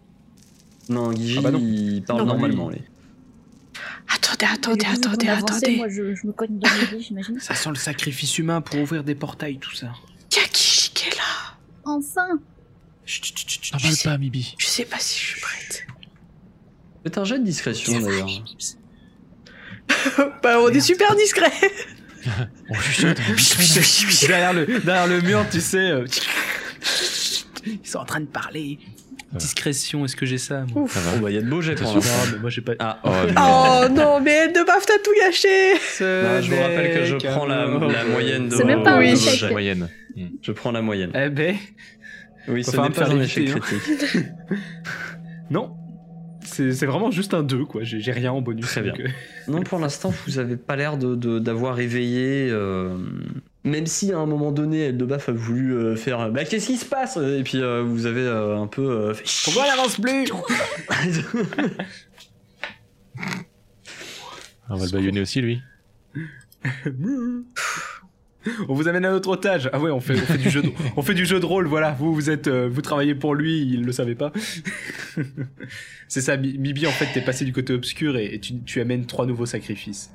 Non, 0.88 1.12
Gigi, 1.14 1.36
Ah 1.38 1.42
bah 1.42 1.50
non. 1.50 1.58
il 1.60 2.02
parle 2.02 2.20
Non, 2.20 2.26
normalement. 2.26 2.70
lui. 2.70 2.82
Attendez, 4.14 4.46
attendez, 4.52 4.86
attendez, 4.86 5.28
attendez. 5.28 5.76
Moi, 5.76 5.88
je, 5.88 6.14
je 6.14 6.26
me 6.26 6.32
cogne 6.32 6.58
dans 6.58 6.68
les 6.74 6.96
vies, 6.98 7.02
j'imagine. 7.04 7.38
Ça 7.40 7.54
sent 7.54 7.70
le 7.70 7.74
sacrifice 7.76 8.36
humain 8.38 8.60
pour 8.60 8.78
ouvrir 8.80 9.02
des 9.02 9.14
portails, 9.14 9.58
tout 9.58 9.74
ça. 9.74 9.92
Il 10.32 10.36
y 10.36 10.40
a 10.40 10.44
Guigi 10.48 10.90
qui 10.94 11.08
est 11.08 11.16
là? 11.16 11.56
Enfin 11.84 12.38
Chut, 13.06 13.24
chut, 13.24 13.36
chut, 13.38 13.48
chut, 13.62 13.72
T'en 13.72 13.78
chut. 13.78 14.02
parle 14.02 14.14
pas, 14.14 14.18
Mibi. 14.18 14.54
Je 14.58 14.66
sais 14.66 14.84
pas 14.84 14.98
si 14.98 15.18
je 15.18 15.24
suis 15.32 15.40
prête. 15.40 15.86
Faites 17.02 17.18
un 17.18 17.24
jet 17.24 17.38
de 17.38 17.44
discrétion 17.44 18.00
d'ailleurs. 18.00 18.28
bah, 20.42 20.60
on 20.60 20.68
est 20.68 20.80
super 20.80 21.14
discret. 21.16 21.52
On 22.70 22.74
chuchote, 22.74 23.18
on 23.30 23.36
chuchote. 23.36 24.28
derrière, 24.28 24.54
le, 24.54 24.64
derrière 24.80 25.06
le 25.06 25.20
mur, 25.20 25.44
tu 25.50 25.60
sais. 25.60 25.90
euh, 25.90 26.06
Ils 27.66 27.86
sont 27.86 27.98
en 27.98 28.06
train 28.06 28.20
de 28.20 28.26
parler. 28.26 28.78
Va. 29.34 29.38
Discrétion, 29.38 30.04
est-ce 30.04 30.16
que 30.16 30.24
j'ai 30.26 30.38
ça 30.38 30.64
Oh 30.74 30.86
bah 31.22 31.30
il 31.30 31.34
y 31.34 31.38
a 31.38 31.42
de 31.42 31.48
beaux 31.48 31.60
jets 31.60 31.74
pour 31.74 31.88
Ça 31.88 31.94
l'instant. 31.94 32.24
Non, 32.26 32.32
mais 32.32 32.38
moi 32.40 32.50
j'ai 32.50 32.60
pas. 32.62 32.72
Ah, 32.78 32.98
Oh, 33.04 33.10
Oh 33.36 33.88
non, 33.92 34.20
mais 34.20 34.30
elle 34.32 34.52
de 34.52 34.64
baf, 34.64 34.86
t'as 34.86 34.98
tout 35.04 35.10
gâché. 35.20 35.72
Non, 36.00 36.40
je 36.40 36.50
vous 36.50 36.60
rappelle 36.60 36.94
que 36.98 37.04
je 37.04 37.16
prends 37.16 37.46
la, 37.46 37.66
la 37.66 38.04
moyenne 38.04 38.48
de 38.48 38.56
C'est 38.56 38.64
même 38.64 38.82
pas 38.82 38.92
un 38.94 39.00
échec. 39.00 39.50
Moyenne. 39.50 39.88
Hmm. 40.16 40.26
Je 40.42 40.52
prends 40.52 40.72
la 40.72 40.80
moyenne. 40.82 41.10
Eh 41.14 41.28
ben, 41.28 41.56
Oui, 42.48 42.62
ce 42.64 42.76
n'est 42.76 42.90
pas 42.90 43.10
un 43.10 43.20
échec 43.20 43.50
hein. 43.54 43.58
critique. 43.60 44.16
non. 45.50 45.76
C'est 46.46 46.84
vraiment 46.86 47.10
juste 47.10 47.34
un 47.34 47.42
2, 47.42 47.64
quoi. 47.64 47.82
J'ai 47.84 48.12
rien 48.12 48.30
en 48.30 48.40
bonus. 48.42 48.66
Très 48.66 48.82
bien. 48.82 48.92
euh, 48.98 49.08
Non, 49.48 49.62
pour 49.62 49.78
l'instant, 49.80 50.12
vous 50.26 50.38
avez 50.38 50.56
pas 50.56 50.76
l'air 50.76 50.98
de- 50.98 51.16
de- 51.16 51.38
d'avoir 51.38 51.80
éveillé. 51.80 52.48
euh, 52.50 52.96
Même 53.64 53.86
si 53.86 54.12
à 54.12 54.18
un 54.18 54.26
moment 54.26 54.52
donné, 54.52 54.80
Eldebaf 54.88 55.30
a 55.30 55.32
voulu 55.32 55.74
euh, 55.74 55.96
faire 55.96 56.30
Bah, 56.30 56.44
qu'est-ce 56.44 56.66
qui 56.66 56.76
se 56.76 56.84
passe? 56.84 57.16
Et 57.16 57.42
puis 57.42 57.62
euh, 57.62 57.82
vous 57.82 58.04
avez 58.04 58.20
euh, 58.20 58.58
un 58.58 58.66
peu 58.66 58.82
euh, 58.82 59.14
fait 59.14 59.24
Pourquoi 59.44 59.64
elle 59.66 59.72
avance 59.78 59.98
plus? 59.98 60.30
On 64.68 64.76
va 64.76 64.84
le 64.84 64.90
baïonner 64.90 65.20
aussi, 65.20 65.40
lui. 65.40 65.62
On 68.68 68.74
vous 68.74 68.88
amène 68.88 69.04
à 69.06 69.10
notre 69.10 69.30
otage. 69.30 69.70
Ah 69.72 69.80
ouais, 69.80 69.90
on 69.90 70.00
fait, 70.00 70.14
on 70.14 70.26
fait 70.26 70.38
du 70.38 70.50
jeu 70.50 70.62
de, 70.62 70.70
on 70.96 71.02
fait 71.02 71.14
du 71.14 71.24
jeu 71.24 71.40
de 71.40 71.46
rôle. 71.46 71.66
Voilà, 71.66 71.92
vous 71.92 72.12
vous 72.12 72.28
êtes, 72.28 72.46
euh, 72.46 72.68
vous 72.70 72.82
travaillez 72.82 73.14
pour 73.14 73.34
lui, 73.34 73.62
il 73.62 73.84
le 73.84 73.92
savait 73.92 74.14
pas. 74.14 74.32
C'est 76.08 76.20
ça, 76.20 76.36
Mibi. 76.36 76.86
En 76.86 76.90
fait, 76.90 77.06
t'es 77.14 77.22
passé 77.22 77.44
du 77.46 77.52
côté 77.52 77.72
obscur 77.72 78.16
et, 78.18 78.34
et 78.34 78.40
tu, 78.40 78.60
tu 78.60 78.80
amènes 78.82 79.06
trois 79.06 79.24
nouveaux 79.24 79.46
sacrifices. 79.46 80.10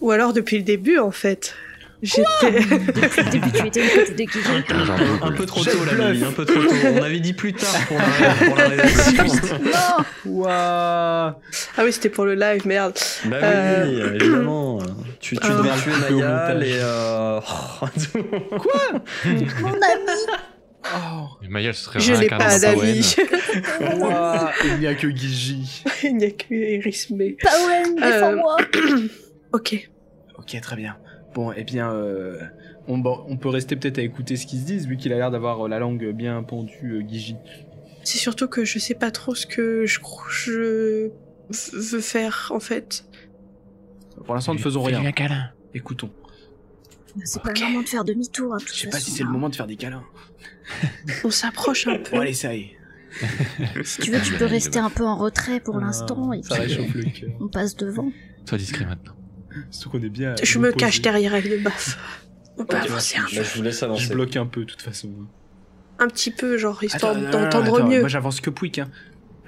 Ou 0.00 0.10
alors 0.10 0.32
depuis 0.32 0.56
le 0.56 0.64
début, 0.64 0.98
en 0.98 1.12
fait. 1.12 1.54
J'étais. 2.02 2.22
Depuis 2.52 3.24
le 3.24 3.30
début, 3.30 3.50
tu 3.52 3.66
étais 3.66 4.24
du 4.24 4.26
côté 4.26 4.72
de. 4.74 4.84
Genre, 4.84 4.98
un 5.22 5.32
peu 5.32 5.44
trop 5.46 5.62
tôt, 5.64 5.84
la 5.84 6.12
nuit, 6.12 6.24
un 6.24 6.32
peu 6.32 6.44
trop 6.46 6.62
tôt. 6.62 6.74
On 6.94 7.02
avait 7.02 7.20
dit 7.20 7.32
plus 7.34 7.52
tard 7.52 7.74
pour 7.88 7.98
la, 7.98 8.46
pour 8.46 8.56
la 8.56 8.68
rédaction. 8.68 9.24
Non 9.24 10.04
Waouh 10.24 10.48
Ah 10.48 11.34
oui, 11.84 11.92
c'était 11.92 12.08
pour 12.08 12.24
le 12.24 12.34
live, 12.34 12.66
merde. 12.66 12.94
Bah 13.26 13.36
Euh, 13.42 13.84
oui, 13.86 14.16
évidemment. 14.16 14.78
Tu, 15.20 15.36
tu 15.36 15.40
Ah. 15.44 15.48
devais 15.54 15.70
tuer 15.82 15.92
montage. 16.14 16.62
et. 16.66 16.78
Euh... 16.80 17.40
Mon 19.60 19.68
ami 19.72 20.26
Oh, 20.82 21.26
Mais 21.42 21.48
Maya, 21.48 21.72
serait 21.74 22.00
Je 22.00 22.14
n'ai 22.14 22.26
pas 22.28 22.58
d'amis. 22.58 23.14
waouh, 24.00 24.48
Il 24.64 24.78
n'y 24.78 24.86
a 24.86 24.94
que 24.94 25.06
Guigi. 25.08 25.84
Il 26.02 26.16
n'y 26.16 26.24
a 26.24 26.30
que 26.30 26.54
Erismé. 26.54 27.36
Pawen, 27.42 27.96
défends-moi 27.96 28.56
Ok. 29.52 29.90
Ok, 30.38 30.58
très 30.62 30.76
bien. 30.76 30.96
Bon, 31.34 31.52
eh 31.52 31.62
bien, 31.64 31.92
euh, 31.92 32.40
on, 32.88 32.98
bon, 32.98 33.24
on 33.28 33.36
peut 33.36 33.48
rester 33.48 33.76
peut-être 33.76 33.98
à 33.98 34.02
écouter 34.02 34.36
ce 34.36 34.46
qu'ils 34.46 34.60
se 34.60 34.64
disent, 34.64 34.86
vu 34.86 34.96
qu'il 34.96 35.12
a 35.12 35.16
l'air 35.16 35.30
d'avoir 35.30 35.64
euh, 35.64 35.68
la 35.68 35.78
langue 35.78 36.10
bien 36.12 36.42
pendue, 36.42 36.94
euh, 36.96 37.00
Guigi. 37.02 37.36
C'est 38.02 38.18
surtout 38.18 38.48
que 38.48 38.64
je 38.64 38.78
sais 38.78 38.94
pas 38.94 39.10
trop 39.10 39.34
ce 39.34 39.46
que 39.46 39.86
je, 39.86 40.00
je 41.50 41.76
veux 41.76 42.00
faire, 42.00 42.50
en 42.54 42.58
fait. 42.60 43.04
Pour 44.24 44.34
l'instant, 44.34 44.54
ne 44.54 44.58
faisons 44.58 44.82
rien. 44.82 45.04
un 45.04 45.12
câlin. 45.12 45.50
Écoutons. 45.72 46.10
C'est 47.24 47.42
pas 47.42 47.52
le 47.52 47.60
moment 47.60 47.82
de 47.82 47.88
faire 47.88 48.04
demi-tour, 48.04 48.54
à 48.54 48.58
toute 48.58 48.68
Je 48.68 48.80
sais 48.80 48.86
pas 48.86 48.92
façon. 48.98 49.06
si 49.10 49.16
c'est 49.16 49.24
le 49.24 49.30
moment 49.30 49.48
de 49.48 49.54
faire 49.56 49.66
des 49.66 49.76
câlins. 49.76 50.04
On 51.24 51.30
s'approche 51.30 51.86
un 51.86 51.98
peu. 51.98 52.10
Bon, 52.12 52.20
allez, 52.20 52.34
ça 52.34 52.54
y 52.54 52.60
est. 52.60 52.76
Si 53.84 54.00
tu 54.02 54.10
veux, 54.12 54.20
tu 54.20 54.34
peux 54.34 54.44
rester 54.46 54.78
un 54.78 54.90
peu 54.90 55.04
en 55.04 55.16
retrait 55.16 55.58
pour 55.60 55.78
l'instant, 55.80 56.32
et 56.32 56.42
Ça 56.42 56.54
puis 56.54 56.62
réchauffe 56.64 56.94
le 56.94 57.02
cœur. 57.04 57.30
on 57.40 57.48
passe 57.48 57.76
devant. 57.76 58.10
Sois 58.48 58.58
discret 58.58 58.84
maintenant. 58.84 59.14
Surtout 59.70 59.98
qu'on 59.98 60.04
est 60.04 60.08
bien. 60.08 60.34
Je 60.42 60.58
me 60.58 60.66
poser. 60.72 60.76
cache 60.76 61.02
derrière 61.02 61.34
elle 61.34 61.48
de 61.50 61.58
baf. 61.58 61.98
On 62.58 62.64
peut 62.64 62.76
avancer 62.76 63.16
un, 63.18 63.22
Bah, 63.22 63.42
je 63.42 63.56
vous 63.56 63.62
laisse 63.62 63.80
Je 63.80 63.84
avancer. 63.84 64.14
bloque 64.14 64.36
un 64.36 64.46
peu, 64.46 64.60
de 64.60 64.66
toute 64.66 64.82
façon. 64.82 65.08
un 65.98 66.08
petit 66.08 66.30
peu, 66.30 66.58
genre, 66.58 66.82
histoire 66.82 67.14
d'entendre 67.16 67.84
mieux. 67.84 68.00
Moi, 68.00 68.08
j'avance 68.08 68.40
que 68.40 68.50
Pouic. 68.50 68.78
Hein. 68.78 68.90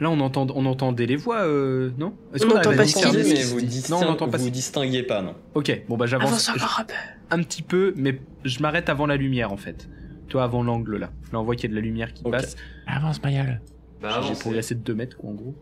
Là, 0.00 0.10
on, 0.10 0.18
entend, 0.20 0.46
on 0.54 0.66
entendait 0.66 1.06
les 1.06 1.16
voix, 1.16 1.42
euh, 1.42 1.90
non? 1.98 2.14
Est-ce 2.34 2.44
On 2.46 2.48
qu'on 2.48 2.56
à 2.56 2.62
pas 2.62 2.72
mais 2.74 3.42
vous, 3.44 3.60
Non, 3.90 3.98
on 3.98 4.04
n'entend 4.06 4.28
pas. 4.28 4.38
vous 4.38 4.50
distinguez 4.50 5.02
pas, 5.04 5.22
non. 5.22 5.36
Ok, 5.54 5.82
bon, 5.88 5.96
bah 5.96 6.06
Avance 6.06 6.10
j'avance 6.10 6.48
encore 6.48 6.80
un 6.80 6.84
peu. 6.84 6.94
un 7.30 7.42
petit 7.42 7.62
peu, 7.62 7.92
mais 7.96 8.20
je 8.44 8.58
m'arrête 8.60 8.88
avant 8.88 9.06
la 9.06 9.16
lumière, 9.16 9.52
en 9.52 9.56
fait. 9.56 9.88
Toi, 10.28 10.42
avant 10.44 10.62
l'angle, 10.62 10.96
là. 10.96 11.10
Là, 11.32 11.40
on 11.40 11.44
voit 11.44 11.54
qu'il 11.54 11.64
y 11.64 11.66
a 11.66 11.70
de 11.70 11.80
la 11.80 11.82
lumière 11.86 12.12
qui 12.14 12.24
passe. 12.24 12.56
Avance, 12.86 13.22
Mayal. 13.22 13.60
J'ai 14.26 14.34
progressé 14.34 14.74
de 14.74 14.80
2 14.80 14.94
mètres, 14.94 15.16
quoi, 15.16 15.30
en 15.30 15.34
gros. 15.34 15.54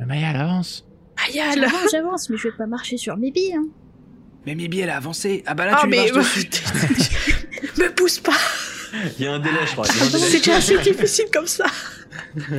Mais 0.00 0.06
Mayal, 0.06 0.34
avance. 0.36 0.88
Ayal 1.28 1.58
J'avance, 1.60 1.90
j'avance, 1.90 2.30
mais 2.30 2.36
je 2.36 2.48
vais 2.48 2.54
pas 2.56 2.66
marcher 2.66 2.96
sur 2.96 3.16
mes 3.16 3.30
billes. 3.30 3.54
Hein. 3.56 3.66
Mais 4.46 4.54
Mibi, 4.54 4.80
elle 4.80 4.90
a 4.90 4.96
avancé. 4.96 5.42
Ah 5.46 5.54
bah 5.54 5.66
là, 5.66 5.72
Ah, 5.76 5.80
tu 5.82 5.88
lui 5.88 5.96
mais. 5.98 6.12
marches 6.12 6.48
dessus. 6.50 6.50
Me 7.78 7.88
pousse 7.94 8.18
pas 8.20 8.32
Il 9.18 9.24
y 9.24 9.26
a 9.26 9.32
un 9.32 9.38
délai, 9.38 9.56
je 9.66 9.72
crois. 9.72 9.84
C'est 9.88 10.38
déjà 10.38 10.56
assez 10.56 10.78
difficile 10.78 11.26
comme 11.32 11.46
ça 11.46 11.64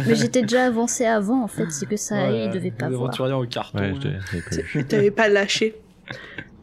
Mais 0.07 0.15
j'étais 0.15 0.41
déjà 0.41 0.65
avancé 0.65 1.05
avant, 1.05 1.43
en 1.43 1.47
fait, 1.47 1.69
c'est 1.71 1.85
que 1.85 1.97
ça, 1.97 2.31
il 2.31 2.49
devait 2.51 2.71
pas 2.71 2.89
voir. 2.89 3.01
aventuriers 3.03 3.33
en 3.33 3.45
carton. 3.45 3.79
Ouais, 3.79 3.93
hein. 3.93 4.81
T'avais 4.87 5.11
pas 5.11 5.27
lâché. 5.29 5.75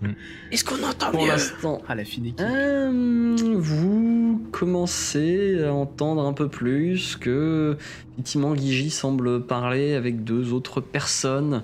Hmm. 0.02 0.12
Est-ce 0.50 0.64
qu'on 0.64 0.82
entend 0.82 1.10
Pour 1.12 1.22
mieux 1.22 1.28
l'instant. 1.28 1.80
Ah, 1.88 1.94
la 1.94 2.04
fine 2.04 2.26
équipe. 2.26 2.40
Euh, 2.40 3.36
vous 3.56 4.42
commencez 4.50 5.62
à 5.62 5.72
entendre 5.72 6.22
un 6.26 6.32
peu 6.32 6.48
plus 6.48 7.16
que 7.16 7.76
effectivement 8.14 8.54
Guigi 8.54 8.90
semble 8.90 9.46
parler 9.46 9.94
avec 9.94 10.24
deux 10.24 10.52
autres 10.52 10.80
personnes. 10.80 11.62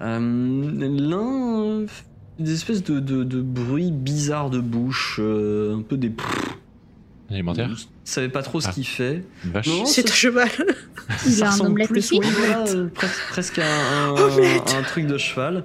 Euh, 0.00 0.18
L'un 0.18 1.86
fait 1.86 2.04
des 2.38 2.52
espèces 2.52 2.82
de, 2.84 3.00
de, 3.00 3.24
de 3.24 3.40
bruits 3.40 3.90
bizarres 3.92 4.50
de 4.50 4.60
bouche, 4.60 5.18
euh, 5.20 5.76
un 5.76 5.82
peu 5.82 5.96
des. 5.96 6.12
Alimentaire 7.30 7.70
Savez 8.08 8.30
pas 8.30 8.42
trop 8.42 8.58
ce 8.58 8.68
Ah. 8.68 8.72
qu'il 8.72 8.86
fait. 8.86 9.22
C'est 9.84 10.08
un 10.08 10.14
cheval. 10.14 10.48
Il 11.26 11.32
ça 11.32 11.44
a 11.44 11.48
un 11.48 11.50
ressemble 11.50 11.70
omelette 11.72 11.88
plus, 11.90 11.98
aussi 11.98 12.18
oui, 12.18 12.26
voilà, 12.38 12.64
euh, 12.68 12.88
presque, 12.88 13.18
presque 13.28 13.58
à 13.58 13.66
un, 13.66 14.08
Omelette. 14.16 14.74
un 14.78 14.82
truc 14.82 15.06
de 15.06 15.18
cheval. 15.18 15.64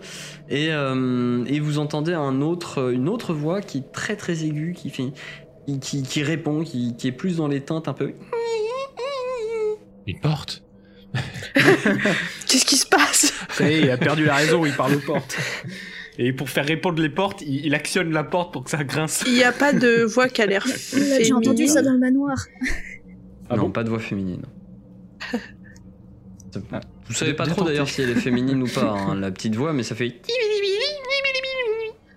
Et, 0.49 0.67
euh, 0.73 1.45
et 1.47 1.61
vous 1.61 1.79
entendez 1.79 2.13
un 2.13 2.41
autre, 2.41 2.91
une 2.91 3.07
autre 3.07 3.33
voix 3.33 3.61
qui 3.61 3.77
est 3.77 3.91
très 3.93 4.17
très 4.17 4.43
aiguë, 4.43 4.73
qui, 4.73 4.89
fait, 4.89 5.13
qui, 5.67 5.79
qui, 5.79 6.03
qui 6.03 6.21
répond, 6.23 6.63
qui, 6.65 6.97
qui 6.97 7.07
est 7.07 7.11
plus 7.13 7.37
dans 7.37 7.47
les 7.47 7.61
teintes 7.61 7.87
un 7.87 7.93
peu. 7.93 8.11
Une 10.05 10.19
porte 10.19 10.63
Qu'est-ce 12.47 12.65
qui 12.65 12.75
se 12.75 12.85
passe? 12.87 13.31
Ça 13.53 13.69
y 13.69 13.73
est, 13.75 13.81
il 13.83 13.89
a 13.89 13.97
perdu 13.97 14.25
la 14.25 14.35
raison, 14.35 14.65
il 14.65 14.73
parle 14.73 14.95
aux 14.95 14.99
portes. 14.99 15.37
Et 16.17 16.33
pour 16.33 16.49
faire 16.49 16.65
répondre 16.65 17.01
les 17.01 17.09
portes, 17.09 17.41
il, 17.41 17.65
il 17.65 17.75
actionne 17.75 18.11
la 18.11 18.23
porte 18.23 18.53
pour 18.53 18.63
que 18.63 18.69
ça 18.69 18.83
grince. 18.83 19.23
Il 19.25 19.33
n'y 19.33 19.43
a 19.43 19.51
pas 19.51 19.73
de 19.73 20.03
voix 20.03 20.27
qui 20.29 20.41
a 20.41 20.45
l'air 20.45 20.65
J'ai 21.21 21.33
entendu 21.33 21.67
ça 21.67 21.81
dans 21.81 21.93
le 21.93 21.99
manoir. 21.99 22.37
Ah 23.49 23.55
non, 23.55 23.63
bon 23.63 23.71
pas 23.71 23.83
de 23.83 23.89
voix 23.89 23.99
féminine. 23.99 24.43
Ah. 26.71 26.81
Vous 27.07 27.13
savez 27.13 27.33
pas 27.33 27.47
trop 27.47 27.63
d'ailleurs 27.63 27.89
si 27.89 28.01
elle 28.01 28.11
est 28.11 28.15
féminine 28.15 28.61
ou 28.61 28.67
pas, 28.67 28.91
hein, 28.91 29.15
la 29.15 29.31
petite 29.31 29.55
voix, 29.55 29.73
mais 29.73 29.83
ça 29.83 29.95
fait. 29.95 30.21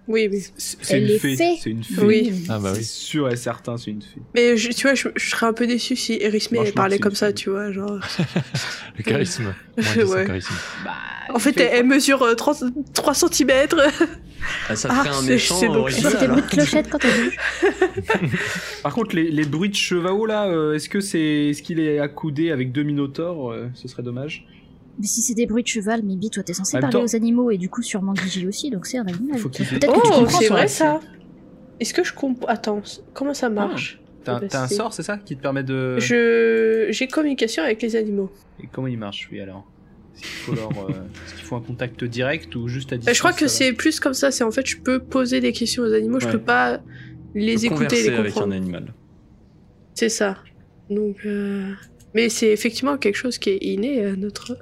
Oui, 0.08 0.28
oui. 0.30 0.44
C'est 0.56 0.76
c'est 0.82 1.00
une 1.00 1.18
fée. 1.18 1.36
fée. 1.36 1.56
C'est 1.60 1.70
une 1.70 1.82
fée. 1.82 2.02
Oui. 2.04 2.44
Ah 2.48 2.58
bah 2.60 2.70
C'est 2.74 2.78
oui. 2.80 2.84
sûr 2.84 3.28
et 3.28 3.36
certain, 3.36 3.76
c'est 3.76 3.90
une 3.90 4.02
fée. 4.02 4.20
Mais 4.34 4.56
je- 4.56 4.70
tu 4.70 4.82
vois, 4.86 4.94
je, 4.94 5.08
je 5.16 5.30
serais 5.30 5.46
un 5.46 5.52
peu 5.52 5.66
déçu 5.66 5.96
si 5.96 6.16
Erisme 6.20 6.54
Franchement, 6.54 6.72
parlait 6.74 6.96
c'est 6.96 7.02
comme 7.02 7.14
ça, 7.16 7.32
tu 7.32 7.50
vois, 7.50 7.72
genre. 7.72 7.98
Le 8.98 9.02
charisme. 9.02 9.52
Moins 9.76 9.92
dix, 9.94 10.02
Ouais. 10.12 10.20
un 10.22 10.26
charisme. 10.26 10.54
Bah, 10.84 10.92
En 11.34 11.38
fait, 11.40 11.58
elle, 11.58 11.70
elle 11.72 11.86
mesure 11.86 12.22
euh, 12.22 12.34
30 12.34 12.62
3 12.94 13.14
cm. 13.14 13.50
Ah, 14.68 14.76
ça 14.76 14.88
Ah, 14.92 14.94
ferait 15.02 15.08
un 15.08 15.20
c'est- 15.22 15.26
méchant 15.28 15.54
c'est 15.58 15.66
fait 16.02 16.18
des 16.20 16.28
bruits 16.28 16.42
de 16.42 16.46
clochette 16.46 16.88
quand 16.88 16.98
elle 17.04 17.24
bouge. 17.24 17.36
Par 18.82 18.94
contre, 18.94 19.16
les, 19.16 19.30
les 19.30 19.44
bruits 19.44 19.70
de 19.70 19.74
chevaux 19.74 20.24
là, 20.26 20.46
euh, 20.46 20.74
est-ce 20.74 20.88
que 20.88 21.00
c'est, 21.00 21.48
est-ce 21.48 21.62
qu'il 21.62 21.80
est 21.80 21.98
accoudé 21.98 22.50
avec 22.52 22.70
deux 22.72 22.82
minotaures 22.84 23.50
euh, 23.50 23.66
Ce 23.74 23.88
serait 23.88 24.02
dommage. 24.04 24.46
Mais 24.98 25.06
si 25.06 25.20
c'est 25.22 25.34
des 25.34 25.46
bruits 25.46 25.62
de 25.62 25.68
cheval, 25.68 26.02
Mibi, 26.02 26.30
toi 26.30 26.42
t'es 26.42 26.54
censé 26.54 26.78
parler 26.80 26.92
temps- 26.92 27.02
aux 27.04 27.14
animaux 27.16 27.50
et 27.50 27.58
du 27.58 27.68
coup 27.68 27.82
sûrement 27.82 28.14
Gigi 28.14 28.46
aussi, 28.46 28.70
donc 28.70 28.86
c'est 28.86 28.98
un 28.98 29.06
animal. 29.06 29.38
Faut 29.38 29.48
qu'il- 29.50 29.66
Peut-être 29.66 29.92
que 29.92 30.00
tu 30.00 30.08
Oh, 30.14 30.18
comprends 30.20 30.38
c'est 30.40 30.48
vrai 30.48 30.68
ça. 30.68 31.00
Est-ce 31.80 31.92
que 31.92 32.02
je 32.04 32.14
comprends 32.14 32.46
Attends, 32.46 32.82
comment 33.12 33.34
ça 33.34 33.50
marche 33.50 34.00
T'as, 34.24 34.36
Ah, 34.36 34.40
t'as 34.48 34.62
un 34.64 34.66
c'est- 34.68 34.74
sort, 34.74 34.92
c'est 34.94 35.02
ça, 35.04 35.18
qui 35.18 35.36
te 35.36 35.42
permet 35.42 35.62
de. 35.62 35.98
Je 36.00 36.86
j'ai 36.90 37.06
communication 37.08 37.62
avec 37.62 37.80
les 37.82 37.94
animaux. 37.94 38.30
Et 38.62 38.66
comment 38.72 38.88
il 38.88 38.98
marche, 38.98 39.28
lui 39.30 39.40
alors? 39.40 39.70
Est-ce 40.14 40.22
qu'il 40.22 40.30
faut 40.30 40.54
leur, 40.54 40.70
euh, 40.70 40.88
est-ce 41.26 41.34
qu'il 41.34 41.44
faut 41.44 41.56
un 41.56 41.60
contact 41.60 42.02
direct 42.02 42.56
ou 42.56 42.66
juste 42.68 42.90
à 42.92 42.94
Euh, 42.94 42.98
distance 42.98 43.14
je 43.14 43.20
crois 43.20 43.32
que 43.34 43.46
c'est 43.48 43.72
plus 43.74 44.00
comme 44.00 44.14
ça. 44.14 44.30
C'est 44.30 44.42
en 44.44 44.50
fait, 44.50 44.66
je 44.66 44.78
peux 44.78 44.98
poser 44.98 45.40
des 45.40 45.52
questions 45.52 45.82
aux 45.84 45.92
animaux. 45.92 46.18
Je 46.20 46.28
peux 46.28 46.40
pas 46.40 46.80
les 47.34 47.66
écouter, 47.66 48.00
et 48.00 48.02
les 48.04 48.08
avec 48.08 48.30
un 48.30 48.32
comprendre. 48.32 48.54
animal. 48.54 48.94
C'est 49.94 50.08
ça. 50.08 50.38
Donc, 50.90 51.16
euh, 51.26 51.72
mais 52.16 52.28
c'est 52.30 52.48
effectivement 52.48 52.96
quelque 52.96 53.14
chose 53.16 53.36
qui 53.38 53.50
est 53.50 53.58
inné 53.62 54.04
à 54.04 54.16
notre 54.16 54.58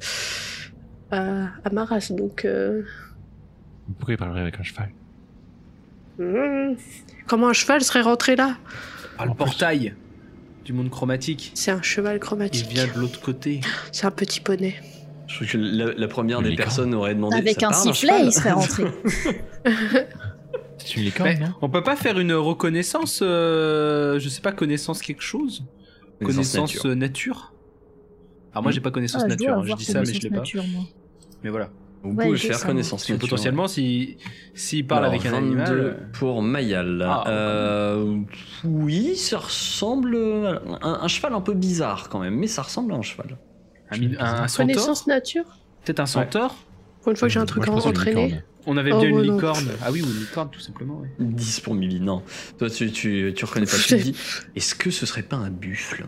à, 1.10 1.46
à 1.64 1.70
ma 1.72 1.84
race. 1.84 2.10
Donc, 2.12 2.44
euh, 2.44 2.82
Pourquoi 3.98 4.14
il 4.14 4.16
parlerait 4.18 4.40
avec 4.42 4.58
un 4.60 4.62
cheval 4.64 4.90
hmm, 6.18 6.74
comment 7.28 7.48
un 7.48 7.52
cheval 7.52 7.80
serait 7.82 8.02
rentré 8.02 8.34
là? 8.36 8.56
Ah, 9.18 9.24
le 9.24 9.30
En 9.30 9.34
plus. 9.34 9.44
portail 9.44 9.94
du 10.64 10.72
monde 10.72 10.90
chromatique. 10.90 11.52
C'est 11.54 11.70
un 11.70 11.82
cheval 11.82 12.16
Il 12.16 12.20
chromatique. 12.20 12.66
vient 12.68 12.86
de 12.86 12.98
l'autre 12.98 13.20
côté. 13.20 13.60
C'est 13.92 14.06
un 14.06 14.10
petit 14.10 14.40
poney. 14.40 14.74
Je 15.28 15.36
trouve 15.36 15.48
que 15.48 15.58
la, 15.58 15.92
la 15.94 16.08
première 16.08 16.38
Une 16.38 16.44
des 16.44 16.50
licorne. 16.50 16.66
personnes 16.68 16.94
aurait 16.94 17.14
demandé. 17.14 17.36
Avec 17.36 17.60
ça 17.60 17.68
un 17.68 17.72
sifflet, 17.72 18.24
il 18.26 18.32
serait 18.32 18.52
rentré. 18.52 18.84
C'est 20.78 20.96
une 20.96 21.02
licorne, 21.04 21.38
non? 21.38 21.54
on 21.62 21.68
peut 21.70 21.82
pas 21.82 21.96
faire 21.96 22.18
une 22.18 22.32
reconnaissance, 22.34 23.20
euh, 23.22 24.18
je 24.18 24.28
sais 24.28 24.40
pas, 24.42 24.52
connaissance 24.52 25.00
quelque 25.00 25.22
chose? 25.22 25.64
Connaissance 26.20 26.74
nature. 26.74 26.86
euh, 26.86 26.94
nature 26.94 27.54
Alors 28.52 28.62
moi 28.62 28.72
j'ai 28.72 28.80
pas 28.80 28.90
connaissance 28.90 29.22
Ah, 29.24 29.28
nature, 29.28 29.54
hein, 29.58 29.62
je 29.64 29.74
dis 29.74 29.84
ça 29.84 30.00
mais 30.00 30.06
je 30.06 30.20
l'ai 30.22 30.30
pas. 30.30 30.36
nature. 30.36 30.64
Mais 31.42 31.50
voilà. 31.50 31.70
Vous 32.02 32.10
Ouais, 32.10 32.26
pouvez 32.26 32.36
je 32.36 32.46
faire 32.48 32.60
connaissance 32.66 33.08
nature. 33.08 33.18
potentiellement 33.18 33.66
si 33.66 34.18
s'il 34.54 34.86
parle 34.86 35.04
Alors, 35.06 35.14
avec 35.14 35.26
un 35.26 35.30
22 35.32 35.46
animal, 35.46 36.10
pour 36.12 36.42
Mayal. 36.42 37.02
Ah, 37.06 37.24
Euh, 37.28 38.20
oui, 38.64 39.16
ça 39.16 39.38
ressemble 39.38 40.14
à 40.16 40.62
un, 40.86 41.02
un 41.02 41.08
cheval 41.08 41.32
un 41.32 41.40
peu 41.40 41.54
bizarre 41.54 42.08
quand 42.10 42.18
même, 42.20 42.34
mais 42.36 42.46
ça 42.46 42.62
ressemble 42.62 42.92
à 42.92 42.96
un 42.96 43.02
cheval. 43.02 43.38
un, 43.90 43.96
un, 43.96 44.42
un 44.42 44.48
centaure 44.48 44.66
Connaissance 44.66 45.06
nature 45.06 45.44
Peut-être 45.84 46.00
un 46.00 46.06
centaure 46.06 46.54
Pour 47.02 47.10
une 47.10 47.16
fois 47.16 47.28
que 47.28 47.32
j'ai 47.34 47.40
un 47.40 47.46
truc 47.46 47.66
Moi, 47.66 47.66
je 47.66 47.70
On 48.66 48.76
avait 48.76 48.92
Oh, 48.92 49.00
bien 49.00 49.10
une 49.10 49.20
licorne. 49.22 49.68
Ah 49.82 49.90
oui, 49.92 50.00
ou 50.02 50.06
une 50.06 50.20
licorne 50.20 50.50
tout 50.50 50.60
simplement. 50.60 51.00
ouais. 51.00 51.10
10 51.18 51.60
pour 51.60 51.74
Mili, 51.74 52.00
non. 52.00 52.22
Toi, 52.58 52.70
tu, 52.70 52.90
tu, 52.90 53.32
tu 53.36 53.44
reconnais 53.44 53.66
pas. 53.66 53.76
Tu 53.76 53.96
dis, 53.96 54.16
est-ce 54.56 54.74
que 54.74 54.90
ce 54.90 55.04
serait 55.06 55.22
pas 55.22 55.36
un 55.36 55.50
buffle 55.50 56.06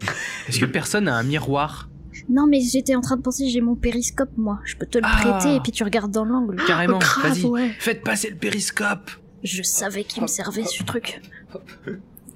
Est-ce 0.48 0.58
que 0.58 0.64
personne 0.66 1.08
a 1.08 1.14
un 1.16 1.22
miroir? 1.22 1.88
Non, 2.28 2.46
mais 2.46 2.60
j'étais 2.60 2.94
en 2.94 3.00
train 3.00 3.16
de 3.16 3.22
penser, 3.22 3.48
j'ai 3.48 3.60
mon 3.60 3.74
périscope, 3.76 4.30
moi. 4.36 4.58
Je 4.64 4.76
peux 4.76 4.86
te 4.86 4.98
le 4.98 5.04
Ah. 5.06 5.20
prêter 5.20 5.56
et 5.56 5.60
puis 5.60 5.72
tu 5.72 5.84
regardes 5.84 6.10
dans 6.10 6.24
l'angle. 6.24 6.56
Carrément, 6.66 6.98
Oh, 7.02 7.20
vas-y. 7.22 7.44
ouais. 7.44 7.70
Faites 7.78 8.02
passer 8.02 8.30
le 8.30 8.36
périscope 8.36 9.10
Je 9.44 9.62
savais 9.62 10.04
qu'il 10.04 10.22
me 10.22 10.26
servait 10.26 10.64
ce 10.64 10.82
truc. 10.82 11.20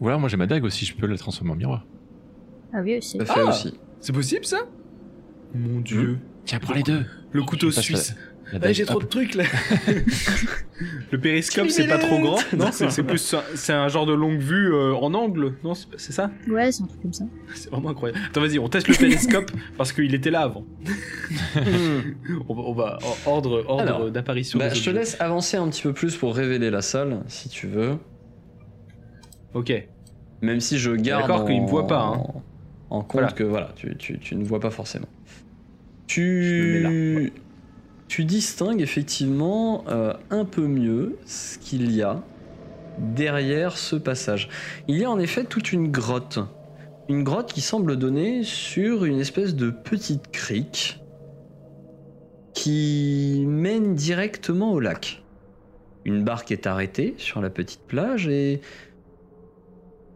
Ou 0.01 0.09
alors 0.09 0.21
moi 0.21 0.29
j'ai 0.29 0.37
ma 0.37 0.47
dague 0.47 0.65
aussi, 0.65 0.85
je 0.87 0.95
peux 0.95 1.07
la 1.07 1.17
transformer 1.19 1.53
en 1.53 1.57
miroir. 1.57 1.87
Ah 2.73 2.79
oui, 2.83 2.99
aussi. 2.99 3.19
Ah. 3.29 3.45
aussi. 3.45 3.75
C'est 4.01 4.13
possible 4.13 4.45
ça? 4.45 4.59
Mon 5.55 5.81
dieu. 5.81 6.19
Tiens, 6.45 6.59
prends 6.61 6.75
les 6.75 6.83
deux. 6.83 7.05
Le 7.33 7.43
couteau 7.43 7.71
suisse. 7.71 8.15
Ah, 8.63 8.73
j'ai 8.73 8.85
trop 8.85 9.01
de 9.01 9.07
trucs 9.07 9.35
là. 9.35 9.45
le 11.11 11.19
périscope 11.21 11.67
Tu 11.67 11.71
c'est 11.71 11.87
pas 11.87 11.99
trop 11.99 12.19
grand. 12.19 12.39
Non, 12.57 12.71
c'est 12.73 13.03
plus 13.03 13.35
un- 13.35 13.43
c'est 13.55 13.73
un 13.73 13.89
genre 13.89 14.07
de 14.07 14.13
longue 14.13 14.41
vue 14.41 14.73
euh, 14.75 14.95
en 14.95 15.15
angle. 15.15 15.55
Non, 15.63 15.75
c'est 15.75 16.13
ça? 16.13 16.31
Ouais, 16.49 16.73
c'est 16.73 16.83
un 16.83 16.87
truc 16.87 17.03
comme 17.03 17.13
ça. 17.13 17.25
C'est 17.55 17.71
vraiment 17.71 17.91
incroyable. 17.91 18.19
Attends, 18.29 18.41
vas-y, 18.41 18.59
on 18.59 18.69
teste 18.69 18.89
le 18.89 18.95
périscope 18.95 19.51
parce 19.77 19.93
qu'il 19.93 20.15
était 20.15 20.31
là 20.31 20.41
avant. 20.43 20.65
on, 22.49 22.55
va, 22.55 22.63
on 22.63 22.73
va- 22.73 22.99
en- 23.27 23.31
ordre 23.31 23.65
ordre 23.69 24.11
d'apparition. 24.11 24.59
Bah, 24.59 24.71
je 24.73 24.83
te 24.85 24.91
laisse 24.91 25.17
avancer 25.21 25.57
un 25.57 25.69
petit 25.69 25.83
peu 25.83 25.93
plus 25.93 26.17
pour 26.17 26.35
révéler 26.35 26.71
la 26.71 26.83
salle, 26.83 27.21
si 27.29 27.49
tu 27.49 27.67
veux. 27.67 27.97
Ok. 29.55 29.73
Même 30.43 30.61
si 30.61 30.79
je 30.79 30.93
garde 30.93 31.23
D'accord 31.23 31.43
en, 31.43 31.47
qu'il 31.47 31.61
me 31.63 31.67
voit 31.69 31.87
pas, 31.87 32.01
hein. 32.01 32.23
en 32.89 33.03
compte 33.03 33.13
Voilà. 33.21 33.33
que 33.33 33.45
voilà, 33.45 33.73
tu, 33.77 33.97
tu- 33.97 34.19
tu 34.19 34.35
ne 34.37 34.45
vois 34.45 34.61
pas 34.61 34.71
forcément. 34.71 35.09
Je 36.09 36.21
me 36.21 36.27
mets 36.27 36.81
Tu, 36.81 37.23
là, 37.25 37.31
tu 38.11 38.25
distingues 38.25 38.81
effectivement 38.81 39.85
euh, 39.89 40.13
un 40.31 40.45
peu 40.45 40.67
mieux 40.67 41.17
ce 41.27 41.57
qu'il 41.59 41.93
y 41.93 42.03
a 42.03 42.21
derrière 42.99 43.79
ce 43.79 43.95
passage. 43.95 44.49
Il 44.89 44.99
y 44.99 45.05
a 45.05 45.11
en 45.11 45.21
effet 45.21 45.45
toute 45.45 45.73
une 45.73 45.93
grotte. 45.93 46.41
Une 47.09 47.23
grotte 47.23 47.53
qui 47.53 47.61
semble 47.61 47.97
donner 47.97 48.43
sur 48.43 49.05
une 49.05 49.21
espèce 49.21 49.55
de 49.55 49.71
petite 49.71 50.33
crique 50.33 50.99
qui 52.53 53.45
mène 53.47 53.95
directement 53.95 54.73
au 54.73 54.81
lac. 54.81 55.23
Une 56.05 56.25
barque 56.25 56.51
est 56.51 56.67
arrêtée 56.67 57.15
sur 57.17 57.41
la 57.41 57.49
petite 57.49 57.83
plage 57.87 58.27
et 58.27 58.61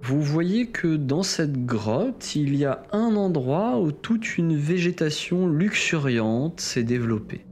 vous 0.03 0.21
voyez 0.21 0.67
que 0.67 0.97
dans 0.97 1.23
cette 1.23 1.65
grotte, 1.65 2.35
il 2.35 2.57
y 2.57 2.65
a 2.65 2.83
un 2.91 3.15
endroit 3.15 3.79
où 3.79 3.93
toute 3.93 4.37
une 4.37 4.57
végétation 4.57 5.47
luxuriante 5.47 6.59
s'est 6.59 6.83
développée. 6.83 7.45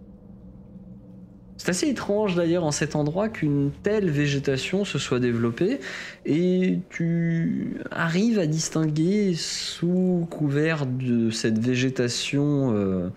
C'est 1.62 1.70
assez 1.70 1.88
étrange 1.90 2.34
d'ailleurs 2.34 2.64
en 2.64 2.72
cet 2.72 2.96
endroit 2.96 3.28
qu'une 3.28 3.70
telle 3.84 4.10
végétation 4.10 4.84
se 4.84 4.98
soit 4.98 5.20
développée 5.20 5.78
et 6.26 6.80
tu 6.90 7.76
arrives 7.92 8.40
à 8.40 8.46
distinguer 8.48 9.34
sous 9.34 10.26
couvert 10.28 10.86
de 10.86 11.30
cette 11.30 11.60
végétation, 11.60 12.74
euh, 12.74 13.10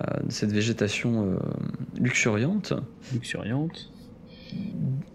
euh, 0.00 0.04
cette 0.28 0.52
végétation 0.52 1.26
euh, 1.26 1.38
luxuriante, 1.98 2.72
Luxuriante. 3.12 3.90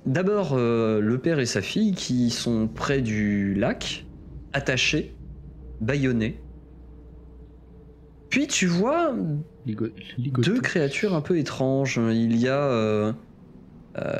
D'abord, 0.05 0.57
le 0.57 1.17
père 1.23 1.39
et 1.39 1.45
sa 1.45 1.61
fille 1.61 1.93
qui 1.93 2.31
sont 2.31 2.67
près 2.67 2.99
du 3.01 3.53
lac, 3.53 4.05
attachés, 4.51 5.15
bâillonnés. 5.79 6.37
Puis 8.29 8.47
tu 8.47 8.67
vois 8.67 9.13
Ligo- 9.65 9.89
deux 10.37 10.59
créatures 10.61 11.13
un 11.15 11.21
peu 11.21 11.37
étranges. 11.37 11.99
Il 12.11 12.37
y 12.37 12.47
a, 12.47 12.61
euh, 12.61 13.13
euh, 13.99 14.19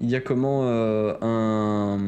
il 0.00 0.10
y 0.10 0.16
a 0.16 0.20
comment 0.20 0.62
euh, 0.66 1.14
un, 1.22 1.98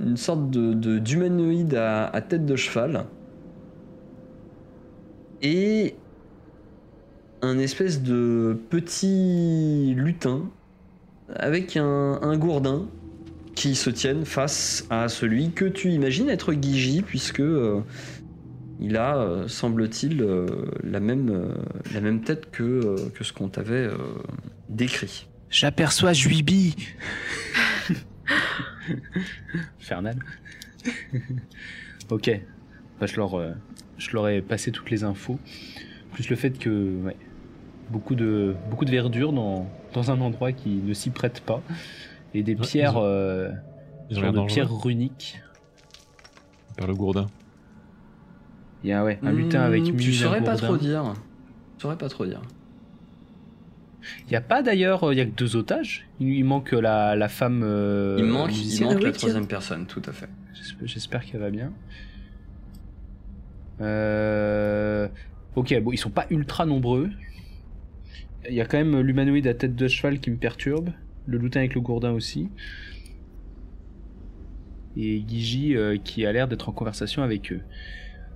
une 0.00 0.16
sorte 0.16 0.50
de 0.50 0.74
de- 0.74 0.98
d'humanoïde 0.98 1.74
à, 1.74 2.06
à 2.08 2.22
tête 2.22 2.46
de 2.46 2.56
cheval 2.56 3.06
et 5.42 6.02
un 7.42 7.58
espèce 7.58 8.02
de 8.02 8.58
petit 8.70 9.94
lutin 9.96 10.50
avec 11.30 11.76
un, 11.76 12.20
un 12.22 12.38
gourdin 12.38 12.88
qui 13.54 13.74
se 13.76 13.90
tiennent 13.90 14.24
face 14.26 14.86
à 14.90 15.08
celui 15.08 15.52
que 15.52 15.64
tu 15.66 15.90
imagines 15.90 16.28
être 16.30 16.52
Guigi 16.54 17.02
puisque 17.02 17.42
il 18.80 18.96
a, 18.96 19.16
euh, 19.16 19.48
semble-t-il, 19.48 20.20
euh, 20.22 20.46
la, 20.82 21.00
même, 21.00 21.30
euh, 21.30 21.54
la 21.94 22.00
même 22.00 22.22
tête 22.22 22.50
que, 22.50 22.62
euh, 22.62 22.96
que 23.14 23.24
ce 23.24 23.32
qu'on 23.32 23.48
t'avait 23.48 23.74
euh, 23.74 23.96
décrit. 24.68 25.26
J'aperçois 25.50 26.12
Juibi. 26.12 26.74
Infernal. 29.80 30.18
ok. 32.10 32.40
Bah, 33.00 33.06
je, 33.06 33.16
leur, 33.16 33.34
euh, 33.38 33.52
je 33.98 34.10
leur 34.12 34.28
ai 34.28 34.42
passé 34.42 34.70
toutes 34.72 34.90
les 34.90 35.04
infos. 35.04 35.38
Plus 36.12 36.28
le 36.30 36.36
fait 36.36 36.58
que 36.58 36.96
ouais, 37.02 37.16
beaucoup, 37.90 38.14
de, 38.14 38.54
beaucoup 38.70 38.84
de 38.84 38.90
verdure 38.90 39.32
dans, 39.32 39.68
dans 39.92 40.10
un 40.10 40.20
endroit 40.20 40.52
qui 40.52 40.70
ne 40.70 40.94
s'y 40.94 41.10
prête 41.10 41.40
pas. 41.40 41.62
Et 42.34 42.42
des 42.42 42.54
Ouais, 42.54 42.66
pierres, 42.66 42.92
ils 42.94 42.98
ont- 42.98 43.02
euh, 43.04 43.50
Ils 44.10 44.18
ont 44.18 44.22
genre 44.22 44.32
l'air 44.32 44.42
de 44.42 44.48
pierres 44.48 44.72
runiques. 44.76 45.40
Par 46.76 46.86
le 46.86 46.94
gourdin. 46.94 47.26
Il 48.86 48.90
y 48.90 48.92
a 48.92 49.02
ouais, 49.02 49.18
un 49.24 49.32
lutin 49.32 49.62
avec 49.62 49.82
Hmm, 49.82 49.96
mille 49.96 49.96
Tu 49.96 50.12
saurais 50.12 50.44
pas 50.44 50.54
trop 50.54 50.76
dire. 50.76 51.12
Tu 51.76 51.82
saurais 51.82 51.98
pas 51.98 52.08
trop 52.08 52.24
dire. 52.24 52.40
Il 54.28 54.32
y 54.32 54.36
a 54.36 54.40
pas 54.40 54.62
d'ailleurs, 54.62 55.02
euh, 55.02 55.12
il 55.12 55.18
y 55.18 55.20
a 55.20 55.24
que 55.24 55.34
deux 55.34 55.56
otages. 55.56 56.06
Il, 56.20 56.28
il 56.28 56.44
manque 56.44 56.70
la, 56.70 57.16
la 57.16 57.28
femme. 57.28 57.62
euh, 57.64 58.14
il 58.16 58.24
manque, 58.26 58.56
il 58.56 58.84
manque 58.84 59.02
la 59.02 59.10
troisième 59.10 59.48
personne, 59.48 59.86
tout 59.86 60.02
à 60.06 60.12
fait. 60.12 60.28
J'espère- 60.54 60.86
J'espère 60.86 61.24
qu'elle 61.26 61.40
va 61.40 61.50
bien. 61.50 61.72
Euh... 63.80 65.08
Ok, 65.56 65.74
bon, 65.82 65.90
ils 65.90 65.96
sont 65.98 66.10
pas 66.10 66.26
ultra 66.30 66.64
nombreux. 66.64 67.10
Il 68.48 68.54
y 68.54 68.60
a 68.60 68.66
quand 68.66 68.78
même 68.78 69.00
l'humanoïde 69.00 69.48
à 69.48 69.54
tête 69.54 69.74
de 69.74 69.88
cheval 69.88 70.20
qui 70.20 70.30
me 70.30 70.36
perturbe. 70.36 70.90
Le 71.26 71.38
lutin 71.38 71.58
avec 71.58 71.74
le 71.74 71.80
gourdin 71.80 72.12
aussi. 72.12 72.50
Et 74.96 75.24
Gigi 75.26 75.76
euh, 75.76 75.96
qui 75.98 76.24
a 76.24 76.30
l'air 76.32 76.46
d'être 76.46 76.68
en 76.68 76.72
conversation 76.72 77.24
avec 77.24 77.52
eux. 77.52 77.62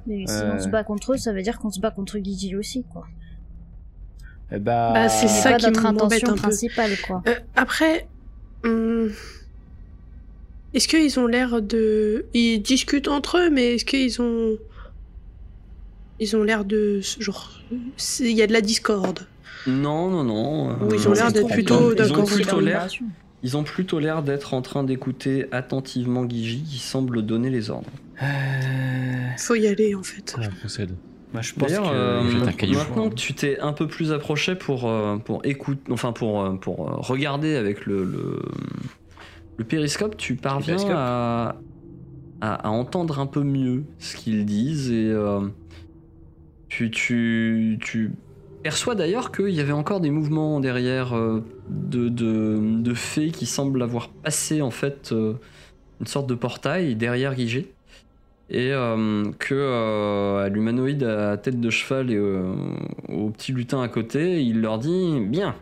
Mais 0.07 0.24
si 0.26 0.32
Euh. 0.34 0.55
on 0.57 0.61
se 0.61 0.68
bat 0.68 0.84
contre 0.84 1.12
eux, 1.12 1.16
ça 1.18 1.32
veut 1.32 1.42
dire 1.42 1.59
qu'on 1.59 1.70
se 1.70 1.80
bat 1.80 1.90
contre 1.90 2.18
Guigui 2.18 2.57
aussi, 2.57 2.84
quoi. 2.92 3.07
Eh 4.53 4.59
bah, 4.59 4.90
Bah, 4.94 5.09
c'est 5.09 5.28
ça 5.28 5.53
qui 5.55 5.66
notre 5.66 5.86
intention 5.86 6.28
un 6.30 6.34
peu. 6.34 6.40
principale, 6.40 6.90
quoi. 7.07 7.22
Euh, 7.28 7.34
après, 7.55 8.09
hum, 8.64 9.11
est-ce 10.74 10.88
qu'ils 10.88 11.18
ont 11.20 11.26
l'air 11.26 11.62
de. 11.62 12.26
Ils 12.34 12.61
discutent 12.61 13.09
entre 13.09 13.38
eux, 13.38 13.51
mais 13.51 13.74
est-ce 13.74 13.84
qu'ils 13.84 14.20
ont. 14.20 14.57
Ils 16.18 16.36
ont 16.36 16.42
l'air 16.42 16.64
de. 16.64 17.01
Genre. 17.18 17.51
Il 18.20 18.32
y 18.32 18.42
a 18.42 18.46
de 18.46 18.53
la 18.53 18.61
discorde? 18.61 19.20
Non, 19.66 20.11
non, 20.11 20.24
non. 20.24 20.76
Oui, 20.82 20.96
ils 20.98 21.07
ont 21.09 21.12
euh, 21.12 21.14
l'air 21.14 21.32
d'être 21.32 21.48
plutôt 21.48 21.92
Ils 21.92 22.03
ont 22.03 22.07
d'accord. 22.09 22.24
plutôt 22.24 22.61
l'air. 22.61 22.88
Ils 23.43 23.57
ont 23.57 23.64
plutôt 23.64 23.99
l'air 23.99 24.22
d'être 24.22 24.55
en 24.55 24.62
train 24.62 24.84
d'écouter 24.84 25.47
attentivement 25.53 26.24
Guigi 26.24 26.62
qui 26.62 26.78
semble 26.78 27.22
donner 27.22 27.51
les 27.51 27.70
ordres. 27.70 27.88
Euh, 28.22 28.26
Faut 29.38 29.55
y 29.55 29.66
aller, 29.66 29.95
en 29.95 30.03
fait. 30.03 30.32
Comment 30.34 30.47
on 30.49 30.61
procède 30.61 30.91
je 31.43 31.55
pense 31.55 31.70
que. 31.70 31.95
euh, 31.95 32.22
maintenant 32.74 33.09
que 33.09 33.14
tu 33.14 33.34
t'es 33.34 33.61
un 33.61 33.72
peu 33.72 33.86
plus 33.86 34.11
approché 34.12 34.57
pour 34.57 34.88
euh, 34.91 35.16
pour 35.16 35.41
écouter, 35.47 35.80
enfin 35.93 36.12
pour 36.12 36.43
euh, 36.43 36.55
pour 36.57 36.88
euh, 36.91 36.97
regarder 36.97 37.55
avec 37.55 37.86
le 37.86 38.03
le, 38.03 38.43
le 39.57 39.64
périscope, 39.64 40.16
tu 40.16 40.34
parviens 40.34 40.74
périscope. 40.74 40.97
à, 40.97 41.57
à 42.41 42.55
à 42.66 42.68
entendre 42.70 43.20
un 43.20 43.26
peu 43.26 43.45
mieux 43.45 43.84
ce 44.01 44.16
qu'ils 44.16 44.45
disent 44.45 44.91
et 44.91 45.07
euh, 45.09 45.43
tu 46.68 46.91
tu 46.91 47.78
tu 47.80 48.11
perçois 48.62 48.94
d'ailleurs 48.94 49.32
qu'il 49.32 49.50
y 49.50 49.61
avait 49.61 49.72
encore 49.72 50.00
des 50.00 50.11
mouvements 50.11 50.61
derrière 50.61 51.16
euh, 51.16 51.42
de, 51.68 52.08
de 52.08 52.58
de 52.61 52.94
fées 52.94 53.30
qui 53.30 53.46
semblent 53.46 53.82
avoir 53.82 54.08
passé 54.08 54.62
en 54.62 54.70
fait 54.70 55.12
euh, 55.12 55.34
une 56.00 56.06
sorte 56.06 56.26
de 56.26 56.34
portail 56.34 56.94
derrière 56.96 57.34
Guigé 57.34 57.72
et 58.48 58.72
euh, 58.72 59.30
que 59.38 60.48
l'humanoïde 60.48 61.04
à 61.04 61.36
tête 61.36 61.61
de 61.61 61.70
cheval 61.70 62.11
et 62.11 62.18
au 62.18 63.30
petit 63.30 63.52
lutin 63.52 63.80
à 63.80 63.86
côté, 63.86 64.42
il 64.42 64.61
leur 64.61 64.78
dit 64.78 65.20
Bien, 65.20 65.54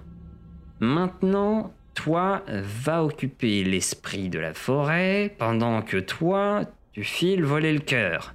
maintenant, 0.80 1.74
toi, 1.92 2.42
va 2.48 3.04
occuper 3.04 3.62
l'esprit 3.62 4.30
de 4.30 4.38
la 4.38 4.54
forêt 4.54 5.34
pendant 5.36 5.82
que 5.82 5.98
toi, 5.98 6.62
tu 6.92 7.04
files 7.04 7.44
voler 7.44 7.74
le 7.74 7.80
cœur. 7.80 8.34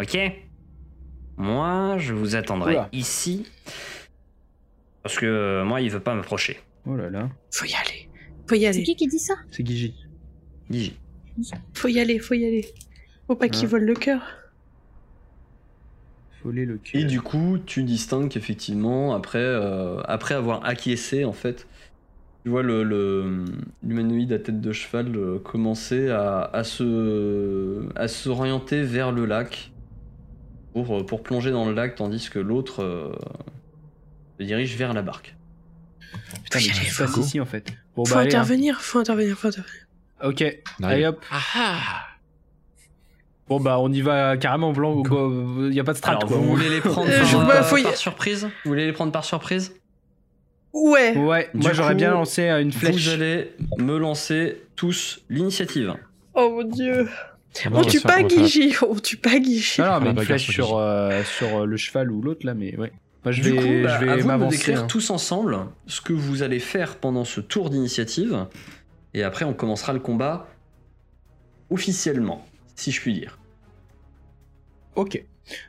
Ok? 0.00 0.16
Moi, 1.38 1.98
je 1.98 2.14
vous 2.14 2.36
attendrai 2.36 2.74
Oula. 2.74 2.88
ici. 2.92 3.46
Parce 5.08 5.20
que 5.20 5.24
euh, 5.24 5.64
moi, 5.64 5.80
il 5.80 5.90
veut 5.90 6.00
pas 6.00 6.14
m'approcher. 6.14 6.58
Oh 6.84 6.94
là 6.94 7.08
là, 7.08 7.30
Faut 7.50 7.64
y 7.64 7.72
aller. 7.72 8.10
Faut 8.46 8.56
y 8.56 8.60
C'est 8.60 8.66
aller. 8.68 8.82
qui 8.82 8.94
qui 8.94 9.06
dit 9.06 9.18
ça 9.18 9.32
c'est 9.50 9.64
Gigi. 9.66 9.94
Gigi. 10.70 10.98
Faut 11.72 11.88
y 11.88 11.98
aller, 11.98 12.18
faut 12.18 12.34
y 12.34 12.44
aller. 12.44 12.68
Faut 13.26 13.34
pas 13.34 13.48
qu'ils 13.48 13.62
Ouais. 13.62 13.68
volent 13.70 13.86
le 13.86 13.94
cœur. 13.94 14.20
Voler 16.44 16.66
le 16.66 16.76
cul. 16.76 16.98
Et 16.98 17.04
du 17.04 17.22
coup, 17.22 17.56
tu 17.64 17.84
distingues 17.84 18.28
qu'effectivement, 18.28 19.14
après, 19.14 19.38
euh, 19.38 20.00
après 20.04 20.34
avoir 20.34 20.62
acquiescé, 20.66 21.24
en 21.24 21.32
fait, 21.32 21.66
tu 22.44 22.50
vois 22.50 22.62
le, 22.62 22.82
le- 22.82 23.44
l'humanoïde 23.82 24.34
à 24.34 24.38
tête 24.38 24.60
de 24.60 24.72
cheval 24.72 25.16
euh, 25.16 25.38
commencer 25.38 26.10
à, 26.10 26.42
à 26.52 26.64
se 26.64 27.88
à 27.96 28.08
s'orienter 28.08 28.82
vers 28.82 29.10
le 29.10 29.24
lac 29.24 29.72
pour, 30.74 31.06
pour 31.06 31.22
plonger 31.22 31.50
dans 31.50 31.64
le 31.66 31.72
lac, 31.72 31.94
tandis 31.94 32.28
que 32.28 32.38
l'autre 32.38 32.82
euh, 32.82 33.12
se 34.38 34.44
dirige 34.44 34.76
vers 34.76 34.92
la 34.94 35.02
barque. 35.02 35.34
Putain, 36.44 36.58
mais 36.60 36.70
aller, 36.70 36.88
se 36.90 37.02
passe 37.02 37.10
faut- 37.12 37.20
ici 37.20 37.40
en 37.40 37.44
fait 37.46 37.72
Bon 37.96 38.04
Faut 38.04 38.14
bah 38.14 38.20
allez, 38.20 38.34
hein. 38.34 38.40
intervenir, 38.40 38.80
faut 38.80 38.98
intervenir, 38.98 39.36
faut 39.36 39.48
intervenir. 39.48 39.82
Ok, 40.24 40.44
On 40.80 40.84
allez 40.84 41.06
hop. 41.06 41.22
Bon 43.48 43.60
bah 43.60 43.78
on 43.78 43.90
y 43.92 44.02
va 44.02 44.36
carrément 44.36 44.72
blanc, 44.72 45.02
il 45.68 45.72
y 45.74 45.80
a 45.80 45.84
pas 45.84 45.92
de 45.92 45.98
strat 45.98 46.10
Alors, 46.12 46.26
quoi. 46.26 46.36
vous 46.36 46.44
voulez 46.44 46.68
les 46.68 46.80
prendre 46.80 47.08
Euh, 47.10 47.18
par, 47.18 47.26
je- 47.26 47.36
euh, 47.36 47.44
bah, 47.44 47.62
faut 47.62 47.76
y- 47.78 47.82
par 47.82 47.96
surprise? 47.96 48.44
Vous 48.64 48.70
voulez 48.70 48.84
les 48.86 48.92
prendre 48.92 49.10
par 49.12 49.24
surprise? 49.24 49.74
Ouais. 50.74 51.16
Ouais, 51.16 51.48
Du 51.54 51.62
moi 51.62 51.72
j'aurais 51.72 51.94
bien 51.94 52.10
lancé 52.10 52.42
euh, 52.42 52.60
une 52.60 52.72
flèche. 52.72 52.94
Vous 53.06 53.08
allez 53.08 53.52
me 53.78 53.96
lancer 53.96 54.62
tous 54.76 55.20
l'initiative. 55.30 55.94
Oh 56.34 56.50
mon 56.62 56.64
dieu. 56.70 57.08
Ah, 57.64 57.68
On 57.72 57.82
tue 57.84 58.00
pas 58.02 58.22
Guigi, 58.22 58.74
on 58.88 58.94
tue 58.96 59.16
pas 59.16 59.38
Guigi. 59.38 59.80
Non, 59.80 59.86
non, 59.86 59.92
Ah, 59.94 60.00
mais 60.00 60.10
une 60.10 60.12
bagarre 60.16 60.26
flèche 60.26 60.44
sur 60.50 60.66
sur, 60.66 60.76
euh, 60.76 61.22
euh, 61.42 61.64
le 61.66 61.76
cheval 61.78 62.12
ou 62.12 62.20
l'autre 62.20 62.44
là, 62.44 62.52
mais 62.54 62.76
ouais. 62.76 62.92
Moi 63.24 63.32
je 63.32 63.42
Du 63.42 63.50
vais, 63.50 63.56
coup, 63.56 63.82
bah, 63.82 63.98
je 64.00 64.06
à 64.08 64.16
vais 64.16 64.22
vous 64.22 64.44
de 64.44 64.50
décrire 64.50 64.84
hein. 64.84 64.86
tous 64.86 65.10
ensemble 65.10 65.58
ce 65.86 66.00
que 66.00 66.12
vous 66.12 66.42
allez 66.42 66.60
faire 66.60 66.96
pendant 66.96 67.24
ce 67.24 67.40
tour 67.40 67.70
d'initiative. 67.70 68.46
Et 69.14 69.22
après, 69.22 69.44
on 69.44 69.54
commencera 69.54 69.92
le 69.92 69.98
combat 70.00 70.46
officiellement, 71.70 72.46
si 72.76 72.92
je 72.92 73.00
puis 73.00 73.14
dire. 73.14 73.38
Ok. 74.94 75.22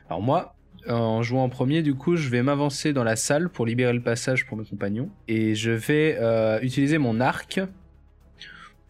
Alors 0.08 0.22
moi, 0.22 0.54
en 0.88 1.22
jouant 1.22 1.44
en 1.44 1.48
premier, 1.48 1.82
du 1.82 1.94
coup, 1.94 2.16
je 2.16 2.28
vais 2.28 2.42
m'avancer 2.42 2.92
dans 2.92 3.04
la 3.04 3.16
salle 3.16 3.48
pour 3.48 3.66
libérer 3.66 3.92
le 3.92 4.02
passage 4.02 4.46
pour 4.46 4.56
mes 4.56 4.64
compagnons. 4.64 5.10
Et 5.28 5.54
je 5.54 5.70
vais 5.70 6.16
euh, 6.20 6.60
utiliser 6.62 6.98
mon 6.98 7.20
arc 7.20 7.60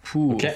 pour 0.02 0.34
Ok. 0.34 0.46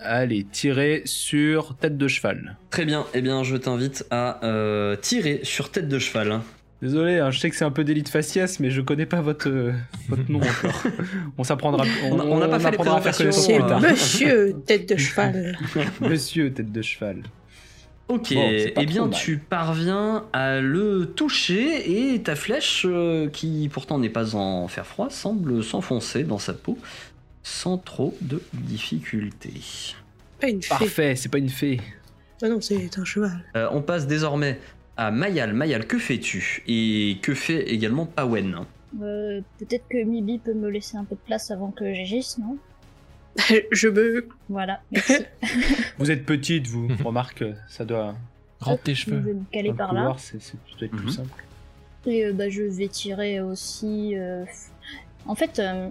aller 0.00 0.44
tirer 0.44 1.02
sur 1.04 1.76
tête 1.76 1.96
de 1.96 2.08
cheval. 2.08 2.56
Très 2.70 2.84
bien, 2.84 3.06
eh 3.14 3.20
bien, 3.22 3.42
je 3.44 3.56
t'invite 3.56 4.06
à 4.10 4.44
euh, 4.44 4.96
tirer 4.96 5.40
sur 5.42 5.70
tête 5.70 5.88
de 5.88 5.98
cheval. 5.98 6.40
Désolé, 6.80 7.18
hein, 7.18 7.30
je 7.32 7.40
sais 7.40 7.50
que 7.50 7.56
c'est 7.56 7.64
un 7.64 7.72
peu 7.72 7.82
délit 7.82 8.04
de 8.04 8.08
faciès, 8.08 8.60
mais 8.60 8.70
je 8.70 8.80
connais 8.80 9.06
pas 9.06 9.20
votre, 9.20 9.48
euh, 9.48 9.72
votre 10.08 10.30
nom 10.30 10.38
encore. 10.42 10.84
on 11.36 11.42
s'apprendra. 11.44 11.84
On 12.04 12.38
n'a 12.38 12.46
pas 12.48 12.60
fait 12.60 13.24
les 13.24 13.32
C'est 13.32 13.58
plus 13.58 13.66
tard. 13.66 13.80
monsieur 13.80 14.54
tête 14.64 14.88
de 14.88 14.96
cheval. 14.96 15.58
Monsieur 16.00 16.52
tête 16.52 16.70
de 16.70 16.82
cheval. 16.82 17.22
Ok, 18.06 18.32
Bon, 18.32 18.50
eh 18.50 18.86
bien, 18.86 19.08
tu 19.08 19.36
parviens 19.36 20.24
à 20.32 20.60
le 20.60 21.12
toucher 21.14 22.14
et 22.14 22.22
ta 22.22 22.36
flèche, 22.36 22.86
euh, 22.88 23.28
qui 23.28 23.68
pourtant 23.70 23.98
n'est 23.98 24.08
pas 24.08 24.34
en 24.34 24.66
fer 24.66 24.86
froid, 24.86 25.10
semble 25.10 25.62
s'enfoncer 25.62 26.22
dans 26.24 26.38
sa 26.38 26.54
peau 26.54 26.78
sans 27.42 27.76
trop 27.76 28.16
de 28.22 28.40
difficulté. 28.54 29.52
Pas 30.40 30.48
une 30.48 30.62
fée. 30.62 30.68
Parfait, 30.70 31.16
c'est 31.16 31.28
pas 31.28 31.38
une 31.38 31.48
fée. 31.50 31.80
Ah 32.42 32.48
non, 32.48 32.60
c'est 32.60 32.98
un 32.98 33.04
cheval. 33.04 33.44
Euh, 33.56 33.68
on 33.72 33.82
passe 33.82 34.06
désormais 34.06 34.58
à 34.98 35.10
Mayal. 35.10 35.54
Mayal, 35.54 35.86
que 35.86 35.98
fais-tu? 35.98 36.62
Et 36.66 37.16
que 37.22 37.32
fait 37.34 37.62
également 37.70 38.04
Pawen? 38.04 38.58
Euh, 39.00 39.40
Peut-être 39.58 39.84
que 39.88 40.02
Mibi 40.02 40.38
peut 40.38 40.52
me 40.54 40.68
laisser 40.68 40.96
un 40.98 41.04
peu 41.04 41.14
de 41.14 41.20
place 41.20 41.50
avant 41.50 41.70
que 41.70 41.94
j'agisse, 41.94 42.36
non? 42.38 42.58
Je 43.70 43.88
me. 43.88 44.28
Voilà, 44.48 44.80
merci. 44.90 45.18
Vous 45.98 46.10
êtes 46.10 46.26
petite, 46.26 46.66
vous. 46.66 46.88
Remarque, 47.04 47.44
ça 47.68 47.84
doit. 47.84 48.14
Rentre 48.60 48.82
tes 48.82 48.94
je 48.96 49.02
cheveux. 49.04 49.18
vais 49.20 49.34
me 49.34 49.44
caler 49.52 49.72
par 49.72 49.92
là. 49.94 50.00
couloir, 50.00 50.18
c'est, 50.18 50.42
c'est- 50.42 50.56
ça 50.56 50.76
doit 50.78 50.86
être 50.86 50.92
Mhm. 50.94 51.00
plus 51.00 51.12
simple. 51.12 51.44
Et 52.06 52.26
euh, 52.26 52.32
bah, 52.32 52.48
je 52.48 52.62
vais 52.62 52.88
tirer 52.88 53.40
aussi. 53.40 54.16
euh, 54.16 54.44
En 55.26 55.34
fait, 55.36 55.58
euh, 55.60 55.88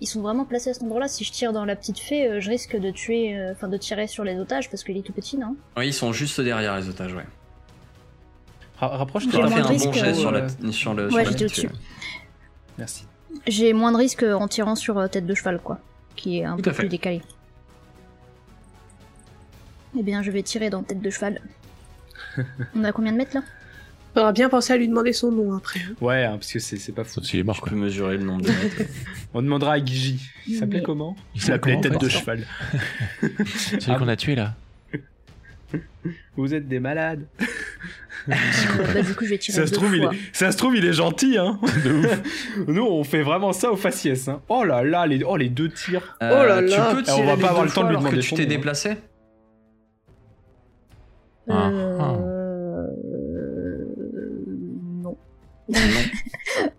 ils 0.00 0.06
sont 0.06 0.22
vraiment 0.22 0.46
placés 0.46 0.70
à 0.70 0.74
cet 0.74 0.82
endroit-là. 0.84 1.08
Si 1.08 1.24
je 1.24 1.32
tire 1.32 1.52
dans 1.52 1.66
la 1.66 1.76
petite 1.76 1.98
fée, 1.98 2.26
euh, 2.28 2.40
je 2.40 2.48
risque 2.48 2.76
de 2.78 2.90
tuer, 2.90 3.36
euh, 3.36 3.52
enfin 3.52 3.68
de 3.68 3.76
tirer 3.76 4.06
sur 4.06 4.24
les 4.24 4.38
otages 4.38 4.70
parce 4.70 4.84
qu'il 4.84 4.96
est 4.96 5.02
tout 5.02 5.12
petit, 5.12 5.36
non? 5.36 5.56
Oui, 5.76 5.88
ils 5.88 5.92
sont 5.94 6.12
juste 6.12 6.40
derrière 6.40 6.74
les 6.78 6.88
otages, 6.88 7.12
ouais. 7.12 7.26
Ra- 8.80 8.96
Rapproche-toi. 8.96 9.32
J'ai 9.32 9.38
moins 9.42 9.50
fait 9.50 9.60
de 9.62 9.66
un 9.66 9.68
risque, 9.68 9.86
bon 9.86 9.92
jet 9.92 10.06
euh, 10.08 10.14
sur 10.14 10.30
la, 10.32 10.48
sur 10.72 10.94
le, 10.94 11.12
Ouais, 11.12 11.24
j'étais 11.26 11.44
au-dessus. 11.44 11.68
fée. 11.68 11.74
Merci. 12.78 13.04
J'ai 13.46 13.72
moins 13.72 13.92
de 13.92 13.96
risque 13.98 14.22
en 14.24 14.48
tirant 14.48 14.74
sur 14.74 14.98
euh, 14.98 15.06
tête 15.06 15.26
de 15.26 15.34
cheval, 15.34 15.60
quoi, 15.62 15.78
qui 16.16 16.38
est 16.38 16.44
un 16.44 16.56
Tout 16.56 16.62
peu 16.62 16.72
plus 16.72 16.88
décalé. 16.88 17.22
Eh 19.98 20.02
bien, 20.02 20.22
je 20.22 20.30
vais 20.30 20.42
tirer 20.42 20.70
dans 20.70 20.82
tête 20.82 21.00
de 21.00 21.10
cheval. 21.10 21.40
On 22.76 22.84
a 22.84 22.92
combien 22.92 23.12
de 23.12 23.16
mètres 23.18 23.34
là? 23.34 23.42
Faudra 24.14 24.32
bien 24.32 24.48
penser 24.48 24.72
à 24.72 24.76
lui 24.76 24.88
demander 24.88 25.12
son 25.12 25.30
nom 25.30 25.52
après. 25.54 25.80
hein. 25.80 25.94
Ouais, 26.00 26.24
hein, 26.24 26.32
parce 26.32 26.52
que 26.52 26.58
c'est, 26.58 26.76
c'est 26.78 26.90
pas 26.92 27.04
fou. 27.04 27.22
S'il 27.22 27.38
est 27.40 27.42
mort, 27.44 27.60
quoi. 27.60 27.70
peux 27.70 27.76
mesurer 27.76 28.16
le 28.16 28.24
nombre 28.24 28.42
de 28.42 28.48
mètres. 28.48 28.82
On 29.34 29.40
demandera 29.42 29.74
à 29.74 29.80
Guigi. 29.80 30.20
Il 30.48 30.56
s'appelait 30.58 30.78
Mais- 30.78 30.84
comment? 30.84 31.16
Il 31.34 31.40
s'appelait 31.42 31.80
tête 31.80 32.00
de 32.00 32.08
cheval. 32.08 32.44
Celui 33.78 33.96
qu'on 33.98 34.08
a 34.08 34.16
tué, 34.16 34.34
là. 34.34 34.54
Vous 36.36 36.52
êtes 36.54 36.66
des 36.66 36.80
malades. 36.80 37.26
Euh, 38.28 38.34
Bah, 38.94 39.02
du 39.02 39.14
coup, 39.14 39.24
je 39.24 39.30
vais 39.30 39.38
tirer 39.38 39.56
Ça 39.56 39.66
se, 39.66 39.72
trouve, 39.72 39.96
il 39.96 40.04
est... 40.04 40.08
ça 40.32 40.52
se 40.52 40.56
trouve, 40.56 40.76
il 40.76 40.84
est 40.84 40.92
gentil, 40.92 41.38
hein. 41.38 41.58
De 41.84 41.92
ouf. 41.92 42.20
Nous, 42.68 42.84
on 42.84 43.04
fait 43.04 43.22
vraiment 43.22 43.52
ça 43.52 43.70
au 43.72 43.76
faciès. 43.76 44.28
Hein. 44.28 44.40
Oh 44.48 44.64
là 44.64 44.82
là, 44.84 45.06
les, 45.06 45.22
oh, 45.24 45.36
les 45.36 45.48
deux 45.48 45.68
tirs. 45.70 46.16
Oh 46.20 46.24
là 46.24 46.56
Euh, 46.56 46.60
là. 46.62 46.88
Tu 46.90 46.96
peux 46.96 47.00
on 47.00 47.14
tirer 47.14 47.26
va 47.26 47.34
les 47.36 47.40
pas 47.42 47.48
avoir 47.48 47.62
deux 47.62 47.68
le 47.68 47.74
temps 47.74 47.80
de 47.82 47.86
fois 47.86 47.90
lui 47.90 47.96
alors 48.06 48.10
que 48.10 48.16
tu 48.20 48.34
t'es 48.34 48.42
hein. 48.42 48.46
déplacé 48.46 48.96
Ah, 51.48 51.70
Euh... 51.70 52.86
Non. 55.02 55.16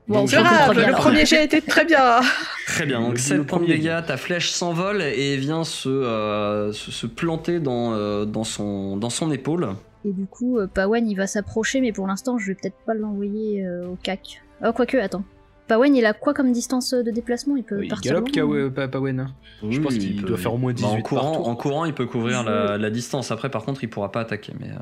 Bon, 0.07 0.21
Donc, 0.25 0.29
grave, 0.31 0.73
le 0.77 0.91
premier 0.91 1.25
jet 1.25 1.45
était 1.45 1.61
très 1.61 1.85
bien. 1.85 2.19
Très 2.67 2.85
bien, 2.85 2.99
donc 2.99 3.13
Le 3.13 3.17
7 3.17 3.37
points 3.37 3.59
de 3.59 3.63
premier. 3.63 3.77
dégâts, 3.77 3.99
ta 4.05 4.17
flèche 4.17 4.49
s'envole 4.49 5.01
et 5.01 5.37
vient 5.37 5.63
se, 5.63 5.87
euh, 5.87 6.73
se, 6.73 6.91
se 6.91 7.07
planter 7.07 7.59
dans, 7.61 7.93
euh, 7.93 8.25
dans, 8.25 8.43
son, 8.43 8.97
dans 8.97 9.09
son 9.09 9.31
épaule. 9.31 9.69
Et 10.05 10.11
du 10.13 10.25
coup, 10.25 10.57
euh, 10.57 10.67
Pawen 10.67 11.07
il 11.07 11.15
va 11.15 11.27
s'approcher, 11.27 11.79
mais 11.81 11.91
pour 11.91 12.07
l'instant, 12.07 12.37
je 12.37 12.47
vais 12.47 12.55
peut-être 12.55 12.77
pas 12.85 12.93
l'envoyer 12.93 13.65
euh, 13.65 13.87
au 13.87 13.95
cac. 14.01 14.41
Oh, 14.65 14.71
quoique, 14.73 14.97
attends. 14.97 15.23
Pawen 15.67 15.95
il 15.95 16.05
a 16.05 16.13
quoi 16.13 16.33
comme 16.33 16.51
distance 16.51 16.93
euh, 16.93 17.03
de 17.03 17.11
déplacement? 17.11 17.55
Il 17.55 17.63
peut 17.63 17.83
Il 17.83 17.87
partir 17.89 18.13
galope 18.23 18.73
Pa- 18.73 18.87
Pawen. 18.87 19.19
hein. 19.21 19.33
Je 19.69 19.79
pense 19.79 19.93
Oui, 19.93 19.99
qu'il 19.99 20.15
il 20.15 20.25
doit 20.25 20.37
faire 20.37 20.53
au 20.53 20.57
moins 20.57 20.73
Bah, 20.73 20.87
en, 20.87 20.91
18 20.95 21.03
courant, 21.03 21.47
en 21.47 21.55
courant, 21.55 21.85
il 21.85 21.93
peut 21.93 22.05
couvrir 22.07 22.43
la, 22.43 22.77
la 22.77 22.89
distance. 22.89 23.31
Après, 23.31 23.49
par 23.49 23.63
contre, 23.63 23.83
il 23.83 23.89
pourra 23.89 24.11
pas 24.11 24.21
attaquer. 24.21 24.53
Mais, 24.59 24.69
euh, 24.71 24.79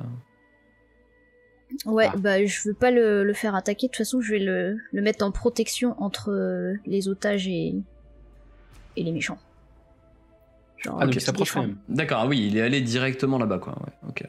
Ouais, 1.85 2.07
Ah. 2.11 2.17
bah 2.17 2.43
je 2.45 2.67
veux 2.67 2.73
pas 2.73 2.89
le, 2.91 3.23
le 3.23 3.33
faire 3.33 3.53
attaquer. 3.55 3.87
De 3.87 3.91
toute 3.91 3.97
façon, 3.97 4.21
je 4.21 4.31
vais 4.31 4.39
le, 4.39 4.77
le 4.91 5.01
mettre 5.01 5.23
en 5.23 5.31
protection 5.31 5.95
entre 6.01 6.31
euh, 6.31 6.73
les 6.87 7.07
otages 7.09 7.47
et, 7.47 7.75
et 8.95 9.03
les 9.03 9.11
méchants. 9.11 9.37
Genre, 10.77 10.97
Ah, 10.99 11.05
donc 11.05 11.15
il 11.15 11.21
s'approche 11.21 11.51
quand 11.53 11.61
même. 11.61 11.77
D'accord, 11.89 12.21
ah 12.23 12.27
oui, 12.27 12.47
il 12.47 12.57
est 12.57 12.61
allé 12.61 12.81
directement 12.81 13.37
là-bas, 13.37 13.59
quoi. 13.59 13.73
Ouais, 13.85 13.93
ok. 14.09 14.23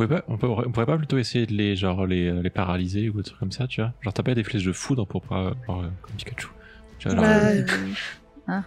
On 0.00 0.06
pourrait, 0.06 0.20
pas, 0.20 0.24
on, 0.28 0.36
peut- 0.36 0.46
on 0.46 0.70
pourrait 0.70 0.86
pas 0.86 0.96
plutôt 0.96 1.18
essayer 1.18 1.46
de 1.46 1.52
les, 1.52 1.74
genre, 1.76 2.06
les, 2.06 2.30
les 2.32 2.50
paralyser 2.50 3.08
ou 3.08 3.16
des 3.18 3.24
trucs 3.24 3.38
comme 3.38 3.50
ça, 3.52 3.66
tu 3.66 3.80
vois 3.80 3.92
Genre, 4.02 4.12
t'as 4.12 4.22
pas 4.22 4.34
des 4.34 4.44
flèches 4.44 4.64
de 4.64 4.72
foudre 4.72 5.06
pour 5.06 5.22
pas. 5.22 5.52
genre, 5.66 5.82
euh, 5.82 5.88
comme 6.02 6.14
Pikachu. 6.16 6.48
Tu 6.98 7.08
vois, 7.08 7.16
genre, 7.16 7.24
Bah, 7.24 8.54
euh, 8.54 8.60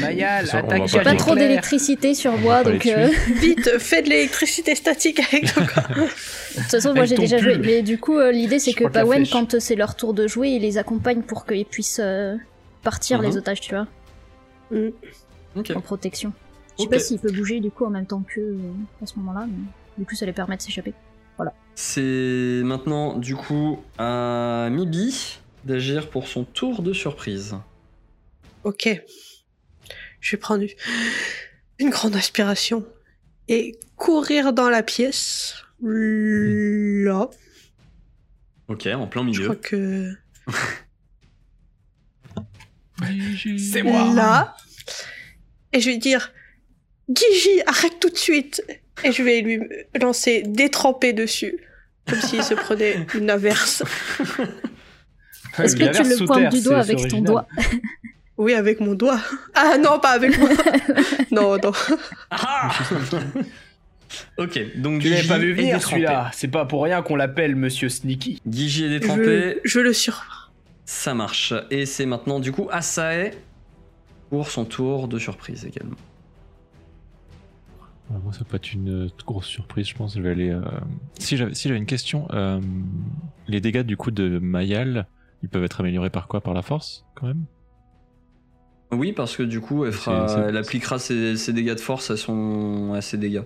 Mayal, 0.00 0.46
Ça, 0.46 0.58
on 0.58 0.60
va 0.62 0.66
attaque 0.66 0.80
pas 0.80 0.86
J'ai 0.86 1.00
pas 1.00 1.12
les 1.12 1.16
trop 1.18 1.34
d'électricité 1.36 2.14
sur 2.14 2.36
moi, 2.38 2.64
donc 2.64 2.84
euh, 2.86 3.08
Vite, 3.40 3.78
fais 3.78 4.02
de 4.02 4.08
l'électricité 4.08 4.74
statique 4.74 5.20
avec 5.20 5.54
ton 5.54 5.64
corps. 5.64 5.88
de 5.96 6.60
toute 6.60 6.70
façon, 6.70 6.92
moi 6.94 7.04
j'ai 7.04 7.16
déjà 7.16 7.38
joué. 7.38 7.52
pull. 7.54 7.66
Mais 7.66 7.82
du 7.82 7.98
coup, 7.98 8.18
euh, 8.18 8.32
l'idée 8.32 8.58
c'est 8.58 8.72
que 8.72 8.84
Pawen, 8.88 9.24
quand 9.28 9.54
euh, 9.54 9.60
c'est 9.60 9.76
leur 9.76 9.94
tour 9.94 10.12
de 10.12 10.26
jouer, 10.26 10.50
il 10.50 10.62
les 10.62 10.76
accompagne 10.76 11.22
pour 11.22 11.46
qu'ils 11.46 11.64
puissent 11.64 12.00
euh, 12.02 12.36
partir 12.82 13.18
Mhm. 13.20 13.26
les 13.26 13.36
otages, 13.36 13.60
tu 13.60 13.74
vois, 13.74 13.86
Ok. 15.56 15.72
en 15.74 15.80
protection. 15.80 16.32
Je 16.78 16.84
sais 16.84 16.88
pas 16.90 16.98
s'il 16.98 17.18
peut 17.20 17.30
bouger 17.32 17.60
du 17.60 17.70
coup 17.70 17.84
en 17.84 17.90
même 17.90 18.06
temps 18.06 18.24
que 18.26 18.40
euh, 18.40 18.56
à 19.02 19.06
ce 19.06 19.16
moment-là, 19.18 19.46
mais 19.46 19.54
du 20.00 20.06
coup 20.06 20.16
ça 20.16 20.26
les 20.26 20.32
permet 20.32 20.56
de 20.56 20.62
s'échapper. 20.62 20.94
C'est 21.74 22.60
maintenant, 22.62 23.16
du 23.16 23.34
coup, 23.36 23.82
à 23.96 24.68
Mibi 24.70 25.38
d'agir 25.64 26.10
pour 26.10 26.26
son 26.28 26.44
tour 26.44 26.82
de 26.82 26.92
surprise. 26.92 27.56
Ok. 28.64 28.88
Je 30.20 30.30
vais 30.32 30.36
prendre 30.40 30.64
une 31.78 31.88
grande 31.88 32.16
aspiration 32.16 32.84
et 33.48 33.78
courir 33.96 34.52
dans 34.52 34.68
la 34.68 34.82
pièce. 34.82 35.54
Là. 35.80 37.30
Ok, 38.68 38.86
en 38.86 39.06
plein 39.06 39.22
Je 39.22 39.26
milieu. 39.26 39.44
crois 39.44 39.56
que. 39.56 40.12
C'est 43.72 43.82
moi 43.82 44.12
Là. 44.12 44.56
Et 45.72 45.80
je 45.80 45.88
vais 45.88 45.96
dire 45.96 46.32
Gigi, 47.08 47.62
arrête 47.66 47.98
tout 47.98 48.10
de 48.10 48.16
suite 48.18 48.62
Et 49.04 49.12
je 49.12 49.22
vais 49.22 49.40
lui 49.40 49.60
lancer 50.00 50.42
détrempé 50.46 51.12
dessus. 51.12 51.58
Comme 52.08 52.20
s'il 52.20 52.42
se 52.42 52.54
prenait 52.54 53.06
une 53.14 53.30
averse. 53.30 53.82
Est-ce 55.58 55.76
que 55.76 55.84
tu 55.84 56.02
le 56.08 56.26
pointes 56.26 56.38
terre, 56.40 56.50
du 56.50 56.60
doigt 56.62 56.78
avec 56.78 56.96
ton 56.96 57.02
original. 57.02 57.24
doigt 57.24 57.46
Oui, 58.38 58.54
avec 58.54 58.80
mon 58.80 58.94
doigt. 58.94 59.20
Ah 59.54 59.76
non, 59.78 59.98
pas 59.98 60.10
avec 60.10 60.38
moi. 60.38 60.48
non, 61.30 61.56
non. 61.58 61.72
Ah 62.30 62.70
ok, 64.38 64.60
donc 64.80 65.02
Tu 65.02 65.08
l'avais 65.10 65.28
pas 65.28 65.38
vu 65.38 65.52
venir 65.52 65.74
détrempé. 65.76 65.92
celui-là. 65.96 66.30
C'est 66.34 66.48
pas 66.48 66.64
pour 66.64 66.82
rien 66.84 67.02
qu'on 67.02 67.16
l'appelle 67.16 67.54
Monsieur 67.56 67.88
Sneaky. 67.88 68.40
Gigi 68.48 68.84
est 68.84 68.88
Je, 68.88 68.92
détrempé, 68.98 69.60
je 69.64 69.80
le 69.80 69.92
sur. 69.92 70.50
ça 70.84 71.14
marche. 71.14 71.52
Et 71.70 71.86
c'est 71.86 72.06
maintenant, 72.06 72.40
du 72.40 72.50
coup, 72.52 72.68
Asae 72.70 73.30
pour 74.30 74.50
son 74.50 74.64
tour 74.64 75.08
de 75.08 75.18
surprise 75.18 75.64
également. 75.66 75.96
Moi, 78.10 78.32
ça 78.32 78.44
peut 78.44 78.56
être 78.56 78.72
une 78.72 79.04
euh, 79.04 79.08
grosse 79.24 79.46
surprise, 79.46 79.86
je 79.88 79.94
pense. 79.94 80.16
Je 80.16 80.20
vais 80.20 80.30
aller. 80.30 80.50
euh, 80.50 80.60
Si 81.18 81.36
j'avais 81.36 81.54
si 81.54 81.68
j'avais 81.68 81.78
une 81.78 81.86
question, 81.86 82.26
euh, 82.32 82.60
les 83.46 83.60
dégâts 83.60 83.82
du 83.82 83.96
coup 83.96 84.10
de 84.10 84.38
Mayal, 84.40 85.06
ils 85.42 85.48
peuvent 85.48 85.62
être 85.64 85.80
améliorés 85.80 86.10
par 86.10 86.26
quoi? 86.26 86.40
Par 86.40 86.52
la 86.54 86.62
force, 86.62 87.04
quand 87.14 87.26
même? 87.28 87.44
Oui, 88.92 89.12
parce 89.12 89.36
que 89.36 89.44
du 89.44 89.60
coup, 89.60 89.84
elle, 89.84 89.92
fera, 89.92 90.26
elle 90.48 90.56
appliquera 90.56 90.98
ses, 90.98 91.36
ses 91.36 91.52
dégâts 91.52 91.74
de 91.74 91.80
force 91.80 92.10
à, 92.10 92.16
son, 92.16 92.92
à 92.94 93.00
ses 93.00 93.16
dégâts. 93.16 93.42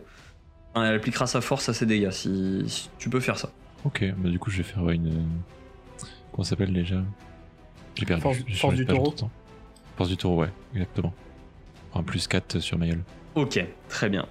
Enfin, 0.75 0.87
elle 0.89 0.95
appliquera 0.97 1.27
sa 1.27 1.43
force 1.43 1.69
à 1.69 1.75
ses 1.75 1.85
dégâts, 1.85 2.11
si, 2.11 2.65
si 2.67 2.89
tu 2.99 3.11
peux 3.11 3.21
faire 3.21 3.39
ça. 3.39 3.51
Ok, 3.85 4.03
bah 4.17 4.31
du 4.31 4.39
coup, 4.39 4.49
je 4.51 4.57
vais 4.57 4.63
faire 4.63 4.89
une. 4.89 5.09
euh, 5.09 5.23
Comment 6.33 6.45
s'appelle 6.45 6.73
déjà? 6.73 7.03
J'ai 7.97 8.07
perdu. 8.07 8.23
Force- 8.55 8.75
du 8.75 8.87
taureau. 8.87 9.15
Force 9.97 10.09
du 10.09 10.17
taureau, 10.17 10.41
ouais, 10.41 10.51
exactement. 10.73 11.13
Un 11.95 12.03
plus 12.03 12.27
4 12.27 12.59
sur 12.61 12.79
Mayal. 12.79 13.05
Ok, 13.35 13.63
très 13.91 14.09
bien. 14.09 14.27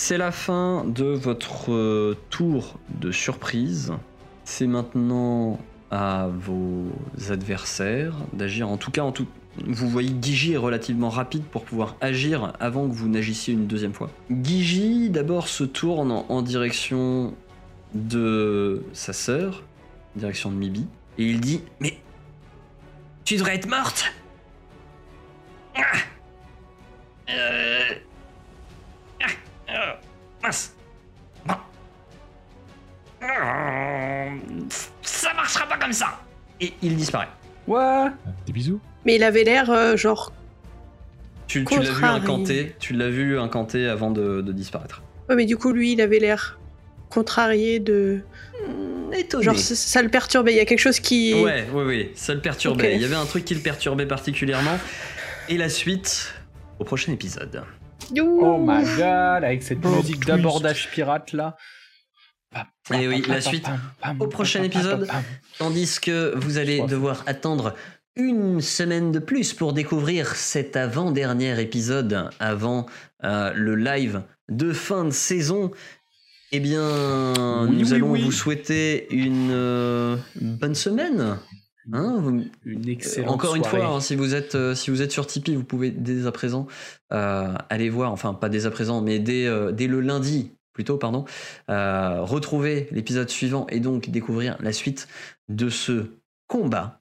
C'est 0.00 0.16
la 0.16 0.30
fin 0.30 0.84
de 0.84 1.06
votre 1.06 1.72
euh, 1.72 2.16
tour 2.30 2.78
de 2.88 3.10
surprise. 3.10 3.92
C'est 4.44 4.68
maintenant 4.68 5.58
à 5.90 6.28
vos 6.32 6.86
adversaires 7.30 8.14
d'agir. 8.32 8.68
En 8.68 8.76
tout 8.76 8.92
cas, 8.92 9.02
en 9.02 9.10
tout... 9.10 9.26
vous 9.66 9.88
voyez 9.88 10.14
Gigi 10.22 10.52
est 10.52 10.56
relativement 10.56 11.10
rapide 11.10 11.42
pour 11.42 11.64
pouvoir 11.64 11.96
agir 12.00 12.52
avant 12.60 12.88
que 12.88 12.92
vous 12.94 13.08
n'agissiez 13.08 13.54
une 13.54 13.66
deuxième 13.66 13.92
fois. 13.92 14.08
Gigi 14.30 15.10
d'abord 15.10 15.48
se 15.48 15.64
tourne 15.64 16.12
en, 16.12 16.42
direction 16.42 17.34
de 17.92 18.84
sa 18.92 19.12
sœur, 19.12 19.64
direction 20.14 20.52
de 20.52 20.56
Mibi, 20.56 20.86
et 21.18 21.24
il 21.24 21.40
dit 21.40 21.60
Mais 21.80 21.98
tu 23.24 23.34
devrais 23.34 23.56
être 23.56 23.68
morte 23.68 24.04
Ah 25.74 25.80
Euh, 27.30 27.94
euh, 29.70 29.92
mince. 30.42 30.74
Bon. 31.46 31.54
Euh, 33.22 34.36
Ça 35.02 35.34
marchera 35.34 35.66
pas 35.66 35.76
comme 35.78 35.92
ça. 35.92 36.18
Et 36.60 36.72
il 36.82 36.96
disparaît. 36.96 37.28
Ouais. 37.66 38.06
Des 38.46 38.52
bisous 38.52 38.80
Mais 39.04 39.16
il 39.16 39.22
avait 39.22 39.44
l'air 39.44 39.70
euh, 39.70 39.96
genre. 39.96 40.32
Tu, 41.46 41.64
tu 41.64 41.80
l'as 41.80 41.90
vu 41.90 42.04
incanter, 42.04 42.76
tu 42.78 42.92
l'as 42.92 43.08
vu 43.08 43.38
incanter 43.38 43.86
avant 43.88 44.10
de, 44.10 44.42
de 44.42 44.52
disparaître. 44.52 45.02
Ouais, 45.28 45.34
mais 45.36 45.46
du 45.46 45.56
coup, 45.56 45.72
lui, 45.72 45.92
il 45.92 46.00
avait 46.00 46.18
l'air 46.18 46.58
contrarié 47.08 47.78
de. 47.80 48.20
Étonné. 49.16 49.44
Genre, 49.44 49.58
ça, 49.58 49.74
ça 49.74 50.02
le 50.02 50.10
perturbait. 50.10 50.52
Il 50.52 50.56
y 50.56 50.60
a 50.60 50.66
quelque 50.66 50.78
chose 50.80 51.00
qui. 51.00 51.34
Ouais, 51.34 51.66
ouais, 51.72 51.84
ouais, 51.84 52.12
ça 52.14 52.34
le 52.34 52.40
perturbait. 52.40 52.96
Il 52.96 53.00
y 53.02 53.04
avait 53.04 53.14
un 53.14 53.24
truc 53.24 53.44
qui 53.46 53.54
le 53.54 53.60
perturbait 53.60 54.04
particulièrement. 54.06 54.78
Et 55.48 55.56
la 55.56 55.70
suite 55.70 56.34
au 56.78 56.84
prochain 56.84 57.12
épisode. 57.12 57.62
Oh 58.16 58.58
my 58.58 58.84
god, 58.96 59.44
avec 59.44 59.62
cette 59.62 59.80
Plot 59.80 59.96
musique 59.96 60.24
d'abordage 60.24 60.90
pirate 60.90 61.32
là. 61.32 61.56
Et 62.94 63.06
oui, 63.06 63.22
la 63.28 63.40
suite 63.40 63.66
au 64.18 64.26
prochain 64.26 64.62
épisode. 64.62 65.08
Tandis 65.58 65.98
que 66.00 66.34
vous 66.36 66.56
allez 66.58 66.80
devoir 66.86 67.22
attendre 67.26 67.74
une 68.16 68.60
semaine 68.60 69.12
de 69.12 69.18
plus 69.18 69.52
pour 69.52 69.72
découvrir 69.72 70.34
cet 70.34 70.76
avant-dernier 70.76 71.60
épisode 71.60 72.30
avant 72.40 72.86
euh, 73.24 73.52
le 73.54 73.76
live 73.76 74.22
de 74.48 74.72
fin 74.72 75.04
de 75.04 75.10
saison. 75.10 75.70
Eh 76.50 76.60
bien, 76.60 76.82
Oui, 77.68 77.76
nous 77.76 77.90
oui, 77.90 77.94
allons 77.94 78.10
oui. 78.12 78.22
vous 78.22 78.32
souhaiter 78.32 79.06
une 79.14 79.50
euh, 79.52 80.16
bonne 80.40 80.74
semaine. 80.74 81.38
Hein, 81.92 82.18
vous- 82.20 82.44
Une 82.64 82.88
excellente 82.88 83.30
encore 83.34 83.54
une 83.56 83.64
soirée. 83.64 83.80
fois, 83.82 83.94
hein, 83.96 84.00
si 84.00 84.14
vous 84.16 84.34
êtes 84.34 84.54
euh, 84.54 84.74
si 84.74 84.90
vous 84.90 85.00
êtes 85.02 85.10
sur 85.12 85.26
Tipeee, 85.26 85.54
vous 85.56 85.64
pouvez 85.64 85.90
dès 85.90 86.26
à 86.26 86.32
présent 86.32 86.66
euh, 87.12 87.54
aller 87.70 87.88
voir, 87.88 88.12
enfin 88.12 88.34
pas 88.34 88.48
dès 88.48 88.66
à 88.66 88.70
présent, 88.70 89.00
mais 89.00 89.18
dès, 89.18 89.46
euh, 89.46 89.72
dès 89.72 89.86
le 89.86 90.00
lundi 90.00 90.52
plutôt, 90.74 90.96
pardon, 90.96 91.24
euh, 91.70 92.22
retrouver 92.22 92.88
l'épisode 92.92 93.28
suivant 93.30 93.66
et 93.68 93.80
donc 93.80 94.10
découvrir 94.10 94.56
la 94.60 94.72
suite 94.72 95.08
de 95.48 95.68
ce 95.70 96.06
combat. 96.46 97.00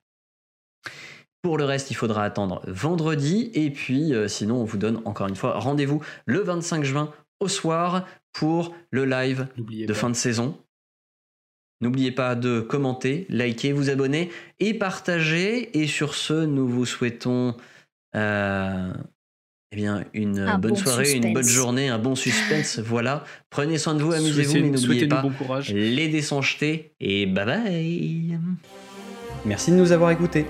Pour 1.44 1.58
le 1.58 1.66
reste, 1.66 1.92
il 1.92 1.94
faudra 1.94 2.24
attendre 2.24 2.62
vendredi 2.68 3.52
et 3.54 3.70
puis 3.72 4.14
euh, 4.14 4.28
sinon 4.28 4.62
on 4.62 4.64
vous 4.66 4.78
donne 4.78 5.02
encore 5.06 5.28
une 5.28 5.36
fois 5.36 5.60
rendez-vous 5.60 6.02
le 6.26 6.40
25 6.40 6.84
juin 6.84 7.12
au 7.40 7.48
soir 7.48 8.06
pour 8.34 8.74
le 8.92 9.06
live 9.06 9.48
de 9.86 9.94
pas. 9.94 10.00
fin 10.00 10.10
de 10.10 10.16
saison. 10.16 10.58
N'oubliez 11.82 12.12
pas 12.12 12.36
de 12.36 12.60
commenter, 12.60 13.28
liker, 13.30 13.72
vous 13.72 13.90
abonner 13.90 14.32
et 14.60 14.74
partager. 14.74 15.78
Et 15.80 15.88
sur 15.88 16.16
ce, 16.16 16.46
nous 16.46 16.68
vous 16.68 16.86
souhaitons 16.86 17.56
euh, 18.16 18.92
eh 19.72 19.76
bien, 19.76 20.06
une 20.14 20.40
Un 20.40 20.58
bonne 20.58 20.72
bon 20.72 20.78
soirée, 20.78 21.14
une 21.14 21.34
bonne 21.34 21.48
journée, 21.48 21.90
un 21.90 22.00
bon 22.00 22.16
suspense. 22.16 22.80
voilà. 22.84 23.26
Prenez 23.50 23.78
soin 23.78 23.96
de 23.96 24.02
vous, 24.02 24.14
amusez-vous, 24.14 24.54
mais 24.54 24.70
n'oubliez 24.70 25.08
pas 25.08 25.22
bon 25.22 25.32
courage. 25.32 25.74
les 25.74 26.08
dés 26.08 26.22
sont 26.22 26.42
jetés 26.42 26.94
et 27.00 27.26
bye 27.26 27.46
bye. 27.46 28.40
Merci 29.46 29.72
de 29.72 29.76
nous 29.76 29.92
avoir 29.92 30.12
écoutés. 30.12 30.46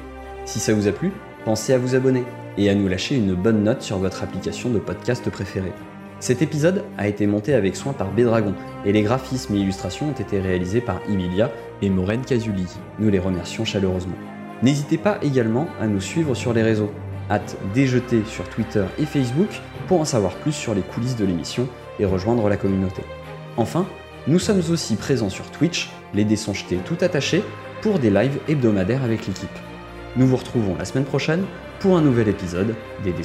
Si 0.45 0.59
ça 0.59 0.73
vous 0.73 0.87
a 0.87 0.91
plu, 0.91 1.11
pensez 1.45 1.73
à 1.73 1.77
vous 1.77 1.95
abonner 1.95 2.23
et 2.57 2.69
à 2.69 2.75
nous 2.75 2.87
lâcher 2.87 3.15
une 3.15 3.33
bonne 3.33 3.63
note 3.63 3.81
sur 3.81 3.97
votre 3.97 4.23
application 4.23 4.69
de 4.69 4.79
podcast 4.79 5.29
préférée. 5.29 5.73
Cet 6.19 6.41
épisode 6.41 6.83
a 6.97 7.07
été 7.07 7.27
monté 7.27 7.53
avec 7.53 7.75
soin 7.75 7.93
par 7.93 8.11
Bédragon 8.11 8.55
et 8.85 8.91
les 8.91 9.03
graphismes 9.03 9.53
et 9.53 9.59
illustrations 9.59 10.09
ont 10.09 10.19
été 10.19 10.39
réalisés 10.39 10.81
par 10.81 10.99
Emilia 11.07 11.51
et 11.83 11.91
Maureen 11.91 12.21
Casuli. 12.21 12.65
Nous 12.97 13.11
les 13.11 13.19
remercions 13.19 13.65
chaleureusement. 13.65 14.15
N'hésitez 14.63 14.97
pas 14.97 15.19
également 15.21 15.67
à 15.79 15.85
nous 15.85 16.01
suivre 16.01 16.33
sur 16.33 16.53
les 16.53 16.63
réseaux. 16.63 16.91
Hâte 17.29 17.55
déjeter 17.75 18.23
sur 18.25 18.49
Twitter 18.49 18.83
et 18.97 19.05
Facebook 19.05 19.61
pour 19.87 20.01
en 20.01 20.05
savoir 20.05 20.33
plus 20.37 20.53
sur 20.53 20.73
les 20.73 20.81
coulisses 20.81 21.17
de 21.17 21.25
l'émission 21.25 21.67
et 21.99 22.05
rejoindre 22.05 22.49
la 22.49 22.57
communauté. 22.57 23.03
Enfin, 23.55 23.85
nous 24.25 24.39
sommes 24.39 24.61
aussi 24.71 24.95
présents 24.95 25.29
sur 25.29 25.51
Twitch, 25.51 25.91
les 26.15 26.25
dés 26.25 26.39
tout 26.83 26.97
attachés, 27.01 27.43
pour 27.81 27.99
des 27.99 28.09
lives 28.09 28.39
hebdomadaires 28.47 29.03
avec 29.03 29.27
l'équipe. 29.27 29.49
Nous 30.15 30.25
vous 30.25 30.37
retrouvons 30.37 30.75
la 30.79 30.85
semaine 30.85 31.05
prochaine 31.05 31.45
pour 31.79 31.95
un 31.95 32.01
nouvel 32.01 32.27
épisode 32.27 32.73
des 33.03 33.11
dés. 33.11 33.23